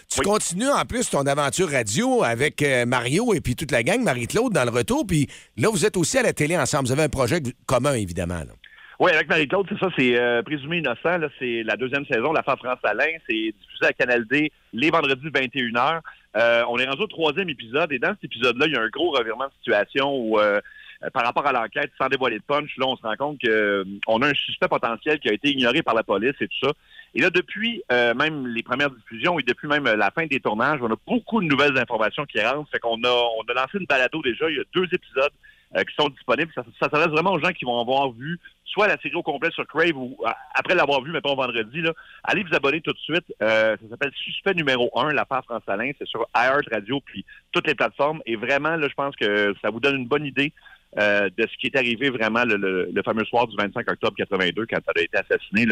tu 0.10 0.20
Oui. 0.20 0.26
continues 0.26 0.70
en 0.70 0.84
plus 0.86 1.10
ton 1.10 1.22
aventure 1.28 1.70
radio 1.72 2.24
avec 2.24 2.62
euh, 2.62 2.86
Mario 2.86 3.34
et 3.34 3.42
puis 3.42 3.56
toute 3.56 3.72
la 3.72 3.84
gang, 3.84 4.02
Marie-Claude, 4.04 4.54
dans 4.54 4.64
le 4.64 4.72
retour. 4.72 5.06
Puis 5.06 5.28
là, 5.58 5.70
vous 5.70 5.86
êtes 5.86 5.96
aussi 5.98 6.18
à 6.18 6.24
la 6.24 6.34
télé 6.34 6.58
ensemble. 6.58 6.86
Vous 6.88 6.92
avez 6.92 7.04
un 7.04 7.10
projet 7.10 7.42
commun, 7.68 7.94
évidemment. 7.94 8.40
là. 8.40 8.54
Oui, 9.00 9.12
avec 9.12 9.30
Marie-Claude, 9.30 9.66
c'est 9.70 9.80
ça, 9.80 9.88
c'est 9.98 10.20
euh, 10.20 10.44
Présumé 10.44 10.80
innocent. 10.80 11.20
C'est 11.40 11.64
la 11.64 11.78
deuxième 11.78 12.06
saison, 12.06 12.34
La 12.34 12.44
Femme 12.44 12.58
France 12.58 12.80
Alain. 12.84 13.08
C'est 13.30 13.54
diffusé 13.62 13.86
à 13.86 13.94
Canal 13.94 14.28
D 14.28 14.52
les 14.74 14.90
vendredis 14.90 15.28
21h. 15.28 16.02
Euh, 16.36 16.64
on 16.70 16.78
est 16.78 16.86
rendu 16.86 17.04
au 17.04 17.08
troisième 17.08 17.50
épisode 17.50 17.92
et 17.94 18.00
dans 18.00 18.10
cet 18.10 18.26
épisode-là, 18.26 18.68
il 18.68 18.74
y 18.74 18.76
a 18.76 18.82
un 18.82 18.90
gros 18.90 19.12
revirement 19.12 19.46
de 19.46 19.52
situation 19.60 20.14
où, 20.14 20.38
euh, 20.38 20.60
euh, 21.04 21.10
par 21.12 21.24
rapport 21.24 21.48
à 21.48 21.54
l'enquête, 21.54 21.92
sans 21.98 22.10
dévoiler 22.10 22.40
de 22.40 22.44
punch, 22.44 22.70
là, 22.78 22.88
on 22.88 22.98
se 22.98 23.02
rend 23.02 23.16
compte 23.16 23.40
qu'on 23.42 24.22
a 24.22 24.28
un 24.28 24.34
suspect 24.34 24.68
potentiel 24.68 25.20
qui 25.20 25.30
a 25.30 25.34
été 25.34 25.50
ignoré 25.50 25.82
par 25.82 25.96
la 25.96 26.04
police 26.04 26.36
et 26.42 26.48
tout 26.48 26.68
ça. 26.68 26.74
Et 27.16 27.22
là, 27.22 27.30
depuis 27.30 27.82
euh, 27.92 28.14
même 28.14 28.48
les 28.48 28.62
premières 28.62 28.92
diffusions 28.92 29.40
et 29.40 29.44
depuis 29.44 29.68
même 29.68 29.88
euh, 29.88 29.96
la 29.96 30.12
fin 30.12 30.28
des 30.28 30.40
tournages, 30.40 30.80
on 30.82 30.92
a 30.92 30.98
beaucoup 31.08 31.42
de 31.42 31.48
nouvelles 31.48 31.78
informations 31.78 32.26
qui 32.26 32.40
rentrent. 32.40 32.70
Fait 32.70 32.80
qu'on 32.80 33.02
a, 33.04 33.10
on 33.10 33.50
a 33.50 33.54
lancé 33.54 33.80
une 33.80 33.86
balado 33.86 34.22
déjà. 34.22 34.50
Il 34.50 34.58
y 34.58 34.60
a 34.60 34.64
deux 34.74 34.88
épisodes 34.92 35.32
euh, 35.76 35.84
qui 35.84 35.96
sont 35.96 36.10
disponibles. 36.10 36.52
Ça, 36.54 36.64
ça 36.80 36.90
s'adresse 36.90 37.08
vraiment 37.08 37.32
aux 37.32 37.40
gens 37.40 37.52
qui 37.52 37.66
vont 37.66 37.80
avoir 37.80 38.12
vu 38.12 38.40
soit 38.70 38.88
la 38.88 38.98
série 38.98 39.16
au 39.16 39.24
complet 39.24 39.50
sur 39.52 39.66
Crave 39.68 39.96
ou 39.98 40.18
euh, 40.26 40.30
après 40.54 40.76
l'avoir 40.76 41.02
vu, 41.02 41.12
mettons, 41.12 41.36
vendredi. 41.36 41.84
Allez 42.24 42.44
vous 42.44 42.56
abonner 42.56 42.82
tout 42.82 42.94
de 42.94 43.00
suite. 43.00 43.26
Euh, 43.42 43.76
ça 43.82 43.90
s'appelle 43.90 44.12
Suspect 44.16 44.54
numéro 44.54 44.90
1, 44.96 45.14
l'affaire 45.14 45.44
France 45.44 45.64
Alain. 45.68 45.92
C'est 45.98 46.08
sur 46.08 46.28
iHeart 46.36 46.68
Radio 46.72 47.00
puis 47.02 47.26
toutes 47.52 47.68
les 47.68 47.76
plateformes. 47.76 48.22
Et 48.26 48.36
vraiment, 48.36 48.76
là, 48.76 48.88
je 48.88 48.94
pense 48.94 49.16
que 49.16 49.54
ça 49.62 49.70
vous 49.70 49.80
donne 49.80 49.98
une 49.98 50.08
bonne 50.08 50.26
idée 50.26 50.54
euh, 50.98 51.30
de 51.36 51.48
ce 51.48 51.58
qui 51.58 51.68
est 51.68 51.76
arrivé 51.76 52.10
vraiment 52.10 52.44
le, 52.46 53.02
fameux 53.04 53.26
soir 53.26 53.48
du 53.48 53.56
25 53.56 53.90
octobre 53.90 54.16
82 54.18 54.66
quand 54.68 54.80
elle 54.96 55.02
a 55.02 55.04
été 55.04 55.18
assassinée. 55.18 55.66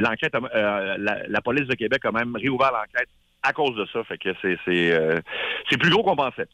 L'enquête, 0.00 0.34
la, 0.54 1.28
la 1.28 1.40
police 1.40 1.66
de 1.66 1.74
Québec 1.74 2.04
a 2.04 2.12
même 2.12 2.36
réouvert 2.36 2.72
l'enquête 2.72 3.08
à 3.42 3.52
cause 3.52 3.76
de 3.76 3.86
ça. 3.92 4.02
Fait 4.04 4.18
que 4.18 4.30
c'est 4.42 4.58
c'est 4.66 5.76
plus 5.78 5.90
gros 5.90 6.02
qu'on 6.02 6.16
pensait. 6.16 6.48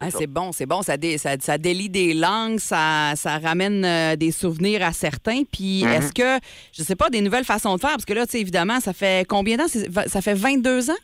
Ah, 0.00 0.10
c'est 0.10 0.26
bon, 0.26 0.52
c'est 0.52 0.66
bon. 0.66 0.82
Ça, 0.82 0.96
dé- 0.96 1.16
ça, 1.18 1.36
ça 1.40 1.56
délie 1.56 1.88
des 1.88 2.12
langues, 2.14 2.58
ça, 2.58 3.12
ça 3.16 3.38
ramène 3.38 3.84
euh, 3.84 4.16
des 4.16 4.32
souvenirs 4.32 4.84
à 4.84 4.92
certains. 4.92 5.42
Puis 5.50 5.82
Mhm. 5.84 5.90
est-ce 5.92 6.12
que, 6.12 6.38
je 6.76 6.82
sais 6.82 6.96
pas, 6.96 7.08
des 7.10 7.20
nouvelles 7.20 7.44
façons 7.44 7.74
de 7.76 7.80
faire? 7.80 7.90
Parce 7.90 8.04
que 8.04 8.12
là, 8.12 8.26
tu 8.26 8.32
sais, 8.32 8.40
évidemment, 8.40 8.80
ça 8.80 8.92
fait 8.92 9.26
combien 9.26 9.56
de 9.56 9.62
temps? 9.62 10.02
Ça 10.08 10.20
fait 10.20 10.34
22 10.34 10.90
ans? 10.90 10.94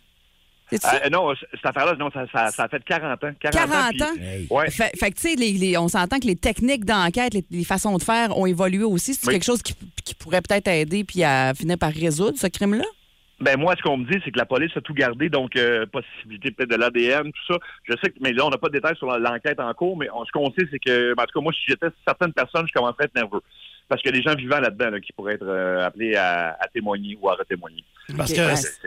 Euh, 0.72 1.08
non, 1.10 1.32
cette 1.52 1.66
affaire-là, 1.66 1.96
non, 1.96 2.10
ça, 2.12 2.26
ça, 2.32 2.48
ça 2.52 2.64
a 2.64 2.68
fait 2.68 2.82
40 2.84 3.24
ans. 3.24 3.32
40, 3.40 3.70
40 3.70 3.90
puis- 3.90 4.02
ans? 4.02 4.54
Ouais. 4.56 4.70
Fait, 4.70 4.92
fait 4.96 5.10
que, 5.10 5.16
tu 5.16 5.28
sais, 5.30 5.34
les- 5.34 5.52
les- 5.52 5.76
on 5.76 5.88
s'entend 5.88 6.20
que 6.20 6.26
les 6.28 6.36
techniques 6.36 6.84
d'enquête, 6.84 7.34
les, 7.34 7.44
les 7.50 7.64
façons 7.64 7.96
de 7.96 8.02
faire 8.04 8.36
ont 8.38 8.46
évolué 8.46 8.84
aussi. 8.84 9.14
C'est 9.14 9.26
Oui. 9.26 9.32
quelque 9.34 9.44
chose 9.44 9.62
qui, 9.62 9.74
qui 10.04 10.14
pourrait 10.14 10.40
peut-être 10.42 10.68
aider 10.68 11.02
puis 11.02 11.24
à 11.24 11.54
finir 11.54 11.76
par 11.76 11.90
résoudre 11.92 12.38
ce 12.38 12.46
crime-là? 12.46 12.84
Ben 13.40 13.58
moi, 13.58 13.74
ce 13.76 13.82
qu'on 13.82 13.96
me 13.96 14.04
dit, 14.04 14.20
c'est 14.24 14.30
que 14.30 14.38
la 14.38 14.44
police 14.44 14.70
a 14.76 14.80
tout 14.82 14.92
gardé, 14.92 15.30
donc 15.30 15.56
euh, 15.56 15.86
possibilité 15.86 16.50
peut-être 16.50 16.70
de 16.70 16.76
l'ADN, 16.76 17.32
tout 17.32 17.52
ça. 17.54 17.58
Je 17.84 17.94
sais 18.02 18.10
que, 18.10 18.16
mais 18.20 18.32
là, 18.32 18.44
on 18.46 18.50
n'a 18.50 18.58
pas 18.58 18.68
de 18.68 18.74
détails 18.74 18.96
sur 18.96 19.06
l'enquête 19.18 19.58
en 19.60 19.72
cours, 19.72 19.96
mais 19.96 20.08
on- 20.14 20.24
ce 20.26 20.30
qu'on 20.32 20.50
sait, 20.52 20.66
c'est 20.70 20.78
que, 20.78 21.12
en 21.12 21.24
tout 21.24 21.38
cas, 21.38 21.40
moi, 21.42 21.52
si 21.52 21.60
j'étais 21.66 21.86
certaines 22.06 22.32
personnes, 22.34 22.66
je 22.68 22.72
commencerais 22.72 23.04
à 23.04 23.06
être 23.06 23.14
nerveux. 23.14 23.40
Parce 23.88 24.02
qu'il 24.02 24.14
y 24.14 24.18
a 24.18 24.20
des 24.20 24.28
gens 24.28 24.36
vivants 24.36 24.60
là-dedans 24.60 24.90
là, 24.90 25.00
qui 25.00 25.12
pourraient 25.14 25.34
être 25.34 25.46
euh, 25.48 25.84
appelés 25.86 26.14
à, 26.16 26.56
à 26.60 26.68
témoigner 26.68 27.16
ou 27.20 27.28
à 27.30 27.34
retémoigner. 27.34 27.82
Parce 28.16 28.30
que- 28.32 28.36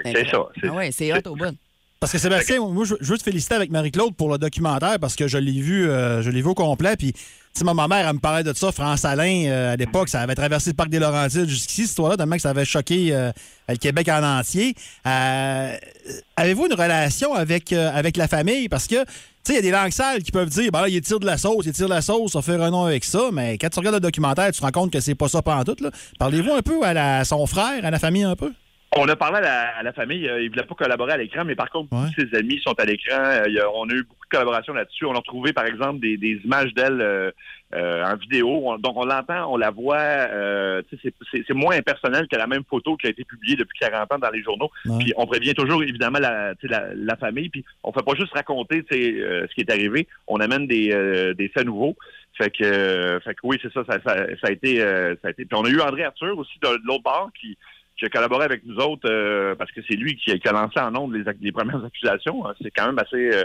C'est 0.05 0.29
ça. 0.29 0.45
c'est- 0.61 0.67
Ah 0.69 0.73
ouais, 0.73 0.91
c'est 0.91 1.11
hot 1.13 1.29
au 1.31 1.35
bout. 1.35 1.55
Parce 1.99 2.11
que 2.11 2.17
Sébastien, 2.19 2.59
moi, 2.59 2.85
je, 2.85 2.95
veux 2.99 3.17
te 3.17 3.23
féliciter 3.23 3.55
avec 3.55 3.71
Marie-Claude 3.71 4.15
pour 4.15 4.29
le 4.31 4.37
documentaire 4.37 4.97
parce 4.99 5.15
que 5.15 5.27
je 5.27 5.37
l'ai 5.37 5.59
vu, 5.61 5.89
euh, 5.89 6.21
je 6.21 6.29
l'ai 6.29 6.41
vu 6.41 6.49
au 6.49 6.53
complet. 6.53 6.95
Puis, 6.97 7.13
sais, 7.59 7.63
ma 7.63 7.87
mère, 7.87 8.07
elle 8.07 8.15
me 8.15 8.19
parlait 8.19 8.43
de 8.43 8.53
ça. 8.53 8.71
France 8.71 9.05
Alain, 9.05 9.45
euh, 9.45 9.73
à 9.73 9.75
l'époque, 9.75 10.09
ça 10.09 10.21
avait 10.21 10.35
traversé 10.35 10.71
le 10.71 10.75
parc 10.75 10.89
des 10.89 10.99
Laurentides 10.99 11.47
jusqu'ici, 11.47 11.81
cette 11.81 11.91
histoire-là, 11.91 12.17
tellement 12.17 12.35
que 12.35 12.41
ça 12.41 12.49
avait 12.49 12.65
choqué 12.65 13.09
euh, 13.11 13.31
le 13.69 13.75
Québec 13.75 14.09
en 14.09 14.23
entier. 14.23 14.75
Euh, 15.05 15.75
Avez-vous 16.35 16.65
une 16.65 16.73
relation 16.73 17.33
avec, 17.33 17.71
euh, 17.71 17.91
avec 17.93 18.17
la 18.17 18.27
famille? 18.27 18.69
Parce 18.69 18.87
que, 18.87 19.03
tu 19.03 19.05
sais, 19.43 19.53
il 19.53 19.55
y 19.55 19.59
a 19.59 19.61
des 19.61 19.71
langues 19.71 19.91
sales 19.91 20.23
qui 20.23 20.31
peuvent 20.31 20.49
dire, 20.49 20.71
ben 20.71 20.81
là, 20.81 20.89
il 20.89 20.99
tire 21.01 21.19
de 21.19 21.25
la 21.25 21.37
sauce, 21.37 21.65
il 21.65 21.73
tire 21.73 21.87
de 21.87 21.93
la 21.93 22.01
sauce, 22.01 22.35
on 22.35 22.41
fait 22.41 22.55
un 22.55 22.71
nom 22.71 22.85
avec 22.85 23.03
ça. 23.03 23.29
Mais 23.31 23.57
quand 23.57 23.69
tu 23.69 23.79
regardes 23.79 23.95
le 23.95 24.01
documentaire, 24.01 24.51
tu 24.51 24.59
te 24.59 24.65
rends 24.65 24.71
compte 24.71 24.91
que 24.91 24.99
c'est 24.99 25.15
pas 25.15 25.27
ça 25.27 25.41
pantoute, 25.41 25.81
là. 25.81 25.91
Parlez-vous 26.17 26.53
un 26.53 26.61
peu 26.61 26.83
à 26.83 27.23
son 27.23 27.45
frère, 27.45 27.85
à 27.85 27.91
la 27.91 27.99
famille 27.99 28.23
un 28.23 28.35
peu? 28.35 28.51
On 28.95 29.07
a 29.07 29.15
parlé 29.15 29.37
à 29.37 29.41
la, 29.41 29.77
à 29.77 29.83
la 29.83 29.91
famille, 29.93 30.27
euh, 30.27 30.39
il 30.41 30.45
ne 30.45 30.49
voulait 30.51 30.65
pas 30.67 30.75
collaborer 30.75 31.13
à 31.13 31.17
l'écran, 31.17 31.43
mais 31.45 31.55
par 31.55 31.69
contre, 31.71 31.91
Ouais. 31.93 32.09
tous 32.15 32.27
ses 32.29 32.37
amis 32.37 32.59
sont 32.63 32.73
à 32.79 32.85
l'écran. 32.85 33.17
Euh, 33.23 33.45
on 33.73 33.89
a 33.89 33.93
eu 33.93 34.03
beaucoup 34.03 34.25
de 34.25 34.29
collaborations 34.29 34.73
là-dessus. 34.73 35.05
On 35.05 35.13
a 35.13 35.17
retrouvé, 35.17 35.51
par 35.51 35.65
exemple, 35.65 35.99
des, 35.99 36.15
des 36.17 36.39
images 36.45 36.73
d'elle 36.75 37.01
euh, 37.01 37.31
euh, 37.73 38.03
en 38.05 38.15
vidéo. 38.17 38.49
On- 38.67 38.77
donc, 38.77 38.93
on 38.95 39.05
l'entend, 39.05 39.51
on 39.51 39.57
la 39.57 39.71
voit. 39.71 39.97
euh, 39.97 40.81
c'est- 41.01 41.53
moins 41.53 41.75
impersonnel 41.75 42.27
que 42.27 42.35
la 42.35 42.45
même 42.47 42.63
photo 42.69 42.95
qui 42.97 43.07
a 43.07 43.09
été 43.09 43.23
publiée 43.23 43.55
depuis 43.55 43.79
40 43.79 44.11
ans 44.13 44.19
dans 44.19 44.29
les 44.29 44.43
journaux. 44.43 44.69
Ouais. 44.85 44.97
Puis, 44.99 45.13
on 45.17 45.25
prévient 45.25 45.53
toujours, 45.55 45.81
évidemment, 45.81 46.19
la, 46.19 46.53
famille. 47.17 47.49
Puis, 47.49 47.65
on 47.83 47.91
fait 47.93 48.03
pas 48.05 48.13
juste 48.15 48.33
raconter 48.33 48.83
euh, 48.91 49.47
ce 49.49 49.55
qui 49.55 49.61
est 49.61 49.71
arrivé. 49.71 50.07
On 50.27 50.37
amène 50.39 50.67
des, 50.67 50.91
euh, 50.93 51.33
des 51.33 51.47
faits 51.49 51.65
nouveaux. 51.65 51.95
Fait 52.37 52.49
que, 52.49 52.63
euh, 52.63 53.19
fait 53.21 53.33
que 53.35 53.39
oui, 53.43 53.57
c'est 53.61 53.71
ça, 53.73 53.83
ça, 53.87 53.99
ça, 54.05 54.15
ça 54.41 54.47
a 54.47 54.51
été, 54.51 54.81
euh, 54.81 55.15
ça 55.21 55.27
a 55.27 55.31
été. 55.31 55.45
Puis 55.45 55.55
on 55.59 55.65
a 55.65 55.69
eu 55.69 55.79
André 55.81 56.03
Arthur 56.03 56.35
aussi 56.37 56.57
de, 56.63 56.67
de 56.67 56.81
l'autre 56.85 57.03
bord 57.03 57.29
qui, 57.39 57.55
qui 57.97 58.05
a 58.05 58.09
collaboré 58.09 58.45
avec 58.45 58.65
nous 58.65 58.77
autres 58.77 59.09
euh, 59.09 59.55
parce 59.55 59.71
que 59.71 59.81
c'est 59.87 59.95
lui 59.95 60.15
qui 60.15 60.31
a, 60.31 60.37
qui 60.37 60.47
a 60.47 60.51
lancé 60.51 60.79
en 60.79 60.95
ondes 60.95 61.13
les, 61.13 61.23
les 61.41 61.51
premières 61.51 61.83
accusations. 61.83 62.45
hein. 62.47 62.53
C'est 62.61 62.71
quand 62.71 62.87
même 62.87 62.99
assez 62.99 63.31
euh, 63.33 63.43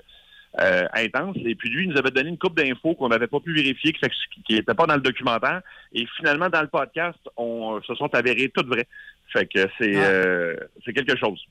euh, 0.61 0.83
intense. 0.95 1.37
Et 1.45 1.55
puis 1.55 1.69
lui, 1.69 1.85
il 1.85 1.91
nous 1.91 1.99
avait 1.99 2.11
donné 2.11 2.31
une 2.31 2.39
coupe 2.39 2.57
d'infos 2.57 2.95
qu'on 2.95 3.09
n'avait 3.09 3.27
pas 3.27 3.41
pu 3.41 3.53
vérifier, 3.55 3.93
qui 3.93 4.55
n'était 4.55 4.75
pas 4.75 4.87
dans 4.87 4.95
le 4.97 5.03
documentaire. 5.03 5.61
Et 5.93 6.07
finalement, 6.17 6.49
dans 6.49 6.63
le 6.63 6.69
podcast, 6.69 7.19
on 7.37 7.81
se 7.83 7.95
sont 7.95 8.13
avérés 8.15 8.51
toutes 8.55 8.69
vraies. 8.69 8.89
Fait 9.33 9.47
que 9.47 9.67
c'est 9.79 9.97
Ah. 9.97 10.65
c'est 10.85 10.93
quelque 10.95 11.17
chose. 11.19 11.45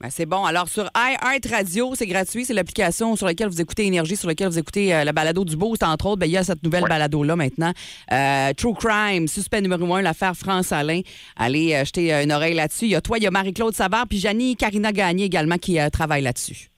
Ben, 0.00 0.10
c'est 0.10 0.26
bon. 0.26 0.44
Alors, 0.44 0.68
sur 0.68 0.90
iHeart 0.96 1.46
Radio, 1.50 1.94
c'est 1.94 2.06
gratuit. 2.06 2.44
C'est 2.44 2.52
l'application 2.52 3.14
sur 3.16 3.26
laquelle 3.26 3.48
vous 3.48 3.60
écoutez 3.60 3.86
Énergie, 3.86 4.16
sur 4.16 4.28
laquelle 4.28 4.48
vous 4.48 4.58
écoutez 4.58 4.92
euh, 4.94 5.04
la 5.04 5.12
balado 5.12 5.44
du 5.44 5.56
Boost, 5.56 5.82
entre 5.84 6.06
autres. 6.06 6.18
Ben, 6.18 6.26
il 6.26 6.32
y 6.32 6.36
a 6.36 6.42
cette 6.44 6.62
nouvelle 6.64 6.82
Ouais. 6.82 6.88
balado-là 6.88 7.36
maintenant. 7.36 7.72
Euh, 8.12 8.52
True 8.54 8.74
Crime, 8.74 9.28
suspect 9.28 9.60
numéro 9.62 9.94
un, 9.94 10.02
l'affaire 10.02 10.34
France-Alain. 10.36 11.00
Allez 11.36 11.74
euh, 11.74 11.84
jeter 11.84 12.12
euh, 12.12 12.24
une 12.24 12.32
oreille 12.32 12.54
là-dessus. 12.54 12.86
Il 12.86 12.90
y 12.90 12.94
a 12.96 13.00
toi, 13.00 13.18
il 13.18 13.24
y 13.24 13.26
a 13.26 13.30
Marie-Claude 13.30 13.72
Savard, 13.74 14.06
puis 14.08 14.18
Janie 14.18 14.56
Carina 14.56 14.92
Gagné 14.92 15.24
également 15.24 15.58
qui 15.58 15.78
euh, 15.78 15.88
travaille 15.90 16.22
là-dessus. 16.22 16.70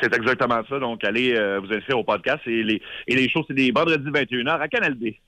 C'est 0.00 0.14
exactement 0.14 0.60
ça. 0.68 0.78
Donc, 0.78 1.02
allez 1.02 1.34
euh, 1.34 1.58
vous 1.60 1.72
inscrire 1.74 1.98
au 1.98 2.04
podcast. 2.04 2.38
Et 2.46 2.62
les, 2.62 2.80
et 3.08 3.16
les 3.16 3.28
shows, 3.28 3.44
c'est 3.48 3.54
des 3.54 3.72
vendredis 3.72 4.08
21h 4.08 4.60
à 4.60 4.68
Canal 4.68 4.96
D. 4.96 5.18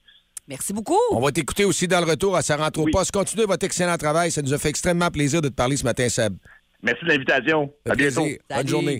Merci 0.46 0.72
beaucoup. 0.72 0.98
On 1.10 1.20
va 1.20 1.32
t'écouter 1.32 1.64
aussi 1.64 1.88
dans 1.88 1.98
le 2.04 2.08
retour 2.08 2.36
à 2.36 2.42
Ça 2.42 2.56
rentre 2.56 2.78
au 2.80 2.84
Oui. 2.84 2.92
poste. 2.92 3.10
Continuez 3.10 3.46
votre 3.46 3.66
excellent 3.66 3.96
travail. 3.96 4.30
Ça 4.30 4.42
nous 4.42 4.52
a 4.54 4.58
fait 4.58 4.68
extrêmement 4.68 5.10
plaisir 5.10 5.42
de 5.42 5.48
te 5.48 5.54
parler 5.54 5.76
ce 5.76 5.84
matin, 5.84 6.08
Seb. 6.08 6.36
Merci 6.84 7.04
de 7.04 7.10
l'invitation. 7.10 7.72
À 7.88 7.94
bientôt. 7.94 8.26
Bonne 8.50 8.66
journée. 8.66 8.98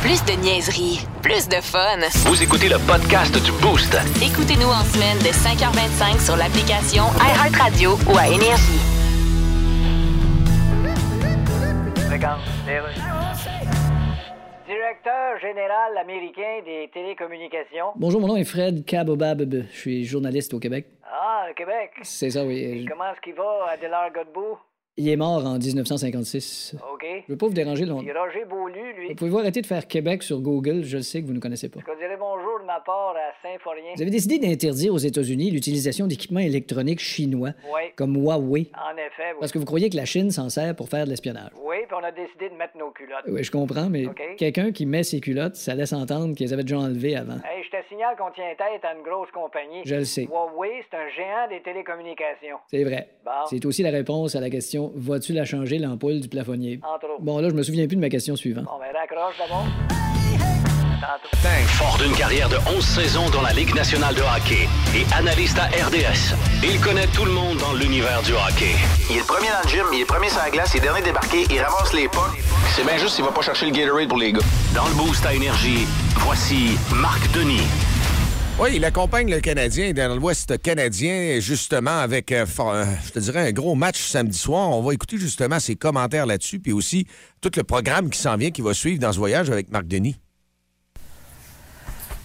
Plus 0.00 0.24
de 0.24 0.32
niaiserie, 0.42 0.98
plus 1.22 1.48
de 1.48 1.60
fun. 1.62 1.98
Vous 2.26 2.42
écoutez 2.42 2.68
le 2.68 2.78
podcast 2.88 3.32
du 3.44 3.52
Boost. 3.62 3.94
Écoutez-nous 4.20 4.66
en 4.66 4.82
semaine 4.82 5.18
de 5.18 5.30
5h25 5.30 6.18
sur 6.18 6.36
l'application 6.36 7.04
iHeartRadio 7.22 7.92
ou 8.12 8.18
à 8.18 8.26
Énergie. 8.26 8.82
Directeur 14.66 15.38
général 15.40 15.98
américain 15.98 16.62
des 16.64 16.90
télécommunications. 16.92 17.92
Bonjour, 17.94 18.20
mon 18.20 18.26
nom 18.26 18.36
est 18.36 18.44
Fred 18.44 18.84
Kabobab. 18.84 19.42
Je 19.70 19.76
suis 19.76 20.04
journaliste 20.04 20.52
au 20.54 20.58
Québec. 20.58 20.86
Ah, 21.04 21.44
le 21.46 21.54
Québec. 21.54 21.92
C'est 22.02 22.30
ça, 22.30 22.44
oui. 22.44 22.84
Comment 22.88 23.12
est-ce 23.12 23.20
qu'il 23.20 23.34
va, 23.34 23.66
Adélard 23.72 24.10
Godbout? 24.12 24.58
Il 25.00 25.08
est 25.08 25.16
mort 25.16 25.46
en 25.46 25.56
1956. 25.56 26.76
OK. 26.92 27.06
Je 27.26 27.32
veux 27.32 27.38
pas 27.38 27.46
vous 27.46 27.54
déranger 27.54 27.86
longtemps. 27.86 28.02
Il 28.02 28.10
est 28.10 28.18
Roger 28.18 28.44
Beaulieu, 28.44 28.92
lui. 28.98 29.14
Pouvez-vous 29.14 29.38
arrêter 29.38 29.62
de 29.62 29.66
faire 29.66 29.88
Québec 29.88 30.22
sur 30.22 30.40
Google? 30.40 30.82
Je 30.84 30.98
sais 30.98 31.22
que 31.22 31.26
vous 31.26 31.32
ne 31.32 31.38
connaissez 31.38 31.70
pas. 31.70 31.80
Je 31.80 31.98
dirais 31.98 32.18
bonjour 32.18 32.60
de 32.60 32.66
ma 32.66 32.80
part 32.80 33.14
à 33.16 33.32
Saint-Forien. 33.42 33.94
Vous 33.96 34.02
avez 34.02 34.10
décidé 34.10 34.38
d'interdire 34.38 34.92
aux 34.92 34.98
États-Unis 34.98 35.52
l'utilisation 35.52 36.06
d'équipements 36.06 36.40
électroniques 36.40 37.00
chinois 37.00 37.52
Oui, 37.72 37.80
comme 37.96 38.14
Huawei 38.14 38.66
en 38.74 38.92
effet. 38.98 39.32
Oui, 39.32 39.36
parce 39.40 39.52
que 39.52 39.58
vous 39.58 39.64
croyez 39.64 39.88
que 39.88 39.96
la 39.96 40.04
Chine 40.04 40.30
s'en 40.30 40.50
sert 40.50 40.76
pour 40.76 40.90
faire 40.90 41.06
de 41.06 41.10
l'espionnage. 41.10 41.48
Oui, 41.64 41.76
puis 41.88 41.96
on 41.98 42.04
a 42.04 42.12
décidé 42.12 42.50
de 42.50 42.54
mettre 42.56 42.76
nos 42.76 42.90
culottes. 42.90 43.24
Oui, 43.26 43.42
je 43.42 43.50
comprends, 43.50 43.88
mais 43.88 44.04
quelqu'un 44.36 44.70
qui 44.70 44.84
met 44.84 45.02
ses 45.02 45.20
culottes, 45.20 45.56
ça 45.56 45.74
laisse 45.74 45.94
entendre 45.94 46.34
qu'ils 46.34 46.52
avaient 46.52 46.64
déjà 46.64 46.78
enlevé 46.78 47.16
avant. 47.16 47.36
Hey, 47.36 47.64
je 47.64 47.70
te 47.70 47.88
signale 47.88 48.16
qu'on 48.18 48.30
tient 48.32 48.52
tête 48.58 48.84
à 48.84 48.94
une 48.94 49.02
grosse 49.02 49.30
compagnie. 49.30 49.80
Je 49.86 49.94
le 49.94 50.04
sais. 50.04 50.24
Huawei, 50.24 50.84
c'est 50.90 50.96
un 50.98 51.08
géant 51.08 51.48
des 51.48 51.62
télécommunications. 51.62 52.58
C'est 52.66 52.84
vrai. 52.84 53.08
Bon. 53.24 53.30
C'est 53.48 53.64
aussi 53.64 53.82
la 53.82 53.90
réponse 53.90 54.34
à 54.34 54.40
la 54.40 54.50
question 54.50 54.89
Vas-tu 54.94 55.32
la 55.32 55.44
changer, 55.44 55.78
l'ampoule 55.78 56.20
du 56.20 56.28
plafonnier? 56.28 56.80
Entre 56.82 57.06
autres. 57.06 57.22
Bon, 57.22 57.38
là, 57.38 57.48
je 57.48 57.54
me 57.54 57.62
souviens 57.62 57.86
plus 57.86 57.96
de 57.96 58.00
ma 58.00 58.08
question 58.08 58.36
suivante. 58.36 58.64
Bon, 58.64 58.78
ben 58.78 58.92
raccroche 58.98 59.36
d'abord. 59.38 59.66
Fort 61.66 61.98
d'une 61.98 62.12
carrière 62.12 62.48
de 62.48 62.56
11 62.76 62.84
saisons 62.84 63.28
dans 63.30 63.40
la 63.42 63.52
Ligue 63.52 63.74
nationale 63.74 64.14
de 64.14 64.20
hockey 64.20 64.68
et 64.94 65.04
analyste 65.14 65.58
à 65.58 65.64
RDS, 65.64 66.34
il 66.62 66.78
connaît 66.80 67.06
tout 67.08 67.24
le 67.24 67.32
monde 67.32 67.56
dans 67.58 67.72
l'univers 67.72 68.22
du 68.22 68.32
hockey. 68.32 68.76
Il 69.08 69.16
est 69.16 69.20
le 69.20 69.24
premier 69.24 69.48
dans 69.48 69.62
le 69.64 69.68
gym, 69.68 69.86
il 69.92 70.02
est 70.02 70.04
premier 70.04 70.28
sur 70.28 70.40
la 70.40 70.50
glace, 70.50 70.72
il 70.74 70.78
est 70.78 70.82
dernier 70.82 71.02
débarqué, 71.02 71.46
il 71.50 71.58
ramasse 71.60 71.94
les 71.94 72.06
pas. 72.08 72.30
C'est 72.76 72.84
bien 72.84 72.98
juste 72.98 73.14
s'il 73.16 73.24
va 73.24 73.32
pas 73.32 73.40
chercher 73.40 73.66
le 73.66 73.72
Gatorade 73.72 74.08
pour 74.08 74.18
les 74.18 74.32
gars. 74.32 74.40
Dans 74.74 74.86
le 74.86 74.94
boost 74.94 75.24
à 75.24 75.32
énergie, 75.32 75.86
voici 76.16 76.76
Marc 76.94 77.32
Denis. 77.32 77.66
Oui, 78.60 78.72
il 78.74 78.84
accompagne 78.84 79.30
le 79.30 79.40
Canadien 79.40 79.94
dans 79.94 80.14
l'Ouest 80.14 80.60
canadien, 80.60 81.40
justement, 81.40 81.98
avec, 81.98 82.30
euh, 82.30 82.44
euh, 82.58 82.84
je 83.06 83.10
te 83.10 83.18
dirais, 83.18 83.48
un 83.48 83.52
gros 83.52 83.74
match 83.74 83.98
samedi 83.98 84.36
soir. 84.36 84.68
On 84.68 84.82
va 84.82 84.92
écouter 84.92 85.16
justement 85.16 85.58
ses 85.58 85.76
commentaires 85.76 86.26
là-dessus, 86.26 86.60
puis 86.60 86.72
aussi 86.72 87.06
tout 87.40 87.50
le 87.56 87.64
programme 87.64 88.10
qui 88.10 88.18
s'en 88.18 88.36
vient, 88.36 88.50
qui 88.50 88.60
va 88.60 88.74
suivre 88.74 89.00
dans 89.00 89.14
ce 89.14 89.18
voyage 89.18 89.48
avec 89.48 89.70
Marc 89.70 89.86
Denis. 89.86 90.16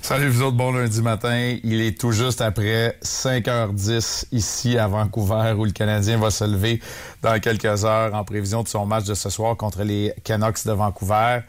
Salut 0.01 0.27
vous 0.27 0.41
autres, 0.41 0.57
bon 0.57 0.73
lundi 0.73 1.01
matin. 1.01 1.55
Il 1.63 1.79
est 1.79 1.97
tout 1.97 2.11
juste 2.11 2.41
après 2.41 2.99
5h10 3.01 4.25
ici 4.33 4.77
à 4.77 4.89
Vancouver 4.89 5.53
où 5.57 5.63
le 5.63 5.71
Canadien 5.71 6.17
va 6.17 6.31
se 6.31 6.43
lever 6.43 6.81
dans 7.21 7.39
quelques 7.39 7.85
heures 7.85 8.13
en 8.13 8.25
prévision 8.25 8.61
de 8.61 8.67
son 8.67 8.85
match 8.85 9.05
de 9.05 9.13
ce 9.13 9.29
soir 9.29 9.55
contre 9.55 9.83
les 9.83 10.13
Canucks 10.25 10.65
de 10.65 10.73
Vancouver. 10.73 11.39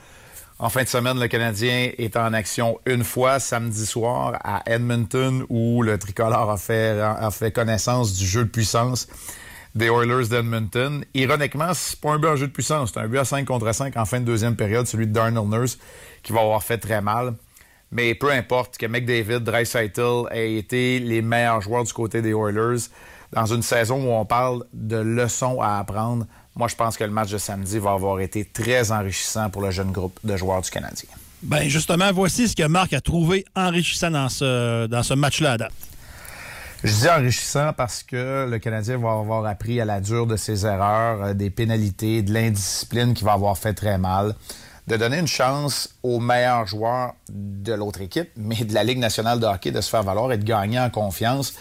En 0.58 0.70
fin 0.70 0.84
de 0.84 0.88
semaine, 0.88 1.20
le 1.20 1.28
Canadien 1.28 1.90
est 1.98 2.16
en 2.16 2.32
action 2.32 2.80
une 2.86 3.04
fois 3.04 3.40
samedi 3.40 3.84
soir 3.84 4.38
à 4.42 4.62
Edmonton 4.64 5.44
où 5.50 5.82
le 5.82 5.98
tricolore 5.98 6.50
a 6.50 6.56
fait, 6.56 7.52
connaissance 7.52 8.14
du 8.14 8.24
jeu 8.24 8.44
de 8.44 8.48
puissance 8.48 9.06
des 9.74 9.88
Oilers 9.88 10.28
d'Edmonton. 10.28 11.04
Ironiquement, 11.12 11.74
c'est 11.74 12.00
pas 12.00 12.12
un 12.12 12.18
but 12.18 12.28
en 12.28 12.36
jeu 12.36 12.46
de 12.46 12.52
puissance, 12.52 12.92
c'est 12.94 13.00
un 13.00 13.06
but 13.06 13.18
à 13.18 13.26
5 13.26 13.44
contre 13.44 13.70
5 13.70 13.94
en 13.98 14.06
fin 14.06 14.18
de 14.18 14.24
deuxième 14.24 14.56
période, 14.56 14.86
celui 14.86 15.06
de 15.06 15.12
Darnell 15.12 15.46
Nurse 15.46 15.76
qui 16.22 16.32
va 16.32 16.40
avoir 16.40 16.62
fait 16.62 16.78
très 16.78 17.02
mal. 17.02 17.34
Mais 17.92 18.14
peu 18.14 18.32
importe 18.32 18.78
que 18.78 18.86
McDavid, 18.86 19.40
Dreisaitl 19.40 20.24
aient 20.30 20.54
été 20.54 21.00
les 21.00 21.20
meilleurs 21.20 21.60
joueurs 21.60 21.84
du 21.84 21.92
côté 21.92 22.22
des 22.22 22.32
Oilers 22.32 22.88
dans 23.30 23.44
une 23.44 23.62
saison 23.62 24.02
où 24.02 24.10
on 24.10 24.24
parle 24.24 24.64
de 24.72 24.96
leçons 24.96 25.60
à 25.60 25.78
apprendre. 25.78 26.24
Moi, 26.56 26.68
je 26.68 26.74
pense 26.74 26.96
que 26.96 27.04
le 27.04 27.10
match 27.10 27.30
de 27.30 27.38
samedi 27.38 27.78
va 27.78 27.92
avoir 27.92 28.18
été 28.20 28.44
très 28.44 28.90
enrichissant 28.90 29.50
pour 29.50 29.60
le 29.60 29.70
jeune 29.70 29.92
groupe 29.92 30.18
de 30.24 30.36
joueurs 30.36 30.62
du 30.62 30.70
Canadien. 30.70 31.10
Ben 31.42 31.68
justement, 31.68 32.10
voici 32.12 32.48
ce 32.48 32.56
que 32.56 32.66
Marc 32.66 32.94
a 32.94 33.00
trouvé 33.02 33.44
enrichissant 33.54 34.10
dans 34.10 34.30
ce, 34.30 34.86
dans 34.86 35.02
ce 35.02 35.12
match-là 35.12 35.52
à 35.52 35.58
date. 35.58 35.72
Je 36.82 36.92
dis 36.92 37.08
enrichissant 37.08 37.72
parce 37.76 38.02
que 38.02 38.46
le 38.48 38.58
Canadien 38.58 38.96
va 38.96 39.12
avoir 39.12 39.44
appris 39.44 39.80
à 39.80 39.84
la 39.84 40.00
dure 40.00 40.26
de 40.26 40.36
ses 40.36 40.64
erreurs, 40.64 41.22
euh, 41.22 41.34
des 41.34 41.50
pénalités, 41.50 42.22
de 42.22 42.32
l'indiscipline 42.32 43.12
qui 43.12 43.24
va 43.24 43.32
avoir 43.32 43.58
fait 43.58 43.74
très 43.74 43.98
mal, 43.98 44.34
de 44.86 44.96
donner 44.96 45.18
une 45.18 45.26
chance 45.26 45.94
aux 46.02 46.20
meilleurs 46.20 46.66
joueurs 46.66 47.14
de 47.28 47.72
l'autre 47.74 48.00
équipe, 48.00 48.30
mais 48.36 48.56
de 48.56 48.72
la 48.72 48.84
Ligue 48.84 48.98
nationale 48.98 49.40
de 49.40 49.46
hockey 49.46 49.72
de 49.72 49.80
se 49.80 49.90
faire 49.90 50.02
valoir 50.02 50.32
et 50.32 50.38
de 50.38 50.44
gagner 50.44 50.78
en 50.80 50.88
confiance 50.88 51.54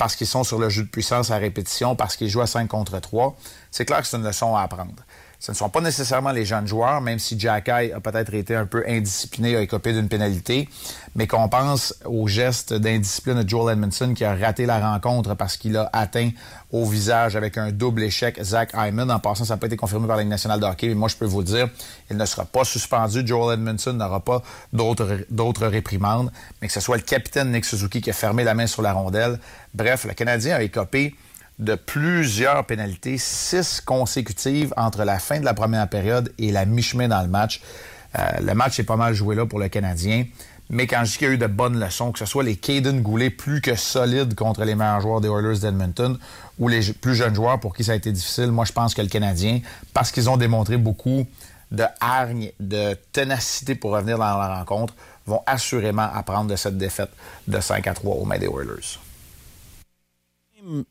parce 0.00 0.16
qu'ils 0.16 0.26
sont 0.26 0.44
sur 0.44 0.58
le 0.58 0.70
jeu 0.70 0.82
de 0.82 0.88
puissance 0.88 1.30
à 1.30 1.36
répétition, 1.36 1.94
parce 1.94 2.16
qu'ils 2.16 2.30
jouent 2.30 2.40
à 2.40 2.46
5 2.46 2.66
contre 2.66 2.98
3. 3.00 3.36
C'est 3.70 3.84
clair 3.84 4.00
que 4.00 4.06
c'est 4.06 4.16
une 4.16 4.24
leçon 4.24 4.56
à 4.56 4.62
apprendre. 4.62 4.94
Ce 5.40 5.52
ne 5.52 5.56
sont 5.56 5.70
pas 5.70 5.80
nécessairement 5.80 6.32
les 6.32 6.44
jeunes 6.44 6.66
joueurs, 6.66 7.00
même 7.00 7.18
si 7.18 7.40
Jacky 7.40 7.70
a 7.70 8.00
peut-être 8.00 8.34
été 8.34 8.54
un 8.54 8.66
peu 8.66 8.84
indiscipliné, 8.86 9.56
a 9.56 9.62
écopé 9.62 9.94
d'une 9.94 10.06
pénalité, 10.06 10.68
mais 11.14 11.26
qu'on 11.26 11.48
pense 11.48 11.94
au 12.04 12.28
geste 12.28 12.74
d'indiscipline 12.74 13.42
de 13.42 13.48
Joel 13.48 13.72
Edmondson 13.72 14.12
qui 14.14 14.22
a 14.22 14.34
raté 14.34 14.66
la 14.66 14.78
rencontre 14.78 15.34
parce 15.36 15.56
qu'il 15.56 15.78
a 15.78 15.88
atteint 15.94 16.28
au 16.72 16.84
visage 16.84 17.36
avec 17.36 17.56
un 17.56 17.72
double 17.72 18.02
échec 18.02 18.38
Zach 18.42 18.72
Hyman. 18.74 19.10
En 19.10 19.18
passant, 19.18 19.46
ça 19.46 19.54
n'a 19.54 19.58
pas 19.58 19.68
été 19.68 19.78
confirmé 19.78 20.06
par 20.06 20.16
la 20.16 20.24
Ligue 20.24 20.30
nationale 20.30 20.60
de 20.60 20.66
mais 20.86 20.94
moi, 20.94 21.08
je 21.08 21.16
peux 21.16 21.24
vous 21.24 21.42
dire, 21.42 21.70
il 22.10 22.18
ne 22.18 22.26
sera 22.26 22.44
pas 22.44 22.64
suspendu. 22.64 23.26
Joel 23.26 23.58
Edmondson 23.58 23.94
n'aura 23.94 24.20
pas 24.20 24.42
d'autres 24.74 25.66
réprimandes, 25.66 26.30
mais 26.60 26.68
que 26.68 26.74
ce 26.74 26.80
soit 26.80 26.98
le 26.98 27.02
capitaine 27.02 27.50
Nick 27.50 27.64
Suzuki 27.64 28.02
qui 28.02 28.10
a 28.10 28.12
fermé 28.12 28.44
la 28.44 28.52
main 28.52 28.66
sur 28.66 28.82
la 28.82 28.92
rondelle. 28.92 29.40
Bref, 29.72 30.04
le 30.04 30.12
Canadien 30.12 30.56
a 30.56 30.62
écopé 30.62 31.14
de 31.60 31.74
plusieurs 31.74 32.64
pénalités, 32.64 33.18
six 33.18 33.80
consécutives 33.80 34.72
entre 34.76 35.04
la 35.04 35.18
fin 35.18 35.38
de 35.38 35.44
la 35.44 35.54
première 35.54 35.88
période 35.88 36.32
et 36.38 36.50
la 36.50 36.64
mi-chemin 36.64 37.06
dans 37.06 37.22
le 37.22 37.28
match. 37.28 37.60
Euh, 38.18 38.22
le 38.42 38.54
match 38.54 38.80
est 38.80 38.84
pas 38.84 38.96
mal 38.96 39.14
joué 39.14 39.36
là 39.36 39.46
pour 39.46 39.60
le 39.60 39.68
Canadien. 39.68 40.24
Mais 40.70 40.86
quand 40.86 41.04
je 41.04 41.12
dis 41.12 41.18
qu'il 41.18 41.26
y 41.26 41.30
a 41.30 41.34
eu 41.34 41.38
de 41.38 41.46
bonnes 41.46 41.78
leçons, 41.78 42.12
que 42.12 42.18
ce 42.18 42.24
soit 42.24 42.44
les 42.44 42.56
Caden 42.56 43.02
Goulet 43.02 43.28
plus 43.28 43.60
que 43.60 43.74
solides 43.74 44.34
contre 44.34 44.64
les 44.64 44.74
meilleurs 44.74 45.00
joueurs 45.00 45.20
des 45.20 45.28
Oilers 45.28 45.58
d'Edmonton 45.58 46.16
ou 46.58 46.68
les 46.68 46.92
plus 46.92 47.14
jeunes 47.14 47.34
joueurs 47.34 47.60
pour 47.60 47.74
qui 47.74 47.84
ça 47.84 47.92
a 47.92 47.96
été 47.96 48.10
difficile, 48.10 48.52
moi 48.52 48.64
je 48.64 48.72
pense 48.72 48.94
que 48.94 49.02
le 49.02 49.08
Canadien, 49.08 49.60
parce 49.92 50.12
qu'ils 50.12 50.30
ont 50.30 50.36
démontré 50.36 50.76
beaucoup 50.76 51.26
de 51.72 51.84
hargne, 52.00 52.52
de 52.58 52.94
ténacité 53.12 53.74
pour 53.74 53.90
revenir 53.90 54.16
dans 54.16 54.38
la 54.38 54.58
rencontre, 54.58 54.94
vont 55.26 55.42
assurément 55.44 56.08
apprendre 56.14 56.50
de 56.50 56.56
cette 56.56 56.78
défaite 56.78 57.10
de 57.48 57.60
5 57.60 57.86
à 57.86 57.94
3 57.94 58.16
aux 58.16 58.24
mains 58.24 58.38
des 58.38 58.46
Oilers. 58.46 58.98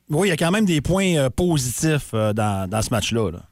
Oui, 0.10 0.28
il 0.28 0.30
y 0.30 0.34
a 0.34 0.38
quand 0.38 0.52
même 0.52 0.66
des 0.66 0.82
points 0.82 1.16
euh, 1.16 1.30
positifs 1.30 2.12
euh, 2.14 2.34
dans, 2.34 2.82
ce 2.82 2.90
match-là. 2.92 3.32
là. 3.32 3.49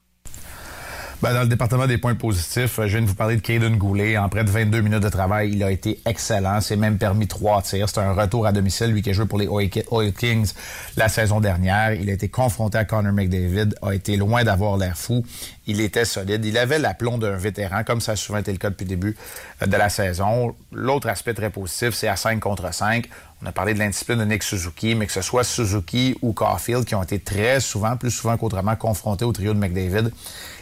Ben, 1.19 1.33
dans 1.33 1.41
le 1.41 1.47
département 1.47 1.87
des 1.87 1.97
points 1.97 2.13
positifs, 2.13 2.77
euh, 2.77 2.83
je 2.83 2.89
viens 2.89 3.01
de 3.01 3.07
vous 3.07 3.15
parler 3.15 3.37
de 3.37 3.41
Caden 3.41 3.75
Goulet. 3.75 4.19
En 4.19 4.29
près 4.29 4.43
de 4.43 4.51
22 4.51 4.81
minutes 4.81 5.01
de 5.01 5.09
travail, 5.09 5.49
il 5.51 5.63
a 5.63 5.71
été 5.71 5.99
excellent. 6.05 6.61
C'est 6.61 6.75
même 6.75 6.99
permis 6.99 7.27
trois 7.27 7.63
tirs. 7.63 7.89
C'est 7.89 7.99
un 8.01 8.13
retour 8.13 8.45
à 8.45 8.51
domicile, 8.51 8.91
lui 8.91 9.01
qui 9.01 9.09
a 9.09 9.13
joué 9.13 9.25
pour 9.25 9.39
les 9.39 9.47
Oil 9.47 10.13
Kings 10.13 10.53
la 10.95 11.09
saison 11.09 11.39
dernière. 11.39 11.93
Il 11.93 12.07
a 12.11 12.13
été 12.13 12.29
confronté 12.29 12.77
à 12.77 12.85
Connor 12.85 13.13
McDavid, 13.13 13.73
a 13.81 13.95
été 13.95 14.15
loin 14.15 14.43
d'avoir 14.43 14.77
l'air 14.77 14.95
fou. 14.95 15.25
Il 15.65 15.81
était 15.81 16.05
solide. 16.05 16.45
Il 16.45 16.55
avait 16.55 16.77
l'aplomb 16.77 17.17
d'un 17.17 17.35
vétéran, 17.35 17.83
comme 17.83 17.99
ça 17.99 18.11
a 18.11 18.15
souvent 18.15 18.37
été 18.37 18.51
le 18.51 18.59
cas 18.59 18.69
depuis 18.69 18.83
le 18.83 18.89
début 18.89 19.17
euh, 19.63 19.65
de 19.65 19.75
la 19.75 19.89
saison. 19.89 20.55
L'autre 20.71 21.09
aspect 21.09 21.33
très 21.33 21.49
positif, 21.49 21.95
c'est 21.95 22.07
à 22.07 22.15
5 22.15 22.39
contre 22.39 22.71
5. 22.71 23.07
On 23.41 23.45
a 23.47 23.51
parlé 23.51 23.73
de 23.73 23.79
l'indiscipline 23.79 24.19
de 24.19 24.25
Nick 24.25 24.43
Suzuki, 24.43 24.93
mais 24.93 25.07
que 25.07 25.11
ce 25.11 25.21
soit 25.21 25.43
Suzuki 25.43 26.15
ou 26.21 26.33
Caulfield 26.33 26.85
qui 26.85 26.95
ont 26.95 27.03
été 27.03 27.19
très 27.19 27.59
souvent, 27.59 27.95
plus 27.97 28.11
souvent 28.11 28.37
qu'autrement, 28.37 28.75
confrontés 28.75 29.25
au 29.25 29.31
trio 29.31 29.53
de 29.55 29.59
McDavid. 29.59 30.11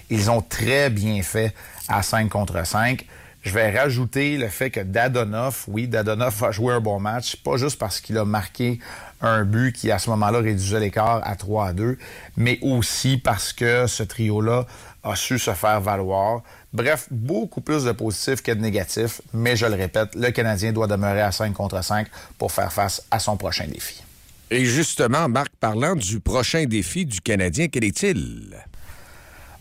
Ils 0.10 0.30
ont 0.30 0.42
très 0.42 0.90
bien 0.90 1.22
fait 1.24 1.54
à 1.88 2.04
5 2.04 2.30
contre 2.30 2.66
5. 2.66 3.06
Je 3.44 3.52
vais 3.52 3.78
rajouter 3.78 4.38
le 4.38 4.48
fait 4.48 4.72
que 4.72 4.80
Dadonoff, 4.80 5.66
oui, 5.68 5.88
Dadonoff 5.88 6.42
a 6.42 6.50
joué 6.50 6.74
un 6.74 6.80
bon 6.80 7.00
match, 7.00 7.36
pas 7.36 7.58
juste 7.58 7.78
parce 7.78 8.02
qu'il 8.02 8.18
a 8.18 8.26
marqué 8.26 8.80
un 9.22 9.46
but 9.46 9.72
qui, 9.72 9.92
à 9.92 10.00
ce 10.00 10.10
moment-là, 10.10 10.40
réduisait 10.40 10.80
l'écart 10.80 11.22
à 11.24 11.36
3 11.36 11.68
à 11.68 11.74
2, 11.74 11.98
mais 12.38 12.58
aussi 12.64 13.18
parce 13.18 13.54
que 13.54 13.86
ce 13.86 14.02
trio-là 14.02 14.66
a 15.04 15.16
su 15.16 15.38
se 15.38 15.54
faire 15.54 15.80
valoir. 15.80 16.42
Bref, 16.74 17.08
beaucoup 17.12 17.62
plus 17.62 17.84
de 17.84 17.92
positifs 17.92 18.42
que 18.42 18.52
de 18.52 18.60
négatifs, 18.60 19.22
mais 19.32 19.56
je 19.56 19.68
le 19.68 19.76
répète, 19.76 20.16
le 20.16 20.32
Canadien 20.32 20.74
doit 20.74 20.88
demeurer 20.88 21.22
à 21.22 21.32
5 21.32 21.54
contre 21.54 21.84
5 21.84 22.08
pour 22.40 22.52
faire 22.52 22.74
face 22.74 23.04
à 23.12 23.20
son 23.20 23.38
prochain 23.38 23.68
défi. 23.68 24.04
Et 24.50 24.66
justement, 24.66 25.30
Marc, 25.30 25.50
parlant 25.60 25.96
du 25.96 26.20
prochain 26.20 26.66
défi 26.66 27.06
du 27.06 27.22
Canadien, 27.22 27.68
quel 27.68 27.84
est-il? 27.84 28.56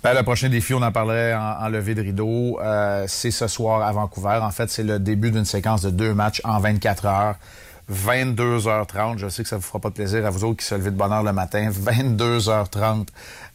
Ben, 0.05 0.13
le 0.13 0.23
prochain 0.23 0.51
défi, 0.51 0.75
on 0.75 0.83
en 0.83 0.93
parlait 0.93 1.33
en, 1.33 1.65
en 1.65 1.69
levée 1.71 1.95
de 1.95 2.03
rideau, 2.03 2.61
euh, 2.61 3.07
c'est 3.09 3.31
ce 3.31 3.47
soir 3.47 3.81
à 3.81 3.91
Vancouver. 3.91 4.39
En 4.43 4.51
fait, 4.51 4.69
c'est 4.69 4.83
le 4.83 4.99
début 4.99 5.31
d'une 5.31 5.47
séquence 5.47 5.81
de 5.81 5.89
deux 5.89 6.13
matchs 6.13 6.43
en 6.45 6.61
24 6.61 7.07
heures. 7.07 7.37
22h30. 7.91 9.17
Je 9.17 9.29
sais 9.31 9.43
que 9.43 9.49
ça 9.49 9.57
vous 9.57 9.63
fera 9.63 9.79
pas 9.79 9.91
plaisir 9.91 10.27
à 10.27 10.31
vous 10.31 10.45
autres 10.45 10.59
qui 10.59 10.67
se 10.67 10.75
levez 10.75 10.91
de 10.91 10.97
bonne 10.97 11.11
heure 11.11 11.23
le 11.23 11.33
matin. 11.33 11.71
22h30 11.71 13.07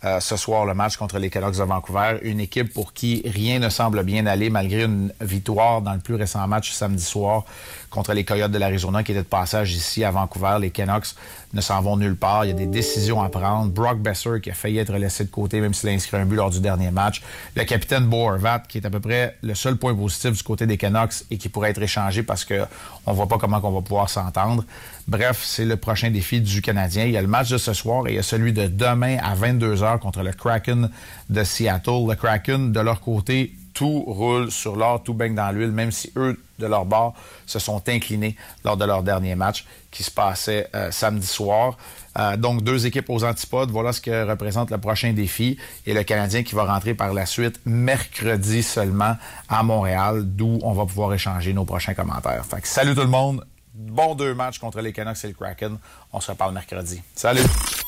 euh, 0.05 0.21
ce 0.21 0.37
soir, 0.37 0.65
le 0.65 0.73
match 0.73 0.95
contre 0.95 1.19
les 1.19 1.29
Canucks 1.29 1.57
de 1.57 1.63
Vancouver. 1.63 2.19
Une 2.21 2.39
équipe 2.39 2.73
pour 2.73 2.93
qui 2.93 3.21
rien 3.25 3.59
ne 3.59 3.67
semble 3.67 4.03
bien 4.03 4.25
aller 4.27 4.49
malgré 4.49 4.83
une 4.83 5.11
victoire 5.19 5.81
dans 5.81 5.93
le 5.93 5.99
plus 5.99 6.15
récent 6.15 6.47
match 6.47 6.71
samedi 6.71 7.03
soir 7.03 7.43
contre 7.89 8.13
les 8.13 8.23
Coyotes 8.23 8.51
de 8.51 8.57
l'Arizona 8.57 9.03
qui 9.03 9.11
était 9.11 9.23
de 9.23 9.27
passage 9.27 9.73
ici 9.73 10.05
à 10.05 10.11
Vancouver. 10.11 10.57
Les 10.61 10.69
Canucks 10.69 11.15
ne 11.53 11.59
s'en 11.59 11.81
vont 11.81 11.97
nulle 11.97 12.15
part. 12.15 12.45
Il 12.45 12.49
y 12.49 12.51
a 12.51 12.53
des 12.53 12.65
décisions 12.65 13.21
à 13.21 13.27
prendre. 13.27 13.71
Brock 13.71 13.97
Besser 13.99 14.39
qui 14.41 14.49
a 14.51 14.53
failli 14.53 14.77
être 14.77 14.93
laissé 14.93 15.25
de 15.25 15.29
côté 15.29 15.59
même 15.59 15.73
s'il 15.73 15.89
a 15.89 15.91
inscrit 15.91 16.15
un 16.15 16.25
but 16.25 16.37
lors 16.37 16.49
du 16.49 16.61
dernier 16.61 16.91
match. 16.91 17.21
Le 17.55 17.65
capitaine 17.65 18.05
Bo 18.05 18.29
Horvat 18.29 18.59
qui 18.69 18.77
est 18.77 18.85
à 18.85 18.89
peu 18.89 19.01
près 19.01 19.35
le 19.41 19.53
seul 19.53 19.75
point 19.75 19.93
positif 19.93 20.31
du 20.31 20.43
côté 20.43 20.65
des 20.65 20.77
Canucks 20.77 21.25
et 21.29 21.37
qui 21.37 21.49
pourrait 21.49 21.71
être 21.71 21.81
échangé 21.81 22.23
parce 22.23 22.45
que 22.45 22.65
on 23.05 23.11
voit 23.11 23.27
pas 23.27 23.37
comment 23.37 23.59
on 23.61 23.71
va 23.71 23.81
pouvoir 23.81 24.09
s'entendre. 24.09 24.63
Bref, 25.09 25.41
c'est 25.43 25.65
le 25.65 25.75
prochain 25.75 26.11
défi 26.11 26.39
du 26.39 26.61
Canadien. 26.61 27.05
Il 27.05 27.11
y 27.13 27.17
a 27.17 27.21
le 27.23 27.27
match 27.27 27.49
de 27.49 27.57
ce 27.57 27.73
soir 27.73 28.05
et 28.05 28.11
il 28.11 28.15
y 28.17 28.19
a 28.19 28.23
celui 28.23 28.53
de 28.53 28.67
demain 28.67 29.17
à 29.23 29.33
22h 29.33 29.97
contre 29.97 30.21
le 30.21 30.31
Kraken 30.31 30.91
de 31.31 31.43
Seattle. 31.43 32.05
Le 32.07 32.13
Kraken, 32.13 32.71
de 32.71 32.79
leur 32.79 33.01
côté, 33.01 33.55
tout 33.73 34.03
roule 34.05 34.51
sur 34.51 34.75
l'or, 34.75 35.01
tout 35.01 35.15
baigne 35.15 35.33
dans 35.33 35.49
l'huile, 35.49 35.71
même 35.71 35.91
si 35.91 36.11
eux, 36.15 36.39
de 36.59 36.67
leur 36.67 36.85
bord, 36.85 37.15
se 37.47 37.57
sont 37.57 37.81
inclinés 37.89 38.35
lors 38.63 38.77
de 38.77 38.85
leur 38.85 39.01
dernier 39.01 39.33
match 39.33 39.65
qui 39.89 40.03
se 40.03 40.11
passait 40.11 40.67
euh, 40.75 40.91
samedi 40.91 41.25
soir. 41.25 41.75
Euh, 42.19 42.37
donc, 42.37 42.63
deux 42.63 42.85
équipes 42.85 43.09
aux 43.09 43.23
antipodes. 43.23 43.71
Voilà 43.71 43.93
ce 43.93 44.01
que 44.01 44.29
représente 44.29 44.69
le 44.69 44.77
prochain 44.77 45.13
défi. 45.13 45.57
Et 45.87 45.95
le 45.95 46.03
Canadien 46.03 46.43
qui 46.43 46.53
va 46.53 46.65
rentrer 46.65 46.93
par 46.93 47.15
la 47.15 47.25
suite 47.25 47.59
mercredi 47.65 48.61
seulement 48.61 49.15
à 49.47 49.63
Montréal, 49.63 50.21
d'où 50.23 50.59
on 50.61 50.73
va 50.73 50.85
pouvoir 50.85 51.11
échanger 51.15 51.51
nos 51.53 51.65
prochains 51.65 51.95
commentaires. 51.95 52.45
Fait 52.45 52.61
que 52.61 52.67
salut 52.67 52.93
tout 52.93 53.01
le 53.01 53.07
monde. 53.07 53.43
Bon 53.73 54.15
deux 54.15 54.33
matchs 54.33 54.59
contre 54.59 54.81
les 54.81 54.91
Canucks 54.91 55.23
et 55.23 55.27
le 55.27 55.33
Kraken. 55.33 55.77
On 56.11 56.19
se 56.19 56.31
reparle 56.31 56.53
mercredi. 56.53 57.01
Salut! 57.15 57.41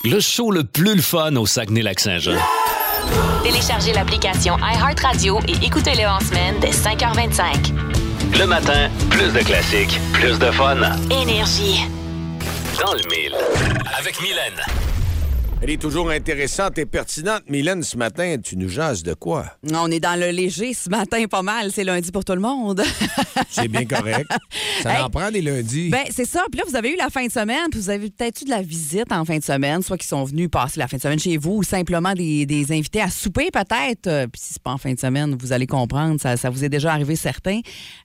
Le 0.04 0.20
show 0.20 0.52
le 0.52 0.64
plus 0.64 0.96
le 0.96 1.02
fun 1.02 1.36
au 1.36 1.46
Saguenay-Lac-Saint-Jean. 1.46 2.38
Téléchargez 3.44 3.94
l'application 3.94 4.58
iHeartRadio 4.58 5.40
et 5.48 5.66
écoutez-le 5.66 6.08
en 6.08 6.20
semaine 6.20 6.56
dès 6.60 6.72
5h25. 6.72 7.74
Le 8.38 8.46
matin, 8.46 8.90
plus 9.10 9.34
de 9.34 9.40
classiques, 9.40 10.00
plus 10.14 10.38
de 10.40 10.52
fun. 10.52 10.78
Énergie. 11.10 11.82
Dans 12.80 12.94
le 12.94 13.02
mille. 13.10 13.36
Avec 13.98 14.22
Mylène. 14.22 14.91
Elle 15.64 15.70
est 15.70 15.78
toujours 15.82 16.09
intéressante 16.09 16.80
et 16.80 16.88
pertinente. 16.88 17.43
Mylène, 17.47 17.84
ce 17.84 17.95
matin, 17.95 18.38
tu 18.43 18.57
nous 18.57 18.68
jases 18.68 19.03
de 19.03 19.14
quoi? 19.14 19.45
On 19.72 19.91
est 19.91 19.99
dans 19.99 20.20
le 20.20 20.32
léger 20.32 20.74
ce 20.74 20.89
matin, 20.89 21.24
pas 21.30 21.43
mal. 21.43 21.72
C'est 21.72 21.84
lundi 21.84 22.12
pour 22.12 22.26
tout 22.26 22.34
le 22.34 22.39
monde. 22.39 22.82
C'est 23.51 23.68
bien 23.68 23.86
correct. 23.86 24.28
Ça 24.82 24.91
Hey. 24.95 25.03
en 25.03 25.09
prend 25.12 25.30
des 25.30 25.41
lundis. 25.43 25.89
Ben, 25.89 26.05
c'est 26.09 26.26
ça. 26.26 26.41
Puis 26.51 26.57
là, 26.59 26.64
vous 26.68 26.76
avez 26.76 26.91
eu 26.93 26.95
la 26.97 27.09
fin 27.09 27.26
de 27.28 27.32
semaine, 27.32 27.68
puis 27.70 27.80
vous 27.80 27.89
avez 27.91 28.09
peut-être 28.09 28.41
eu 28.41 28.45
de 28.45 28.49
la 28.49 28.62
visite 28.64 29.12
en 29.12 29.24
fin 29.26 29.38
de 29.38 29.43
semaine, 29.43 29.84
soit 29.84 29.97
qui 29.97 30.07
sont 30.07 30.24
venus 30.24 30.49
passer 30.49 30.80
la 30.80 30.88
fin 30.88 30.97
de 30.97 31.01
semaine 31.01 31.20
chez 31.20 31.38
vous, 31.38 31.57
ou 31.57 31.64
simplement 31.64 32.14
des, 32.14 32.45
des 32.47 32.72
invités 32.72 33.01
à 33.01 33.09
souper, 33.09 33.49
peut-être. 33.51 34.07
Euh, 34.07 34.26
Puis 34.28 34.41
si 34.41 34.53
c'est 34.53 34.64
pas 34.64 34.72
en 34.72 34.78
fin 34.80 34.93
de 34.93 34.99
semaine, 34.99 35.36
vous 35.39 35.51
allez 35.53 35.68
comprendre, 35.68 36.20
ça, 36.20 36.38
ça 36.38 36.49
vous 36.49 36.64
est 36.64 36.70
déjà 36.70 36.91
arrivé 36.93 37.16
certain, 37.16 37.59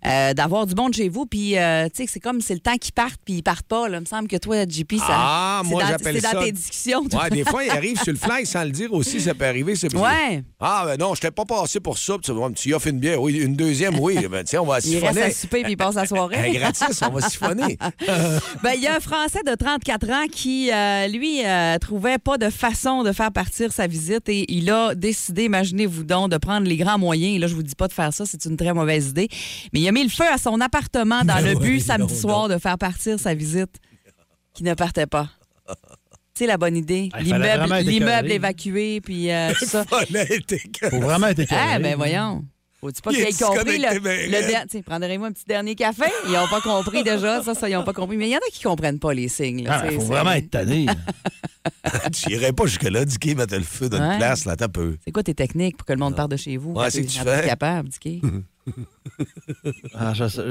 euh, 0.05 0.35
d'avoir 0.35 0.67
du 0.67 0.75
monde 0.75 0.93
chez 0.95 1.09
vous. 1.09 1.25
Puis, 1.25 1.57
euh, 1.57 1.87
tu 1.89 2.03
sais, 2.05 2.11
c'est 2.13 2.21
comme 2.21 2.41
c'est 2.43 2.55
le 2.55 2.61
temps 2.61 2.77
qu'ils 2.77 2.93
partent, 2.93 3.21
puis 3.25 3.35
ils 3.35 3.43
partent 3.43 3.67
pas. 3.67 3.89
Là. 3.89 3.97
Il 3.99 4.01
me 4.01 4.07
semble 4.07 4.29
que 4.29 4.37
toi, 4.37 4.65
JP, 4.69 4.97
ça, 4.99 5.05
Ah, 5.09 5.63
c'est 5.65 5.71
dans, 5.73 6.21
ça... 6.21 6.33
dans 6.35 6.43
tes 6.45 6.53
discussions. 6.53 7.05
toi. 7.09 7.23
Ouais, 7.25 7.31
des 7.31 7.45
fois, 7.47 7.65
il 7.65 7.71
arrive 7.71 8.01
sur 8.03 8.13
le 8.13 8.19
fly 8.19 8.45
sans 8.47 8.65
le 8.65 8.71
dire 8.71 8.93
aussi, 8.93 9.21
ça 9.21 9.35
peut 9.35 9.45
arriver. 9.47 9.75
c'est 9.77 9.95
Ouais. 9.97 10.43
Ah, 10.61 10.85
ben 10.87 10.97
non, 10.99 11.15
je 11.15 11.21
t'ai 11.21 11.31
pas 11.31 11.45
passé 11.45 11.81
pour 11.81 11.97
ça. 11.99 12.15
Tu 12.23 12.33
vas- 12.33 12.51
tu 12.51 12.69
y 12.71 12.75
offres 12.75 12.89
une 12.89 12.99
bière. 12.99 13.21
Oui, 13.21 13.35
une 13.39 13.55
deuxième, 13.57 13.99
oui. 13.99 14.27
Ben, 14.29 14.45
tiens, 14.45 14.63
on 14.63 14.67
va 14.67 14.79
Il 14.85 14.99
reste 14.99 15.07
siphonner. 15.07 15.23
à 15.23 15.31
souper, 15.31 15.63
puis 15.63 15.73
il 15.73 15.77
passe 15.77 15.95
la 15.95 16.07
soirée. 16.07 16.51
Gratis, 16.53 17.01
on 17.03 17.11
va 17.11 17.21
siphonner. 17.29 17.79
Ben, 18.63 18.73
il 18.77 18.83
y 18.83 18.87
a 18.87 18.97
un 18.97 19.01
Français 19.01 19.41
de 19.47 19.55
34 19.55 20.11
ans 20.11 20.27
qui, 20.31 20.71
euh, 20.73 21.07
lui, 21.09 21.45
euh, 21.45 21.79
trouvait 21.79 22.19
pas 22.19 22.39
de 22.39 22.51
façon 22.51 23.03
de 23.03 23.13
faire 23.13 23.31
partir 23.33 23.73
sa 23.73 23.87
visite 23.87 24.29
et 24.29 24.45
il 24.53 24.71
a 24.71 24.95
décidé, 24.95 25.45
imaginez-vous 25.45 26.05
donc, 26.05 26.31
de 26.31 26.37
prendre 26.37 26.67
les 26.67 26.77
grands 26.77 26.99
moyens. 26.99 27.37
Et 27.37 27.39
là, 27.39 27.47
je 27.47 27.55
vous 27.55 27.63
dis 27.63 27.75
pas 27.75 27.89
de 27.89 27.93
faire 27.93 28.13
ça, 28.13 28.25
c'est 28.27 28.45
une 28.45 28.57
très 28.57 28.73
mauvaise 28.73 29.09
idée. 29.09 29.29
Mais 29.73 29.81
il 29.81 29.89
a 29.89 29.93
mis 29.93 30.03
le 30.03 30.09
feu 30.11 30.25
à 30.33 30.39
son 30.39 30.61
appartement 30.61 31.21
dans 31.25 31.37
Ben 31.37 31.45
le 31.45 31.55
but 31.59 31.81
samedi 31.81 32.15
non, 32.15 32.21
soir 32.21 32.49
de 32.49 32.59
faire 32.59 32.79
partir 32.79 33.19
sa 33.21 33.35
visite 33.35 33.71
qui 34.55 34.63
ne 34.65 34.75
partait 34.75 35.07
pas. 35.07 35.29
Tu 36.37 36.45
sais, 36.45 36.47
la 36.47 36.59
bonne 36.59 36.77
idée. 36.77 37.09
Ah, 37.15 37.23
il 37.23 37.33
L'immeuble 37.89 38.31
évacué, 38.31 39.01
puis 39.01 39.31
euh, 39.31 39.53
tout 39.59 39.65
ça. 39.65 39.85
Fallait 39.87 40.27
être 40.37 40.53
écœuré. 40.53 40.91
Faut 40.91 41.01
vraiment 41.07 41.29
être 41.29 41.39
écœuré. 41.39 41.61
Ah, 41.73 41.79
ben 41.79 41.97
voyons. 41.97 42.45
Faut-tu 42.79 43.01
pas 43.01 43.11
Il 43.11 43.17
qu'ils 43.25 43.29
aient 43.29 43.33
compris 43.47 43.79
le, 43.79 43.99
le 43.99 44.37
raide. 44.37 44.47
der- 44.49 44.65
Tiens, 44.69 44.83
prendrez-moi 44.85 45.29
un 45.29 45.33
petit 45.33 45.47
dernier 45.47 45.75
café? 45.75 46.05
Ils 46.27 46.33
n'ont 46.33 46.47
pas 46.47 46.61
compris 46.61 47.03
déjà, 47.03 47.43
ça, 47.43 47.55
ça, 47.55 47.71
ils 47.71 47.73
n'ont 47.73 47.85
pas 47.85 47.95
compris. 47.95 48.19
Mais 48.19 48.29
il 48.29 48.33
y 48.33 48.37
en 48.37 48.39
a 48.39 48.51
qui 48.53 48.63
comprennent 48.63 48.99
pas 48.99 49.15
les 49.15 49.29
signes. 49.29 49.65
là. 49.65 49.81
Ah, 49.83 49.91
faut 49.91 49.99
c'est- 50.01 50.07
vraiment 50.07 50.33
être 50.33 50.51
tanné. 50.51 50.85
tu 52.13 52.33
irais 52.33 52.53
pas 52.53 52.67
jusque-là, 52.67 53.07
Dicky, 53.07 53.35
mettre 53.35 53.57
le 53.57 53.63
feu 53.63 53.89
dans 53.89 53.99
Ouais. 53.99 54.13
une 54.13 54.19
place, 54.19 54.45
là, 54.45 54.57
t'as 54.57 54.69
peu. 54.69 54.99
C'est 55.07 55.13
quoi 55.13 55.23
tes 55.23 55.33
techniques 55.35 55.79
pour 55.79 55.87
que 55.87 55.93
le 55.95 55.99
monde 55.99 56.15
parte 56.17 56.31
de 56.31 56.37
chez 56.37 56.59
vous? 56.59 56.73
Ouais, 56.75 56.91
c'est 56.91 57.03
que 57.03 57.11
tu 57.11 57.19
fais. 57.19 57.47
capable, 57.47 57.89
Dicky? 57.89 58.21
Ah, 59.95 60.13
je 60.13 60.29
sais- 60.29 60.43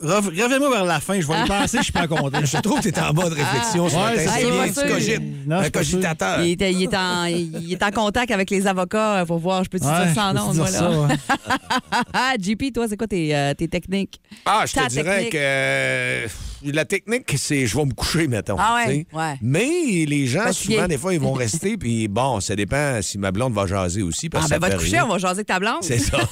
Rev- 0.00 0.28
Revenez-moi 0.28 0.70
vers 0.70 0.84
la 0.84 1.00
fin, 1.00 1.20
je 1.20 1.26
vais 1.26 1.40
y 1.44 1.48
penser, 1.48 1.78
je 1.78 1.82
suis 1.82 1.92
pas 1.92 2.06
content. 2.06 2.38
Je 2.44 2.56
trouve 2.58 2.80
que 2.80 2.88
t'es 2.88 3.00
en 3.00 3.12
mode 3.12 3.32
réflexion 3.32 3.88
ce 3.88 3.96
Ouais, 3.96 4.02
matin. 4.02 4.30
c'est 4.32 4.40
bien, 4.44 4.50
Ah, 4.60 4.66
il 4.66 4.70
est 4.70 4.72
tu 4.82 4.92
cogites. 4.92 5.46
Non, 5.48 5.56
Un 5.56 5.70
cogitateur. 5.70 6.40
Il 6.44 6.62
est, 6.62 6.72
il 6.72 6.82
est 6.84 6.94
en, 6.96 7.24
il 7.24 7.72
est 7.72 7.82
en 7.82 7.90
contact 7.90 8.30
avec 8.30 8.48
les 8.50 8.64
avocats 8.68 9.24
pour 9.26 9.38
voir, 9.38 9.64
je 9.64 9.68
peux 9.70 9.80
te 9.80 9.84
Ouais, 9.84 10.04
dire 10.06 10.14
sans 10.14 10.32
nom, 10.32 10.54
moi, 10.54 10.68
ça, 10.68 10.82
là. 10.88 11.00
ouais. 11.00 11.14
Ah, 12.14 12.34
JP, 12.40 12.72
toi, 12.72 12.86
c'est 12.88 12.96
quoi 12.96 13.08
tes, 13.08 13.34
euh, 13.34 13.54
tes 13.54 13.66
techniques? 13.66 14.20
Ah, 14.46 14.64
je 14.68 14.74
te 14.74 14.88
dirais 14.88 15.14
technique. 15.16 15.32
que 15.32 15.38
euh, 15.40 16.26
la 16.64 16.84
technique, 16.84 17.34
c'est 17.36 17.66
je 17.66 17.76
vais 17.76 17.84
me 17.84 17.92
coucher, 17.94 18.28
mettons. 18.28 18.56
Ah 18.56 18.76
ouais, 18.86 19.04
tu. 19.10 19.16
Mais 19.42 19.66
les 20.06 20.28
gens, 20.28 20.52
souvent, 20.52 20.86
des 20.86 20.96
fois, 20.98 21.12
ils 21.12 21.20
vont 21.20 21.32
rester, 21.32 21.76
puis 21.76 22.06
bon, 22.06 22.38
ça 22.40 22.54
dépend 22.54 23.00
si 23.02 23.18
ma 23.18 23.32
blonde 23.32 23.52
va 23.52 23.66
jaser 23.66 24.02
aussi. 24.02 24.28
Parce 24.28 24.46
Ah, 24.52 24.58
ben, 24.60 24.68
va 24.68 24.76
te 24.76 24.80
coucher, 24.80 25.00
on 25.00 25.08
va 25.08 25.18
jaser 25.18 25.32
avec 25.38 25.46
ta 25.48 25.58
blonde. 25.58 25.78
C'est 25.82 25.98
ça. 25.98 26.18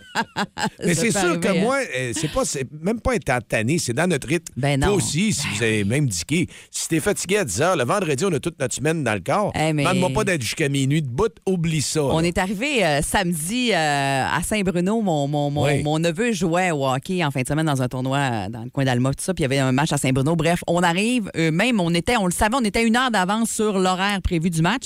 Mais 0.84 0.94
c'est 0.94 1.10
sûr 1.10 1.38
que 1.40 1.48
hein. 1.48 1.54
moi, 1.60 1.78
euh, 1.96 2.12
c'est 2.14 2.30
pas, 2.32 2.44
c'est 2.44 2.66
même 2.80 3.00
pas 3.00 3.14
étant 3.14 3.38
tanné, 3.46 3.78
c'est 3.78 3.92
dans 3.92 4.08
notre 4.08 4.28
rythme. 4.28 4.52
Ben 4.56 4.78
Toi 4.80 4.88
non. 4.90 4.94
aussi, 4.96 5.32
si 5.32 5.46
vous 5.48 5.62
avez 5.62 5.84
même 5.84 6.06
diqué, 6.06 6.46
si 6.70 6.88
t'es 6.88 7.00
fatigué 7.00 7.38
à 7.38 7.44
10 7.44 7.60
heures, 7.62 7.76
le 7.76 7.84
vendredi, 7.84 8.24
on 8.24 8.32
a 8.32 8.40
toute 8.40 8.58
notre 8.60 8.74
semaine 8.74 9.02
dans 9.04 9.14
le 9.14 9.20
corps. 9.20 9.52
Eh, 9.54 9.72
mais- 9.72 9.82
Demande-moi 9.84 10.10
pas 10.10 10.24
d'être 10.24 10.42
jusqu'à 10.42 10.68
minuit 10.68 11.02
de 11.02 11.08
bout, 11.08 11.32
oublie 11.46 11.82
ça. 11.82 12.02
On 12.04 12.20
là. 12.20 12.28
est 12.28 12.38
arrivé 12.38 12.84
euh, 12.84 13.02
samedi 13.02 13.72
euh, 13.72 13.76
à 13.76 14.40
Saint-Bruno. 14.42 15.00
Mon, 15.02 15.28
mon, 15.28 15.50
mon, 15.50 15.64
Oui. 15.64 15.82
mon 15.82 15.98
neveu 15.98 16.32
jouait 16.32 16.70
au 16.70 16.86
hockey 16.86 17.24
en 17.24 17.30
fin 17.30 17.42
de 17.42 17.48
semaine 17.48 17.66
dans 17.66 17.82
un 17.82 17.88
tournoi 17.88 18.18
euh, 18.18 18.48
dans 18.48 18.62
le 18.64 18.70
coin 18.70 18.84
d'Alma, 18.84 19.10
tout 19.10 19.22
ça. 19.24 19.34
Puis 19.34 19.42
il 19.42 19.44
y 19.44 19.46
avait 19.46 19.58
un 19.58 19.72
match 19.72 19.92
à 19.92 19.98
Saint-Bruno. 19.98 20.36
Bref, 20.36 20.62
on 20.66 20.82
arrive, 20.82 21.30
même, 21.36 21.80
on 21.80 21.92
était, 21.94 22.16
on 22.16 22.26
le 22.26 22.32
savait, 22.32 22.56
on 22.56 22.64
était 22.64 22.86
une 22.86 22.96
heure 22.96 23.10
d'avance 23.10 23.50
sur 23.50 23.78
l'horaire 23.78 24.20
prévu 24.22 24.50
du 24.50 24.62
match. 24.62 24.84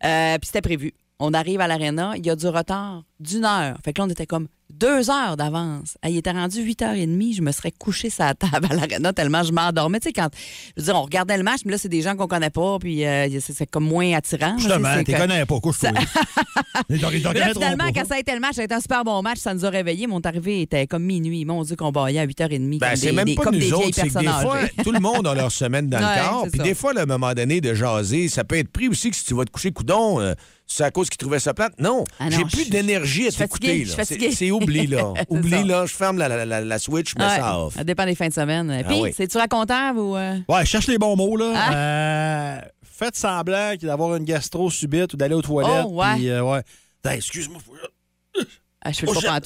Puis 0.00 0.10
c'était 0.44 0.60
prévu. 0.62 0.92
On 1.20 1.34
arrive 1.34 1.60
à 1.60 1.66
l'aréna, 1.66 2.12
il 2.16 2.24
y 2.24 2.30
a 2.30 2.36
du 2.36 2.46
retard 2.46 3.02
d'une 3.18 3.44
heure. 3.44 3.76
Fait 3.84 3.92
que 3.92 4.00
là, 4.00 4.06
on 4.06 4.10
était 4.10 4.26
comme 4.26 4.46
deux 4.70 5.10
heures 5.10 5.36
d'avance. 5.36 5.96
Il 6.06 6.16
était 6.16 6.30
rendu 6.30 6.58
8h30, 6.62 7.34
je 7.36 7.42
me 7.42 7.50
serais 7.50 7.72
couché 7.72 8.08
sa 8.10 8.34
table 8.34 8.68
à 8.70 8.74
l'aréna 8.74 9.12
tellement 9.12 9.42
je 9.42 9.50
m'endormais. 9.50 9.98
Tu 9.98 10.08
sais, 10.08 10.12
quand, 10.12 10.28
je 10.76 10.82
veux 10.82 10.86
dire, 10.86 10.94
on 10.96 11.02
regardait 11.02 11.36
le 11.36 11.42
match, 11.42 11.60
mais 11.64 11.72
là, 11.72 11.78
c'est 11.78 11.88
des 11.88 12.02
gens 12.02 12.14
qu'on 12.14 12.28
connaît 12.28 12.50
pas, 12.50 12.78
puis 12.78 13.04
euh, 13.04 13.26
c'est 13.40 13.66
comme 13.68 13.84
moins 13.86 14.12
attirant. 14.14 14.56
Justement, 14.58 15.02
que- 15.02 15.10
connais 15.16 15.44
pas, 15.46 15.54
là, 16.88 17.08
reconnaîtront 17.08 17.60
finalement, 17.60 17.90
quand 17.94 18.06
ça 18.06 18.14
a 18.14 18.18
été 18.20 18.32
le 18.34 18.40
match, 18.40 18.54
ça 18.54 18.60
a 18.60 18.64
été 18.64 18.74
un 18.74 18.80
super 18.80 19.02
bon 19.04 19.20
match, 19.22 19.38
ça 19.38 19.54
nous 19.54 19.64
a 19.64 19.70
réveillés. 19.70 20.06
Mon 20.06 20.20
arrivée 20.20 20.62
était 20.62 20.86
comme 20.86 21.02
minuit. 21.02 21.44
Mon 21.44 21.62
Dieu, 21.64 21.74
qu'on 21.74 21.90
baillait 21.90 22.20
à 22.20 22.26
8h30. 22.26 22.78
Ben, 22.78 22.88
comme 22.90 22.96
c'est 22.96 23.06
des, 23.10 23.12
même 23.12 23.24
des- 23.24 23.34
pas 23.34 23.42
comme 23.42 23.54
nous 23.54 23.60
des 23.60 23.72
autres, 23.72 23.88
c'est 23.92 24.08
que 24.08 24.18
des 24.20 24.26
fois, 24.26 24.58
tout 24.84 24.92
le 24.92 25.00
monde 25.00 25.26
a 25.26 25.34
leur 25.34 25.50
semaine 25.50 25.88
dans 25.88 25.98
Ouais, 26.08 26.16
le 26.16 26.28
corps. 26.28 26.46
Puis 26.50 26.58
ça. 26.58 26.62
des 26.62 26.74
fois, 26.74 26.92
à 26.96 27.02
un 27.02 27.06
moment 27.06 27.32
donné, 27.34 27.60
de 27.60 27.74
jaser, 27.74 28.28
ça 28.28 28.44
peut 28.44 28.56
être 28.58 28.68
pris 28.70 28.86
aussi 28.88 29.10
que 29.10 29.16
si 29.16 29.24
tu 29.24 29.34
vas 29.34 29.44
te 29.44 29.50
coucher 29.50 29.72
coudon, 29.72 30.20
euh, 30.20 30.34
c'est 30.70 30.84
à 30.84 30.90
cause 30.90 31.08
qu'il 31.08 31.16
trouvait 31.18 31.40
ça 31.40 31.54
plate? 31.54 31.72
Non, 31.80 32.04
Ah 32.20 32.28
non, 32.28 32.36
j'ai 32.38 32.44
plus 32.44 32.68
d'énergie 32.70 33.22
à 33.22 33.24
je 33.26 33.30
suis 33.30 33.38
fatiguée, 33.38 33.84
t'écouter. 33.86 34.04
C'est 34.04 34.30
c'est 34.32 34.50
oubli, 34.50 34.86
là. 34.86 35.12
C'est 35.16 35.26
oublie, 35.30 35.50
ça. 35.50 35.64
là. 35.64 35.86
Je 35.86 35.92
ferme 35.94 36.18
la, 36.18 36.28
la, 36.28 36.44
la- 36.44 36.60
la 36.60 36.78
switch, 36.78 37.14
je 37.14 37.18
mets 37.18 37.24
Ouais, 37.24 37.36
ça 37.38 37.58
off. 37.58 37.74
ça 37.74 37.82
dépend 37.84 38.04
des 38.04 38.14
fins 38.14 38.28
de 38.28 38.34
semaine. 38.34 38.70
Ah 38.70 38.84
Puis, 38.86 39.00
oui. 39.00 39.12
c'est-tu 39.16 39.38
racontable 39.38 39.98
ou. 39.98 40.14
euh? 40.16 40.36
Ouais, 40.48 40.64
cherche 40.66 40.86
les 40.86 40.98
bons 40.98 41.16
mots, 41.16 41.36
là. 41.36 41.52
Ah. 41.56 41.74
Euh, 41.74 42.60
faites 42.84 43.16
semblant 43.16 43.74
d'avoir 43.80 44.14
une 44.16 44.24
gastro 44.24 44.70
subite 44.70 45.14
ou 45.14 45.16
d'aller 45.16 45.34
aux 45.34 45.42
toilettes. 45.42 45.86
Oh, 45.88 46.00
ouais. 46.02 46.14
puis, 46.16 46.28
euh, 46.28 46.42
ouais. 46.42 46.62
Excuse-moi. 47.10 47.58
faut- 47.64 48.44
Ah, 48.84 48.92
je 48.92 48.98
fais 49.00 49.06
le 49.06 49.12
Oh, 49.16 49.20
pas. 49.20 49.40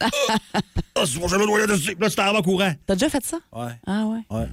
Ah, 0.00 1.04
c'est 1.06 1.18
bon, 1.18 1.26
j'avais 1.28 1.42
le 1.44 1.48
toilette 1.48 1.70
dessus. 1.70 1.96
Là, 1.98 2.08
tu 2.10 2.16
t'en 2.16 2.32
vas 2.32 2.42
courant. 2.42 2.72
T'as 2.86 2.94
déjà 2.94 3.08
fait 3.08 3.24
ça? 3.24 3.38
Ouais. 3.52 3.72
Ah, 3.86 4.04
ouais. 4.06 4.20
Ouais. 4.30 4.46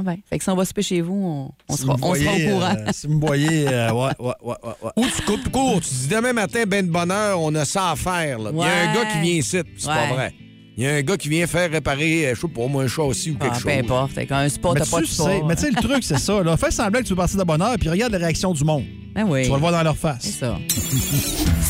Ah. 0.00 0.10
Ben. 0.10 0.16
Fait 0.28 0.38
que 0.38 0.44
si 0.44 0.50
on 0.50 0.56
va 0.56 0.64
souper 0.64 0.82
chez 0.82 1.00
vous, 1.00 1.14
on, 1.14 1.50
on 1.68 1.76
Si 1.76 1.82
sera, 1.82 1.94
vous 1.96 2.04
on 2.04 2.14
sera 2.14 2.24
voyez, 2.30 2.50
au 2.52 2.54
courant. 2.54 2.74
euh, 2.78 2.90
si 2.92 3.06
vous 3.06 3.14
me 3.14 3.26
voyez, 3.26 3.68
euh, 3.68 3.92
ouais, 3.92 4.10
ouais, 4.18 4.32
ouais. 4.42 4.90
Ou 4.96 5.04
tu 5.14 5.22
coupes 5.22 5.48
court, 5.50 5.80
tu 5.80 5.88
dis 5.94 6.08
demain 6.08 6.32
matin, 6.32 6.64
ben 6.66 6.86
de 6.86 6.90
bonne 6.90 7.10
heure, 7.10 7.40
on 7.40 7.54
a 7.54 7.64
ça 7.64 7.90
à 7.92 7.96
faire. 7.96 8.38
Il 8.38 8.56
y 8.58 8.62
a 8.62 8.90
un 8.90 8.94
gars 8.94 9.04
qui 9.12 9.18
vient 9.20 9.34
ici, 9.34 9.58
c'est 9.76 9.86
pas 9.86 10.06
vrai. 10.12 10.32
Il 10.76 10.84
y 10.84 10.86
a 10.86 10.94
un 10.94 11.02
gars 11.02 11.16
qui 11.18 11.28
vient 11.28 11.46
faire 11.46 11.70
réparer, 11.70 12.28
euh, 12.28 12.34
je 12.34 12.40
sais 12.40 12.48
pas, 12.48 12.66
moi, 12.66 12.84
un 12.84 12.88
châssis 12.88 13.30
ou 13.32 13.34
quelque 13.36 13.50
Ah, 13.50 13.54
chose. 13.54 13.64
peu 13.64 13.70
importe. 13.78 14.12
Fait 14.12 14.24
qu'un 14.26 14.48
spa, 14.48 14.70
Mais 14.72 14.80
t'as 14.80 14.86
pas 14.86 15.00
de 15.00 15.06
spa. 15.06 15.24
mais 15.46 15.54
tu 15.56 15.62
sais, 15.62 15.70
le 15.70 15.82
truc, 15.82 16.02
c'est 16.02 16.18
ça. 16.18 16.42
Là. 16.42 16.56
Fais 16.56 16.70
semblant 16.70 17.00
que 17.00 17.04
tu 17.04 17.10
veux 17.10 17.16
partir 17.16 17.38
de 17.38 17.44
bonne 17.44 17.60
heure, 17.60 17.74
puis 17.78 17.90
regarde 17.90 18.12
la 18.12 18.18
réaction 18.18 18.52
du 18.54 18.64
monde. 18.64 18.84
Ben 19.14 19.24
oui. 19.28 19.42
Tu 19.44 19.48
vas 19.48 19.56
le 19.56 19.60
voir 19.60 19.72
dans 19.72 19.82
leur 19.82 19.94
C'est 19.94 20.00
face. 20.00 20.30
ça. 20.40 20.56